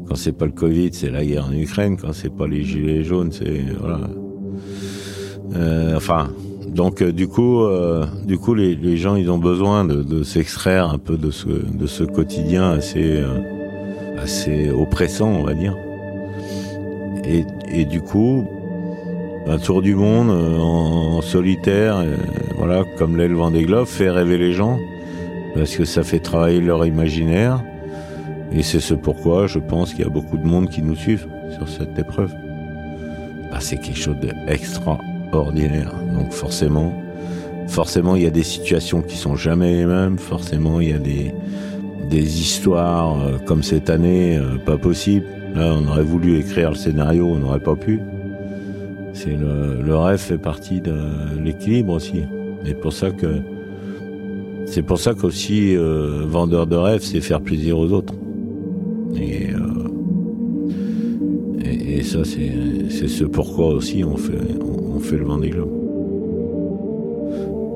Quand 0.08 0.16
c'est 0.16 0.34
pas 0.34 0.46
le 0.46 0.52
Covid, 0.52 0.90
c'est 0.94 1.10
la 1.10 1.26
guerre 1.26 1.48
en 1.48 1.54
Ukraine. 1.54 1.98
Quand 1.98 2.14
c'est 2.14 2.30
pas 2.30 2.48
les 2.48 2.64
gilets 2.64 3.04
jaunes, 3.04 3.32
c'est 3.32 3.64
voilà. 3.80 4.02
Euh, 5.56 5.96
enfin, 5.96 6.30
donc 6.68 7.02
euh, 7.02 7.12
du 7.12 7.28
coup, 7.28 7.64
euh, 7.64 8.06
du 8.26 8.38
coup, 8.38 8.54
les, 8.54 8.98
gens, 8.98 9.16
ils 9.16 9.30
ont 9.32 9.38
besoin 9.38 9.86
de, 9.86 10.04
de 10.04 10.24
s'extraire 10.24 10.90
un 10.90 10.98
peu 10.98 11.18
de 11.18 11.32
ce, 11.32 11.48
de 11.48 11.88
ce 11.88 12.04
quotidien 12.04 12.72
assez, 12.72 13.24
assez 14.18 14.70
oppressant, 14.70 15.30
on 15.30 15.44
va 15.44 15.54
dire. 15.54 15.76
Et, 17.24 17.46
et 17.72 17.86
du 17.86 18.02
coup, 18.02 18.48
un 19.48 19.58
tour 19.58 19.82
du 19.82 19.96
monde 19.96 20.30
en, 20.30 21.22
solitaire, 21.22 22.04
voilà, 22.58 22.84
comme 22.98 23.18
l'aile 23.18 23.36
des 23.52 23.64
globes, 23.64 23.88
fait 23.88 24.10
rêver 24.10 24.38
les 24.38 24.54
gens 24.54 24.80
parce 25.56 25.76
que 25.76 25.86
ça 25.86 26.04
fait 26.04 26.20
travailler 26.20 26.60
leur 26.60 26.86
imaginaire. 26.86 27.64
Et 28.52 28.62
c'est 28.62 28.80
ce 28.80 28.94
pourquoi 28.94 29.48
je 29.48 29.60
pense 29.60 29.94
qu'il 29.94 30.04
y 30.04 30.08
a 30.08 30.10
beaucoup 30.10 30.38
de 30.38 30.46
monde 30.46 30.70
qui 30.70 30.82
nous 30.82 30.96
suivent 30.96 31.28
sur 31.58 31.68
cette 31.68 31.98
épreuve. 31.98 32.34
Bah, 33.50 33.58
c'est 33.60 33.78
quelque 33.78 33.98
chose 33.98 34.18
d'extra 34.18 34.98
ordinaire. 35.32 35.92
Donc 36.14 36.32
forcément, 36.32 36.94
forcément, 37.68 38.16
il 38.16 38.24
y 38.24 38.28
a 38.28 38.32
des 38.32 38.44
situations 38.44 39.02
qui 39.02 39.16
sont 39.16 39.36
jamais 39.36 39.74
les 39.74 39.86
mêmes. 39.86 40.18
Forcément, 40.18 40.82
il 40.82 40.90
y 40.90 40.94
a 40.94 41.00
des, 41.00 41.34
des 42.10 42.42
histoires 42.42 43.20
euh, 43.22 43.38
comme 43.46 43.64
cette 43.64 43.90
année, 43.90 44.38
euh, 44.38 44.58
pas 44.58 44.78
possible. 44.78 45.26
Là, 45.56 45.74
on 45.74 45.88
aurait 45.88 46.04
voulu 46.04 46.40
écrire 46.40 46.72
le 46.72 46.76
scénario, 46.76 47.28
on 47.28 47.38
n'aurait 47.38 47.60
pas 47.60 47.76
pu. 47.76 48.02
Le, 49.26 49.96
rêve 49.96 50.20
fait 50.20 50.38
partie 50.38 50.82
de 50.82 50.94
l'équilibre 51.44 51.94
aussi. 51.94 52.24
Et 52.66 52.74
pour 52.74 52.94
ça 52.94 53.12
que 53.12 53.28
c'est 54.66 54.82
pour 54.82 55.00
ça 55.00 55.14
qu'aussi 55.14 55.76
euh, 55.76 56.24
vendeur 56.28 56.68
de 56.68 56.76
rêve, 56.76 57.02
c'est 57.02 57.22
faire 57.22 57.42
plaisir 57.42 57.78
aux 57.78 57.92
autres. 57.92 58.14
Et, 59.16 59.50
et 61.88 62.04
ça, 62.04 62.20
c'est 62.26 63.08
ce 63.08 63.24
pourquoi 63.24 63.68
aussi 63.68 64.04
on 64.04 64.18
fait 64.18 64.34
on 64.96 65.00
fait 65.00 65.18
le 65.18 65.26
Vendée. 65.26 65.54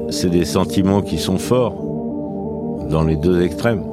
C'est 0.09 0.29
des 0.29 0.45
sentiments 0.45 1.01
qui 1.01 1.17
sont 1.17 1.37
forts 1.37 2.87
dans 2.89 3.03
les 3.03 3.15
deux 3.15 3.41
extrêmes. 3.41 3.83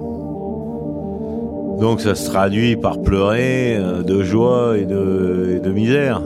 Donc 1.80 2.00
ça 2.00 2.14
se 2.14 2.30
traduit 2.30 2.76
par 2.76 3.02
pleurer 3.02 3.76
euh, 3.76 4.02
de 4.02 4.22
joie 4.22 4.78
et 4.78 4.86
de, 4.86 5.70
misère. 5.70 6.22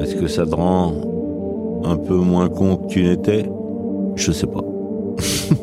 Est-ce 0.00 0.16
que 0.16 0.28
ça 0.28 0.46
te 0.46 0.54
rend 0.54 1.82
un 1.84 1.96
peu 1.98 2.16
moins 2.16 2.48
con 2.48 2.76
que 2.76 2.86
tu 2.88 3.02
n'étais, 3.02 3.44
je 4.16 4.32
sais 4.32 4.46
pas. 4.46 4.64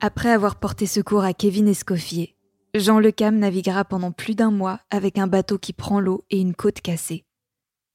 Après 0.00 0.30
avoir 0.30 0.54
porté 0.60 0.86
secours 0.86 1.24
à 1.24 1.32
Kevin 1.32 1.66
Escoffier, 1.66 2.36
Jean 2.74 3.00
Lecam 3.00 3.36
naviguera 3.36 3.84
pendant 3.84 4.12
plus 4.12 4.36
d'un 4.36 4.52
mois 4.52 4.78
avec 4.90 5.18
un 5.18 5.26
bateau 5.26 5.58
qui 5.58 5.72
prend 5.72 5.98
l'eau 5.98 6.22
et 6.30 6.38
une 6.38 6.54
côte 6.54 6.80
cassée. 6.80 7.24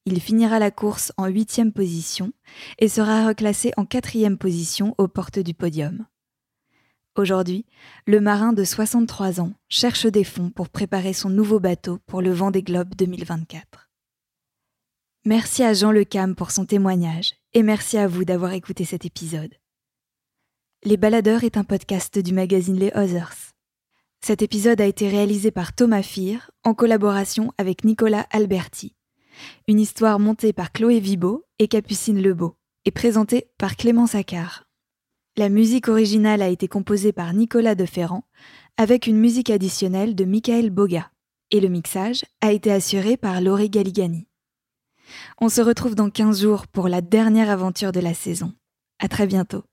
Il 0.05 0.19
finira 0.19 0.59
la 0.59 0.71
course 0.71 1.13
en 1.15 1.27
huitième 1.27 1.71
position 1.71 2.33
et 2.79 2.89
sera 2.89 3.25
reclassé 3.25 3.71
en 3.77 3.85
quatrième 3.85 4.37
position 4.37 4.93
aux 4.97 5.07
portes 5.07 5.39
du 5.39 5.53
podium. 5.53 6.05
Aujourd'hui, 7.17 7.65
le 8.07 8.21
marin 8.21 8.53
de 8.53 8.63
63 8.63 9.41
ans 9.41 9.51
cherche 9.67 10.05
des 10.05 10.23
fonds 10.23 10.49
pour 10.49 10.69
préparer 10.69 11.11
son 11.11 11.29
nouveau 11.29 11.59
bateau 11.59 11.99
pour 12.07 12.21
le 12.21 12.31
Vendée 12.31 12.63
Globe 12.63 12.95
2024. 12.95 13.89
Merci 15.25 15.61
à 15.63 15.73
Jean 15.73 15.91
Lecam 15.91 16.35
pour 16.35 16.51
son 16.51 16.65
témoignage 16.65 17.33
et 17.53 17.63
merci 17.63 17.97
à 17.97 18.07
vous 18.07 18.23
d'avoir 18.23 18.53
écouté 18.53 18.85
cet 18.85 19.05
épisode. 19.05 19.53
Les 20.83 20.95
Baladeurs 20.95 21.43
est 21.43 21.57
un 21.57 21.65
podcast 21.65 22.17
du 22.17 22.33
magazine 22.33 22.79
Les 22.79 22.93
Others. 22.95 23.51
Cet 24.25 24.41
épisode 24.41 24.79
a 24.79 24.85
été 24.85 25.09
réalisé 25.09 25.51
par 25.51 25.75
Thomas 25.75 26.03
Fir 26.03 26.49
en 26.63 26.73
collaboration 26.73 27.51
avec 27.57 27.83
Nicolas 27.83 28.25
Alberti. 28.31 28.95
Une 29.67 29.81
histoire 29.81 30.17
montée 30.17 30.53
par 30.53 30.71
Chloé 30.71 31.01
Vibo 31.01 31.43
et 31.59 31.67
Capucine 31.67 32.21
Lebeau 32.21 32.55
et 32.85 32.91
présentée 32.91 33.51
par 33.57 33.75
Clément 33.75 34.07
Saccard. 34.07 34.70
La 35.37 35.47
musique 35.47 35.87
originale 35.87 36.41
a 36.41 36.49
été 36.49 36.67
composée 36.67 37.13
par 37.13 37.33
Nicolas 37.33 37.73
de 37.73 37.85
Ferrand 37.85 38.25
avec 38.75 39.07
une 39.07 39.17
musique 39.17 39.49
additionnelle 39.49 40.13
de 40.13 40.25
Michael 40.25 40.71
Boga 40.71 41.09
et 41.51 41.61
le 41.61 41.69
mixage 41.69 42.25
a 42.41 42.51
été 42.51 42.69
assuré 42.69 43.15
par 43.15 43.39
Laurie 43.39 43.69
Galigani. 43.69 44.27
On 45.39 45.47
se 45.47 45.61
retrouve 45.61 45.95
dans 45.95 46.09
15 46.09 46.41
jours 46.41 46.67
pour 46.67 46.89
la 46.89 46.99
dernière 46.99 47.49
aventure 47.49 47.93
de 47.93 48.01
la 48.01 48.13
saison. 48.13 48.53
À 48.99 49.07
très 49.07 49.25
bientôt. 49.25 49.63